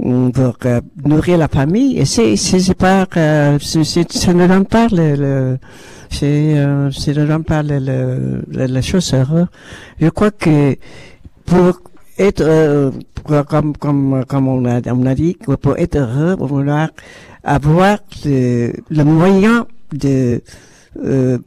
pour 0.00 0.56
euh, 0.66 0.80
nourrir 1.04 1.38
la 1.38 1.48
famille. 1.48 1.98
Et 1.98 2.04
c'est 2.04 2.36
c'est 2.36 2.74
pas 2.74 3.06
euh, 3.16 3.58
ça 3.60 4.32
ne 4.34 4.46
donne 4.46 4.64
pas 4.66 4.88
le, 4.90 5.14
le 5.16 5.58
c'est 6.10 6.58
euh, 6.58 6.90
ça 6.90 7.12
ne 7.12 7.26
donne 7.26 7.44
pas 7.44 7.62
le, 7.62 7.78
le, 7.78 8.42
le- 8.50 8.66
la 8.66 8.82
chose. 8.82 9.14
Je 10.00 10.08
crois 10.08 10.30
que 10.30 10.76
pour 11.46 11.80
être 12.18 12.40
euh, 12.42 12.90
pour- 13.24 13.44
comme 13.46 13.76
comme 13.76 14.24
comme 14.26 14.48
on 14.48 14.64
a 14.66 14.80
on 14.92 15.06
a 15.06 15.14
dit 15.14 15.36
pour 15.60 15.76
être 15.78 15.96
heureux 15.96 16.36
on 16.40 16.60
doit 16.62 16.88
avoir 17.44 17.98
le, 18.24 18.72
le 18.90 19.04
moyen 19.04 19.66
de 19.92 20.40
euh, 21.04 21.38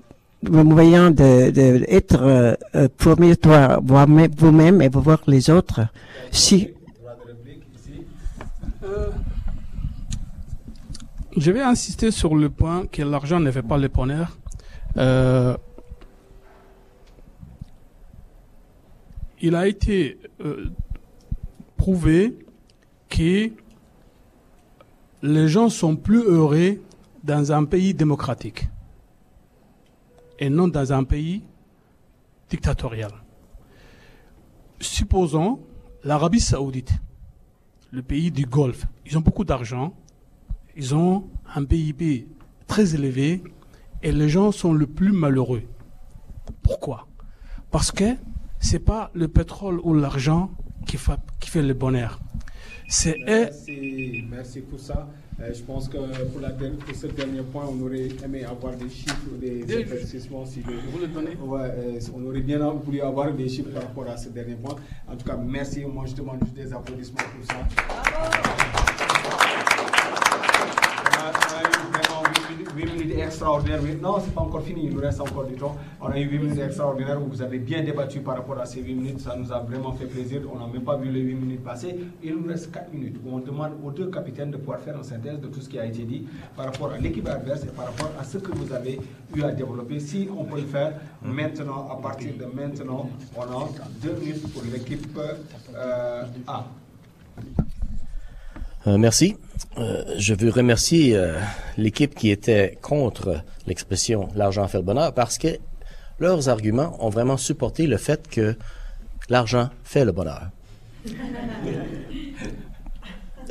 le 0.44 0.64
moyen 0.64 1.10
de, 1.12 1.52
de 1.52 1.86
être 1.88 2.22
euh, 2.22 2.54
euh, 2.76 2.88
premier 2.98 3.36
toi 3.36 3.80
vous-même 4.38 4.82
et 4.82 4.90
voir 4.90 5.22
les 5.28 5.50
autres 5.50 5.82
si 6.32 6.70
Je 11.36 11.52
vais 11.52 11.61
insister 11.61 12.11
sur 12.11 12.36
le 12.36 12.49
point 12.49 12.86
que 12.86 13.02
l'argent 13.02 13.40
ne 13.40 13.49
fait 13.52 13.64
pas 13.64 13.78
le 13.78 13.88
bonheur. 13.88 14.38
Euh, 14.98 15.57
il 19.41 19.56
a 19.56 19.68
été 19.68 20.20
euh, 20.41 20.70
prouvé 21.76 22.38
que 23.10 23.52
les 25.24 25.48
gens 25.48 25.70
sont 25.70 25.95
plus 25.95 26.22
heureux 26.22 26.82
dans 27.24 27.52
un 27.52 27.65
pays 27.65 27.94
démocratique 27.94 28.68
et 30.40 30.49
non 30.49 30.68
dans 30.68 30.94
un 30.94 31.03
pays 31.03 31.44
dictatorial. 32.49 33.11
Supposons 34.80 35.60
l'Arabie 36.03 36.41
saoudite 36.41 36.91
le 37.94 38.02
pays 38.02 38.32
du 38.32 38.45
Golfe. 38.45 38.86
Ils 39.06 39.18
ont 39.18 39.22
beaucoup 39.22 39.44
d'argent, 39.45 39.94
ils 40.76 40.95
ont 40.95 41.30
un 41.56 41.64
PIB 41.64 42.28
très 42.68 42.95
élevé 42.95 43.44
et 44.02 44.11
les 44.11 44.30
gens 44.30 44.52
sont 44.52 44.74
le 44.74 44.88
plus 44.88 45.11
malheureux. 45.11 45.61
Pourquoi? 46.64 47.07
Parce 47.72 47.91
que 47.91 48.15
c'est 48.60 48.80
pas 48.80 49.11
le 49.14 49.28
pétrole 49.28 49.80
ou 49.84 49.94
l'argent 49.94 50.52
qui, 50.88 50.98
fa- 50.98 51.22
qui 51.40 51.49
fait 51.52 51.61
le 51.61 51.74
bonheur. 51.76 52.20
C'est 52.88 53.18
merci 54.30 54.61
pour 54.61 54.80
ça. 54.80 55.07
Euh, 55.40 55.54
je 55.54 55.62
pense 55.64 55.90
que 55.90 55.98
pour, 55.98 56.42
la 56.42 56.50
pour 56.52 56.96
ce 56.96 57.08
dernier 57.08 57.42
point, 57.42 57.66
on 57.68 57.82
aurait 57.86 58.10
aimé 58.24 58.44
avoir 58.46 58.76
des 58.76 58.90
chiffres, 58.90 59.16
des 59.40 59.62
éclaircissements. 59.62 60.46
Si 60.46 60.62
Vous 60.62 61.00
le 61.00 61.08
donnez 61.08 61.36
Ouais, 61.42 61.60
euh, 61.62 62.00
on 62.16 62.26
aurait 62.26 62.42
bien 62.42 62.60
voulu 62.72 63.02
avoir 63.02 63.34
des 63.34 63.50
chiffres 63.50 63.72
par 63.72 63.84
rapport 63.84 64.08
à 64.08 64.18
ce 64.18 64.30
dernier 64.30 64.56
point. 64.56 64.76
En 65.08 65.16
tout 65.16 65.26
cas, 65.26 65.38
merci. 65.38 65.84
Moi, 65.86 66.06
je 66.06 66.14
demande 66.16 66.40
juste 66.44 66.56
des 66.56 66.72
applaudissements 66.74 67.18
pour 67.36 67.46
ça. 67.46 68.62
Extraordinaires. 73.24 73.80
Oui, 73.84 73.98
Non, 74.02 74.18
c'est 74.24 74.34
pas 74.34 74.41
encore 74.41 74.62
fini, 74.64 74.86
il 74.86 74.94
nous 74.94 75.02
reste 75.02 75.22
encore 75.22 75.45
du 75.45 75.56
temps. 75.56 75.76
On 76.02 76.08
a 76.08 76.20
eu 76.20 76.30
8 76.30 76.40
minutes 76.40 76.60
extraordinaires 76.60 77.22
où 77.22 77.28
vous 77.30 77.41
avez 77.41 77.60
bien 77.60 77.84
débattu 77.84 78.20
par 78.22 78.36
rapport 78.36 78.60
à 78.60 78.66
ces 78.66 78.82
8 78.82 78.94
minutes. 78.94 79.20
Ça 79.22 79.36
nous 79.36 79.52
a 79.52 79.60
vraiment 79.60 79.94
fait 79.94 80.06
plaisir. 80.06 80.41
On 80.54 80.60
n'a 80.60 80.68
même 80.72 80.84
pas 80.84 80.98
vu 80.98 81.10
les 81.10 81.22
8 81.22 81.36
minutes 81.36 81.64
passer. 81.64 81.95
Il 82.24 82.36
nous 82.36 82.48
reste 82.48 82.72
4 82.72 82.94
minutes 82.94 83.18
où 83.26 83.36
on 83.36 83.40
demande 83.40 83.72
aux 83.84 83.91
deux 83.91 84.10
capitaines 84.10 84.52
de 84.52 84.58
pouvoir 84.58 84.80
faire 84.80 84.95
une 84.98 85.04
synthèse 85.04 85.40
de 85.40 85.48
tout 85.48 85.62
ce 85.62 85.70
qui 85.70 85.80
a 85.80 85.86
été 85.86 86.04
dit 86.04 86.28
par 86.56 86.66
rapport 86.66 86.91
à 86.91 86.98
l'équipe 86.98 87.28
adverse 87.28 87.64
et 87.64 87.68
par 87.68 87.86
rapport 87.86 88.12
à 88.20 88.24
ce 88.24 88.38
que 88.38 88.52
vous 88.52 88.72
avez 88.74 89.00
eu 89.36 89.44
à 89.44 89.52
développer. 89.52 90.00
Si 90.00 90.28
on 90.38 90.44
peut 90.44 90.60
le 90.62 90.68
faire 90.68 90.94
maintenant, 91.24 91.88
à 91.91 92.02
partir 92.02 92.34
de 92.38 92.45
maintenant, 92.45 93.10
on 93.36 93.41
a 93.41 93.70
2 94.02 94.14
minutes 94.20 94.54
pour 94.54 94.64
l'équipe 94.72 95.18
euh, 95.76 96.24
A. 96.48 96.66
Euh, 98.86 98.98
merci. 98.98 99.38
Euh, 99.80 100.04
je 100.18 100.34
veux 100.36 100.52
remercier 100.52 101.16
euh, 101.16 101.40
l'équipe 101.78 102.14
qui 102.14 102.30
était 102.30 102.78
contre 102.82 103.41
l'expression 103.66 104.30
l'argent 104.36 104.68
fait 104.68 104.78
le 104.78 104.84
bonheur 104.84 105.14
parce 105.14 105.38
que 105.40 105.48
leurs 106.20 106.48
arguments 106.48 106.95
ont 107.04 107.10
vraiment 107.10 107.38
supporté 107.38 107.88
le 107.88 107.98
fait 107.98 108.28
que 108.28 108.56
l'argent 109.30 109.70
fait 109.84 110.06
le 110.06 110.12
bonheur. 110.12 110.50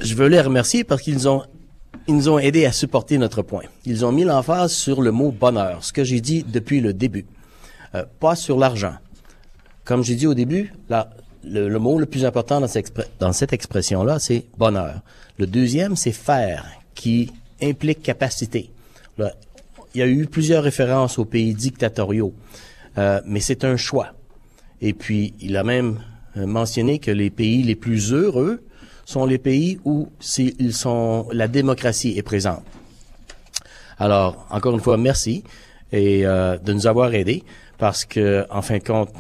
Je 0.01 0.15
veux 0.15 0.29
les 0.29 0.41
remercier 0.41 0.85
parce 0.85 1.03
qu'ils 1.03 1.29
ont 1.29 1.43
ils 2.09 2.15
nous 2.17 2.29
ont 2.29 2.39
aidés 2.39 2.67
à 2.67 2.73
supporter 2.73 3.17
notre 3.19 3.43
point. 3.43 3.63
Ils 3.85 4.05
ont 4.05 4.11
mis 4.13 4.25
l'emphase 4.25 4.73
sur 4.73 5.03
le 5.03 5.13
mot 5.13 5.31
bonheur, 5.31 5.85
ce 5.85 5.93
que 5.93 6.03
j'ai 6.05 6.21
dit 6.21 6.45
depuis 6.45 6.81
le 6.81 6.93
début, 6.93 7.27
Euh, 7.95 8.05
pas 8.21 8.35
sur 8.37 8.59
l'argent. 8.59 8.95
Comme 9.85 10.03
j'ai 10.03 10.15
dit 10.15 10.27
au 10.27 10.33
début, 10.35 10.73
la- 10.89 11.11
le, 11.45 11.69
le 11.69 11.79
mot 11.79 11.99
le 11.99 12.07
plus 12.07 12.25
important 12.25 12.61
dans, 12.61 13.33
cette 13.33 13.53
expression-là, 13.53 14.19
c'est 14.19 14.47
bonheur. 14.57 15.01
Le 15.39 15.47
deuxième, 15.47 15.97
c'est 15.97 16.13
faire, 16.13 16.67
qui 16.95 17.33
implique 17.61 18.03
capacité. 18.03 18.71
Il 19.19 19.99
y 19.99 20.03
a 20.03 20.07
eu 20.07 20.27
plusieurs 20.27 20.65
références 20.65 21.19
aux 21.19 21.25
pays 21.25 21.55
dictatoriaux, 21.55 22.33
euh, 22.99 23.21
mais 23.27 23.41
c'est 23.41 23.65
un 23.65 23.77
choix. 23.77 24.09
Et 24.81 24.95
puis, 24.95 25.35
il 25.41 25.57
a 25.57 25.65
même 25.65 26.01
euh, 26.37 26.47
mentionné 26.47 26.99
que 26.99 27.11
les 27.11 27.31
pays 27.31 27.63
les 27.63 27.75
plus 27.77 28.13
heureux 28.13 28.63
sont 29.05 29.27
les 29.27 29.39
pays 29.39 29.79
où 29.85 30.09
ils 30.39 30.73
sont, 30.73 31.29
la 31.33 31.49
démocratie 31.49 32.15
est 32.17 32.23
présente. 32.23 32.63
Alors, 33.99 34.47
encore 34.51 34.75
une 34.75 34.81
fois, 34.81 34.97
merci 34.97 35.45
et 35.93 36.27
euh, 36.27 36.57
de 36.59 36.73
nous 36.73 36.87
avoir 36.87 37.13
aidés 37.13 37.45
parce 37.79 38.05
que, 38.05 38.47
en 38.51 38.63
fin 38.63 38.79
de 38.79 38.85
compte, 38.85 39.11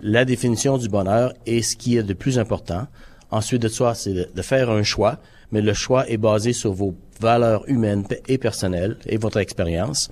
la 0.00 0.24
définition 0.24 0.78
du 0.78 0.88
bonheur 0.88 1.34
est 1.46 1.62
ce 1.62 1.76
qui 1.76 1.96
est 1.96 2.02
de 2.02 2.14
plus 2.14 2.38
important. 2.38 2.86
Ensuite 3.30 3.62
de 3.62 3.68
ça, 3.68 3.94
c'est 3.94 4.12
de, 4.12 4.42
faire 4.42 4.70
un 4.70 4.82
choix, 4.82 5.18
mais 5.52 5.60
le 5.60 5.74
choix 5.74 6.08
est 6.08 6.16
basé 6.16 6.52
sur 6.52 6.72
vos 6.72 6.94
valeurs 7.20 7.68
humaines 7.68 8.04
et 8.26 8.38
personnelles 8.38 8.96
et 9.06 9.16
votre 9.16 9.38
expérience. 9.38 10.10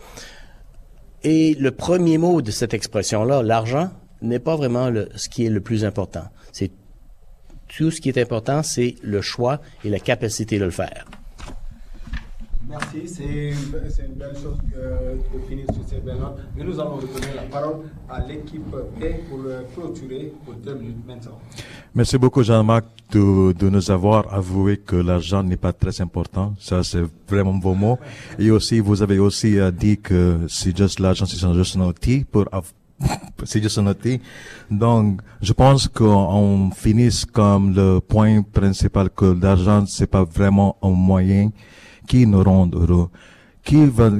Et 1.23 1.55
le 1.55 1.71
premier 1.71 2.19
mot 2.19 2.43
de 2.43 2.51
cette 2.51 2.75
expression-là, 2.75 3.43
l'argent, 3.43 3.91
n'est 4.23 4.39
pas 4.39 4.57
vraiment 4.57 4.91
ce 5.15 5.29
qui 5.29 5.47
est 5.47 5.51
le 5.51 5.61
plus 5.61 5.85
important. 5.85 6.25
C'est 6.53 6.71
tout 7.69 7.91
ce 7.91 8.01
qui 8.01 8.09
est 8.09 8.19
important, 8.19 8.63
c'est 8.63 8.97
le 9.03 9.21
choix 9.21 9.61
et 9.85 9.91
la 9.91 9.99
capacité 9.99 10.59
de 10.59 10.65
le 10.65 10.71
faire. 10.71 11.07
Merci, 12.69 13.07
c'est 13.07 13.23
une, 13.25 14.09
une 14.09 14.15
belle 14.15 14.35
chose 14.35 14.59
que 14.73 15.37
de 15.37 15.43
finir 15.49 15.67
sur 15.73 15.83
ces 15.89 15.99
belles 16.01 16.19
notes. 16.19 16.39
Mais 16.57 16.65
nous 16.65 16.81
allons 16.81 16.97
redonner 16.97 17.35
la 17.37 17.43
parole 17.43 17.77
à 18.09 18.21
l'équipe 18.27 18.67
B 18.67 19.05
pour 19.29 19.39
clôturer 19.75 20.33
pour 20.45 20.55
deux 20.55 20.75
minutes 20.75 21.07
maintenant. 21.07 21.39
Merci 21.95 22.19
beaucoup, 22.19 22.43
Jean-Marc, 22.43 22.85
de, 23.13 23.53
de 23.53 23.69
nous 23.69 23.91
avoir 23.91 24.35
avoué 24.35 24.79
que 24.79 24.97
l'argent 24.97 25.45
n'est 25.45 25.57
pas 25.57 25.73
très 25.73 26.01
important. 26.01 26.55
Ça, 26.59 26.83
c'est 26.83 27.05
vraiment 27.29 27.57
vos 27.59 27.75
mots. 27.75 27.99
Et 28.39 28.51
aussi, 28.51 28.81
vous 28.81 29.01
avez 29.01 29.21
aussi 29.21 29.59
euh, 29.59 29.71
dit 29.71 29.99
que 29.99 30.41
c'est 30.49 30.77
juste 30.77 30.99
l'argent, 30.99 31.25
c'est 31.25 31.39
juste 31.55 31.77
un 31.77 31.87
outil 31.87 32.25
pour 32.25 32.47
c'est 33.45 33.63
juste 33.63 33.79
un 33.79 33.87
outil. 33.87 34.21
Donc, 34.71 35.21
je 35.41 35.53
pense 35.53 35.87
qu'on 35.87 36.71
finisse 36.73 37.25
comme 37.25 37.75
le 37.75 38.01
point 38.01 38.43
principal 38.43 39.11
que 39.11 39.27
l'argent, 39.41 39.85
c'est 39.87 40.07
pas 40.07 40.25
vraiment 40.25 40.77
un 40.83 40.91
moyen 40.91 41.51
qui 42.07 42.27
nous 42.27 42.43
rend 42.43 42.69
heureux. 42.73 43.09
Qui 43.63 43.87
va, 43.87 44.11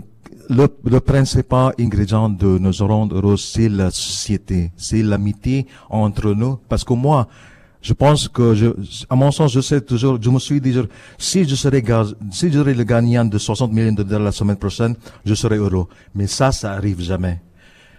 le, 0.49 0.69
le 0.85 1.01
principal 1.01 1.73
ingrédient 1.79 2.29
de 2.29 2.59
nous 2.59 2.87
rendre 2.87 3.17
heureux, 3.17 3.37
c'est 3.37 3.69
la 3.69 3.91
société, 3.91 4.73
c'est 4.77 5.03
l'amitié 5.03 5.67
entre 5.89 6.33
nous. 6.35 6.59
Parce 6.69 6.85
que 6.85 6.95
moi, 6.95 7.29
je 7.87 7.93
pense 7.93 8.29
que 8.29 8.55
je, 8.55 8.67
à 9.09 9.15
mon 9.15 9.31
sens, 9.31 9.53
je 9.53 9.61
sais 9.61 9.81
toujours, 9.81 10.19
je 10.21 10.31
me 10.31 10.39
suis 10.39 10.61
dit, 10.61 10.75
si 11.19 11.49
je 11.49 11.55
serais, 11.55 11.83
si 12.33 12.51
je 12.51 12.59
le 12.59 12.85
gagnant 12.85 13.25
de 13.25 13.39
60 13.39 13.73
millions 13.73 13.93
de 13.93 14.03
dollars 14.03 14.25
la 14.25 14.33
semaine 14.33 14.57
prochaine, 14.57 14.97
je 15.25 15.35
serais 15.35 15.57
heureux. 15.57 15.87
Mais 16.15 16.27
ça, 16.27 16.53
ça 16.53 16.73
arrive 16.73 17.01
jamais. 17.01 17.41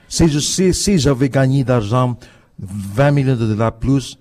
Si 0.09 0.27
je, 0.27 0.39
si, 0.39 0.73
si 0.73 0.99
j'avais 0.99 1.29
gagné 1.29 1.63
d'argent 1.63 2.17
20 2.59 3.11
millions 3.11 3.35
de 3.35 3.45
dollars 3.45 3.77
plus, 3.77 4.17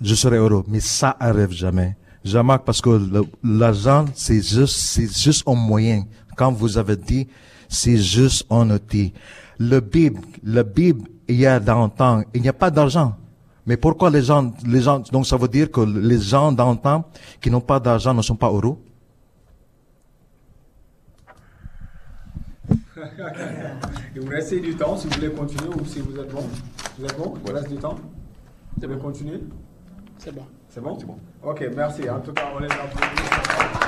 je 0.00 0.14
serais 0.14 0.38
heureux. 0.38 0.64
Mais 0.68 0.80
ça 0.80 1.16
arrive 1.20 1.52
jamais. 1.52 1.96
Jamais 2.24 2.56
parce 2.64 2.80
que 2.80 2.98
l'argent, 3.42 4.06
c'est 4.14 4.40
juste, 4.42 4.76
c'est 4.76 5.12
juste 5.14 5.46
un 5.46 5.54
moyen. 5.54 6.04
Quand 6.36 6.50
vous 6.50 6.78
avez 6.78 6.96
dit, 6.96 7.28
c'est 7.68 7.98
juste 7.98 8.46
un 8.50 8.70
outil. 8.70 9.12
Le 9.58 9.80
Bible, 9.80 10.20
le 10.42 10.62
Bible, 10.62 11.06
il 11.28 11.36
y 11.36 11.46
a 11.46 11.60
d'antan, 11.60 12.22
il 12.32 12.40
n'y 12.40 12.48
a 12.48 12.52
pas 12.54 12.70
d'argent. 12.70 13.14
Mais 13.66 13.76
pourquoi 13.76 14.10
les 14.10 14.22
gens, 14.22 14.52
les 14.66 14.80
gens, 14.80 15.00
donc 15.12 15.26
ça 15.26 15.36
veut 15.36 15.48
dire 15.48 15.70
que 15.70 15.80
les 15.80 16.18
gens 16.18 16.50
d'antan 16.50 17.04
qui 17.40 17.50
n'ont 17.50 17.60
pas 17.60 17.78
d'argent 17.78 18.14
ne 18.14 18.22
sont 18.22 18.36
pas 18.36 18.48
heureux? 18.48 18.78
Il 24.14 24.22
vous 24.22 24.28
reste 24.28 24.54
du 24.54 24.74
temps 24.76 24.96
si 24.96 25.08
vous 25.08 25.14
voulez 25.14 25.30
continuer 25.30 25.68
ou 25.74 25.84
si 25.84 26.00
vous 26.00 26.16
êtes 26.18 26.30
bon. 26.32 26.46
Vous 26.98 27.04
êtes 27.04 27.16
bon? 27.18 27.34
Il 27.36 27.40
vous 27.48 27.54
reste 27.54 27.68
du 27.68 27.76
temps? 27.76 27.96
Vous 28.76 28.86
voulez 28.86 28.98
continuer? 28.98 29.40
C'est 30.18 30.34
bon. 30.34 30.44
C'est 30.74 30.80
bon? 30.80 30.96
C'est 30.98 31.06
bon. 31.06 31.16
Ok, 31.44 31.64
merci. 31.76 32.10
En 32.10 32.18
tout 32.18 32.32
cas, 32.32 32.50
on 32.52 32.58
les 32.58 32.66
applaudit. 32.66 33.83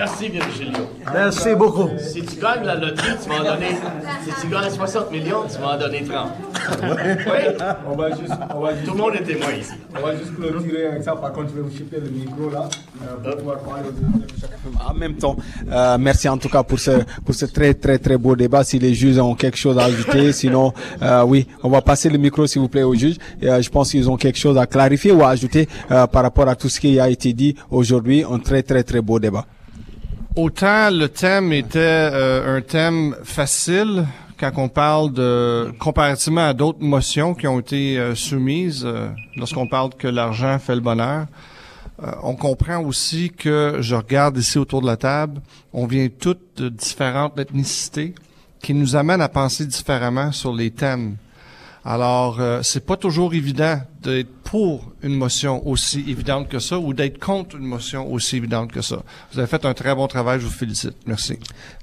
Merci 0.00 0.28
Virgilio. 0.30 0.88
Merci 1.12 1.54
beaucoup. 1.54 1.90
Si 1.98 2.22
tu 2.22 2.36
gagnes 2.40 2.64
la 2.64 2.74
loterie, 2.74 3.12
tu 3.22 3.28
m'en 3.28 3.44
donner. 3.44 3.76
Si 4.24 4.40
tu 4.40 4.46
gagnes 4.50 4.70
60 4.70 5.10
millions, 5.12 5.42
tu 5.52 5.60
m'en 5.60 5.76
donner 5.76 6.02
30. 6.04 6.30
Oui. 6.82 7.64
On 7.86 7.96
va 7.96 8.08
juste, 8.10 8.32
on 8.54 8.60
va 8.60 8.74
juste- 8.74 8.86
Tout 8.86 8.92
le 8.92 8.98
monde 8.98 9.14
est 9.16 9.24
témoin 9.24 9.52
ici. 9.52 9.72
On 9.94 10.06
va 10.06 10.16
juste 10.16 10.34
clôturer 10.36 10.86
avec 10.86 11.02
ça. 11.02 11.12
Par 11.16 11.32
contre, 11.32 11.50
je 11.50 11.54
vais 11.56 11.60
vous 11.60 11.76
chipper 11.76 11.98
le 12.00 12.08
micro 12.10 12.48
là 12.50 12.68
euh, 13.02 13.16
pour 13.22 13.36
pouvoir 13.40 13.58
parler 13.58 13.82
de. 13.90 14.88
En 14.90 14.94
même 14.94 15.16
temps, 15.16 15.36
euh, 15.70 15.98
merci 15.98 16.28
en 16.30 16.38
tout 16.38 16.48
cas 16.48 16.62
pour 16.62 16.78
ce 16.78 16.92
pour 17.24 17.34
ce 17.34 17.44
très 17.44 17.74
très 17.74 17.98
très 17.98 18.16
beau 18.16 18.34
débat. 18.36 18.64
Si 18.64 18.78
les 18.78 18.94
juges 18.94 19.18
ont 19.18 19.34
quelque 19.34 19.58
chose 19.58 19.76
à 19.78 19.84
ajouter, 19.84 20.32
sinon, 20.40 20.72
euh, 21.02 21.24
oui, 21.24 21.46
on 21.62 21.68
va 21.68 21.82
passer 21.82 22.08
le 22.08 22.16
micro 22.16 22.46
s'il 22.46 22.62
vous 22.62 22.68
plaît 22.68 22.84
aux 22.84 22.94
juges. 22.94 23.16
Et, 23.42 23.48
euh, 23.50 23.60
je 23.60 23.68
pense 23.68 23.90
qu'ils 23.90 24.08
ont 24.08 24.16
quelque 24.16 24.38
chose 24.38 24.56
à 24.56 24.66
clarifier 24.66 25.12
ou 25.12 25.22
à 25.22 25.28
ajouter 25.30 25.68
euh, 25.90 26.06
par 26.06 26.22
rapport 26.22 26.48
à 26.48 26.56
tout 26.56 26.70
ce 26.70 26.80
qui 26.80 26.98
a 26.98 27.10
été 27.10 27.34
dit 27.34 27.54
aujourd'hui. 27.70 28.24
Un 28.30 28.38
très 28.38 28.62
très 28.62 28.82
très 28.82 29.02
beau 29.02 29.18
débat. 29.18 29.44
Autant 30.42 30.88
le 30.88 31.06
thème 31.10 31.52
était 31.52 31.78
euh, 31.78 32.56
un 32.56 32.62
thème 32.62 33.14
facile 33.24 34.06
quand 34.38 34.50
on 34.56 34.70
parle 34.70 35.12
de 35.12 35.70
comparativement 35.78 36.46
à 36.46 36.54
d'autres 36.54 36.80
motions 36.80 37.34
qui 37.34 37.46
ont 37.46 37.60
été 37.60 37.98
euh, 37.98 38.14
soumises 38.14 38.86
euh, 38.86 39.10
lorsqu'on 39.36 39.66
parle 39.66 39.90
que 39.98 40.08
l'argent 40.08 40.58
fait 40.58 40.74
le 40.74 40.80
bonheur. 40.80 41.26
Euh, 42.02 42.10
on 42.22 42.36
comprend 42.36 42.82
aussi 42.82 43.28
que 43.28 43.80
je 43.80 43.94
regarde 43.94 44.38
ici 44.38 44.56
autour 44.56 44.80
de 44.80 44.86
la 44.86 44.96
table, 44.96 45.42
on 45.74 45.86
vient 45.86 46.08
toutes 46.08 46.56
de 46.56 46.70
différentes 46.70 47.38
ethnicités 47.38 48.14
qui 48.62 48.72
nous 48.72 48.96
amènent 48.96 49.20
à 49.20 49.28
penser 49.28 49.66
différemment 49.66 50.32
sur 50.32 50.54
les 50.54 50.70
thèmes. 50.70 51.16
Alors, 51.84 52.40
euh, 52.40 52.60
c'est 52.62 52.86
pas 52.86 52.96
toujours 52.96 53.34
évident 53.34 53.78
d'être 54.02 54.39
pour 54.50 54.90
une 55.04 55.14
motion 55.14 55.64
aussi 55.66 56.04
évidente 56.08 56.48
que 56.48 56.58
ça 56.58 56.76
ou 56.76 56.92
d'être 56.92 57.20
contre 57.24 57.54
une 57.56 57.66
motion 57.66 58.12
aussi 58.12 58.36
évidente 58.36 58.72
que 58.72 58.82
ça. 58.82 58.98
Vous 59.32 59.38
avez 59.38 59.46
fait 59.46 59.64
un 59.64 59.74
très 59.74 59.94
bon 59.94 60.08
travail, 60.08 60.40
je 60.40 60.46
vous 60.46 60.50
félicite. 60.50 60.94
Merci. 61.06 61.38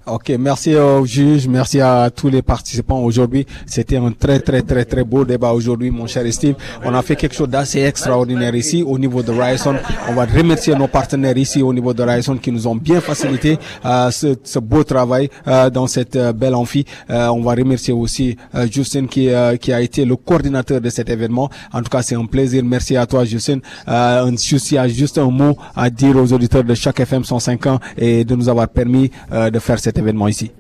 Ok, 0.05 0.29
merci 0.37 0.75
aux 0.75 1.05
juges, 1.05 1.47
merci 1.47 1.79
à 1.81 2.09
tous 2.09 2.29
les 2.29 2.41
participants 2.41 2.99
aujourd'hui. 2.99 3.45
C'était 3.65 3.97
un 3.97 4.11
très 4.11 4.39
très 4.39 4.61
très 4.61 4.83
très 4.85 5.03
beau 5.03 5.23
débat 5.23 5.51
aujourd'hui, 5.51 5.91
mon 5.91 6.07
cher 6.07 6.23
Steve. 6.31 6.55
On 6.83 6.93
a 6.93 7.01
fait 7.01 7.15
quelque 7.15 7.35
chose 7.35 7.49
d'assez 7.49 7.79
extraordinaire 7.81 8.53
ici 8.53 8.83
au 8.83 8.97
niveau 8.99 9.23
de 9.23 9.31
Ryerson. 9.31 9.75
On 10.09 10.13
va 10.13 10.25
remercier 10.25 10.75
nos 10.75 10.87
partenaires 10.87 11.37
ici 11.37 11.61
au 11.61 11.73
niveau 11.73 11.93
de 11.93 12.03
Ryerson 12.03 12.37
qui 12.37 12.51
nous 12.51 12.67
ont 12.67 12.75
bien 12.75 12.99
facilité 13.01 13.57
euh, 13.85 14.11
ce, 14.11 14.35
ce 14.43 14.59
beau 14.59 14.83
travail 14.83 15.29
euh, 15.47 15.69
dans 15.69 15.87
cette 15.87 16.15
euh, 16.17 16.33
belle 16.33 16.55
amphi. 16.55 16.85
Euh, 17.09 17.27
on 17.27 17.41
va 17.41 17.53
remercier 17.53 17.93
aussi 17.93 18.37
euh, 18.55 18.67
Justin 18.69 19.07
qui, 19.07 19.29
euh, 19.29 19.55
qui 19.57 19.71
a 19.73 19.81
été 19.81 20.03
le 20.05 20.15
coordinateur 20.17 20.79
de 20.81 20.89
cet 20.89 21.09
événement. 21.09 21.49
En 21.73 21.81
tout 21.81 21.89
cas, 21.89 22.01
c'est 22.01 22.15
un 22.15 22.25
plaisir. 22.25 22.56
Merci 22.65 22.95
à 22.97 23.05
toi, 23.05 23.25
Justin. 23.25 23.59
Euh, 23.87 24.25
un- 24.25 24.37
s'il 24.37 24.77
y 24.83 24.89
juste 24.89 25.17
un 25.17 25.29
mot 25.29 25.57
à 25.75 25.89
dire 25.89 26.15
aux 26.15 26.31
auditeurs 26.33 26.63
de 26.63 26.73
chaque 26.73 26.99
FM 26.99 27.23
105 27.23 27.65
ans 27.67 27.79
et 27.97 28.23
de 28.25 28.35
nous 28.35 28.49
avoir 28.49 28.67
permis 28.67 29.11
euh, 29.31 29.49
de 29.49 29.59
faire 29.59 29.79
cet 29.79 29.97
événement 29.97 30.27
ici. 30.27 30.51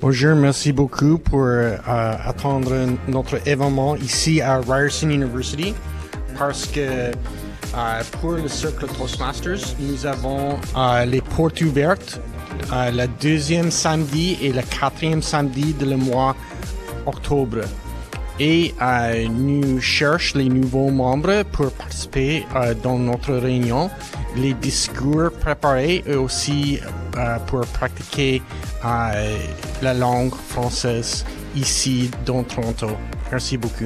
Bonjour, 0.00 0.34
merci 0.34 0.72
beaucoup 0.72 1.18
pour 1.18 1.44
euh, 1.44 1.76
attendre 1.86 2.72
notre 3.08 3.38
événement 3.46 3.94
ici 3.96 4.40
à 4.40 4.60
Ryerson 4.60 5.10
University 5.10 5.74
parce 6.38 6.66
que 6.66 6.80
euh, 6.80 7.12
pour 8.20 8.32
le 8.32 8.48
cercle 8.48 8.86
Toastmasters, 8.98 9.60
nous 9.78 10.04
avons 10.04 10.56
les 11.06 11.20
portes 11.20 11.60
ouvertes 11.60 12.20
le 12.70 13.06
deuxième 13.20 13.70
samedi 13.70 14.36
et 14.42 14.52
le 14.52 14.62
quatrième 14.62 15.22
samedi 15.22 15.72
de 15.74 15.86
le 15.86 15.96
mois 15.96 16.34
octobre. 17.06 17.58
Et 18.40 18.74
nous 19.30 19.80
cherchons 19.80 20.38
les 20.38 20.48
nouveaux 20.48 20.90
membres 20.90 21.42
pour 21.52 21.70
participer 21.72 22.44
euh, 22.56 22.74
dans 22.82 22.98
notre 22.98 23.34
réunion, 23.34 23.90
les 24.36 24.54
discours 24.54 25.30
préparés 25.40 26.02
et 26.06 26.14
aussi 26.14 26.80
euh, 27.16 27.38
pour 27.46 27.60
pratiquer 27.66 28.40
euh, 28.84 29.36
la 29.82 29.94
langue 29.94 30.34
française 30.48 31.24
ici 31.54 32.10
dans 32.24 32.42
Toronto. 32.42 32.88
Merci 33.30 33.58
beaucoup. 33.58 33.84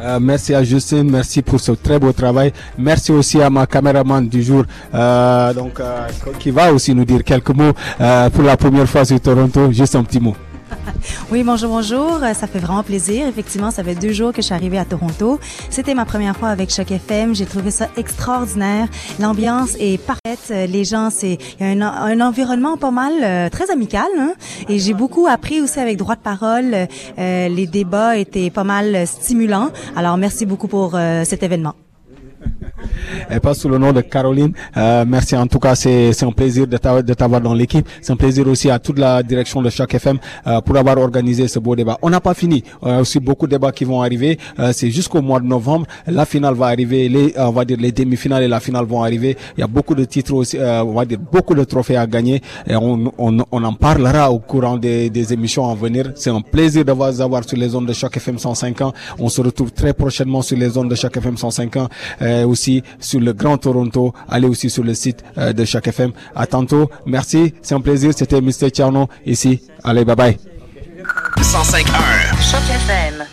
Euh, 0.00 0.18
merci 0.20 0.54
à 0.54 0.62
Justine, 0.62 1.10
merci 1.10 1.42
pour 1.42 1.60
ce 1.60 1.72
très 1.72 1.98
beau 1.98 2.12
travail. 2.12 2.52
Merci 2.76 3.12
aussi 3.12 3.40
à 3.40 3.50
ma 3.50 3.66
caméraman 3.66 4.28
du 4.28 4.42
jour, 4.42 4.64
donc 4.92 5.80
qui 6.38 6.50
va 6.50 6.72
aussi 6.72 6.94
nous 6.94 7.04
dire 7.04 7.24
quelques 7.24 7.50
mots 7.50 7.72
pour 8.32 8.44
la 8.44 8.56
première 8.56 8.88
fois 8.88 9.04
sur 9.04 9.20
Toronto. 9.20 9.72
Juste 9.72 9.96
un 9.96 10.04
petit 10.04 10.20
mot. 10.20 10.36
Oui, 11.30 11.42
bonjour, 11.42 11.70
bonjour. 11.70 12.20
Ça 12.20 12.46
fait 12.46 12.58
vraiment 12.58 12.82
plaisir. 12.82 13.26
Effectivement, 13.26 13.70
ça 13.70 13.84
fait 13.84 13.94
deux 13.94 14.12
jours 14.12 14.32
que 14.32 14.40
je 14.40 14.46
suis 14.46 14.54
arrivée 14.54 14.78
à 14.78 14.84
Toronto. 14.84 15.38
C'était 15.70 15.94
ma 15.94 16.04
première 16.04 16.36
fois 16.36 16.48
avec 16.48 16.70
Choc 16.70 16.90
FM. 16.90 17.34
J'ai 17.34 17.46
trouvé 17.46 17.70
ça 17.70 17.88
extraordinaire. 17.96 18.88
L'ambiance 19.20 19.76
est 19.78 19.98
parfaite. 20.02 20.70
Les 20.70 20.84
gens, 20.84 21.10
c'est 21.10 21.38
il 21.60 21.66
y 21.66 21.82
a 21.82 21.86
un, 21.86 22.20
un 22.20 22.20
environnement 22.20 22.76
pas 22.76 22.90
mal 22.90 23.12
euh, 23.22 23.48
très 23.50 23.70
amical. 23.70 24.06
Hein? 24.18 24.32
Et 24.68 24.78
j'ai 24.78 24.94
beaucoup 24.94 25.26
appris 25.26 25.60
aussi 25.60 25.78
avec 25.80 25.96
droit 25.98 26.16
de 26.16 26.20
parole. 26.20 26.74
Euh, 27.18 27.48
les 27.48 27.66
débats 27.66 28.16
étaient 28.16 28.50
pas 28.50 28.64
mal 28.64 28.94
euh, 28.94 29.06
stimulants. 29.06 29.70
Alors, 29.96 30.16
merci 30.16 30.46
beaucoup 30.46 30.68
pour 30.68 30.94
euh, 30.94 31.24
cet 31.24 31.42
événement. 31.42 31.74
Elle 33.30 33.40
passe 33.40 33.58
sous 33.60 33.68
le 33.68 33.78
nom 33.78 33.92
de 33.92 34.00
Caroline. 34.00 34.52
Euh, 34.76 35.04
merci 35.06 35.36
en 35.36 35.46
tout 35.46 35.58
cas, 35.58 35.74
c'est 35.74 36.22
un 36.22 36.32
plaisir 36.32 36.66
de 36.66 36.76
t'avoir 37.14 37.40
dans 37.40 37.54
l'équipe. 37.54 37.86
C'est 38.00 38.12
un 38.12 38.16
plaisir 38.16 38.46
aussi 38.48 38.70
à 38.70 38.78
toute 38.78 38.98
la 38.98 39.22
direction 39.22 39.62
de 39.62 39.70
chaque 39.70 39.94
FM 39.94 40.18
euh, 40.46 40.60
pour 40.60 40.76
avoir 40.76 40.98
organisé 40.98 41.48
ce 41.48 41.58
beau 41.58 41.76
débat. 41.76 41.98
On 42.02 42.10
n'a 42.10 42.20
pas 42.20 42.34
fini. 42.34 42.62
Il 42.82 42.88
y 42.88 42.90
a 42.92 43.00
aussi 43.00 43.20
beaucoup 43.20 43.46
de 43.46 43.52
débats 43.52 43.72
qui 43.72 43.84
vont 43.84 44.02
arriver. 44.02 44.38
Euh, 44.58 44.72
c'est 44.72 44.90
jusqu'au 44.90 45.22
mois 45.22 45.40
de 45.40 45.46
novembre. 45.46 45.86
La 46.06 46.24
finale 46.26 46.54
va 46.54 46.66
arriver. 46.66 47.08
Les, 47.08 47.34
euh, 47.36 47.46
on 47.46 47.50
va 47.52 47.64
dire 47.64 47.76
les 47.80 47.92
demi-finales 47.92 48.42
et 48.42 48.48
la 48.48 48.60
finale 48.60 48.84
vont 48.84 49.02
arriver. 49.02 49.36
Il 49.56 49.60
y 49.60 49.64
a 49.64 49.66
beaucoup 49.66 49.94
de 49.94 50.04
titres 50.04 50.34
aussi. 50.34 50.58
euh, 50.58 50.82
on 50.82 50.92
va 50.94 51.04
dire 51.04 51.18
beaucoup 51.32 51.54
de 51.54 51.64
trophées 51.64 51.96
à 51.96 52.06
gagner. 52.06 52.42
Et 52.66 52.76
on, 52.76 53.12
on, 53.18 53.38
on 53.50 53.64
en 53.64 53.72
parlera 53.74 54.30
au 54.30 54.38
courant 54.38 54.76
des, 54.76 55.10
des 55.10 55.32
émissions 55.32 55.70
à 55.70 55.74
venir. 55.74 56.12
C'est 56.16 56.30
un 56.30 56.40
plaisir 56.40 56.84
de 56.84 56.92
vous 56.92 57.20
avoir 57.20 57.44
sur 57.48 57.56
les 57.56 57.68
zones 57.68 57.86
de 57.86 57.92
chaque 57.92 58.16
FM 58.16 58.38
105 58.38 58.80
ans. 58.82 58.92
On 59.18 59.28
se 59.28 59.40
retrouve 59.40 59.72
très 59.72 59.92
prochainement 59.92 60.42
sur 60.42 60.56
les 60.56 60.68
zones 60.70 60.88
de 60.88 60.94
chaque 60.94 61.16
FM 61.16 61.36
105 61.36 61.76
ans. 61.76 61.88
Aussi 62.48 62.82
sur 63.00 63.20
le 63.20 63.32
Grand 63.32 63.58
Toronto. 63.58 64.12
Allez 64.28 64.48
aussi 64.48 64.70
sur 64.70 64.84
le 64.84 64.94
site 64.94 65.24
euh, 65.36 65.52
de 65.52 65.64
chaque 65.64 65.88
FM. 65.88 66.12
À 66.34 66.46
tantôt. 66.46 66.90
Merci. 67.06 67.54
C'est 67.62 67.74
un 67.74 67.80
plaisir. 67.80 68.12
C'était 68.16 68.40
Mr. 68.40 68.70
Tcherno 68.70 69.08
ici. 69.26 69.62
Allez, 69.84 70.04
bye 70.04 70.16
bye. 70.16 70.38
105.1 71.40 71.86
Choc 72.50 72.62
FM 72.68 73.24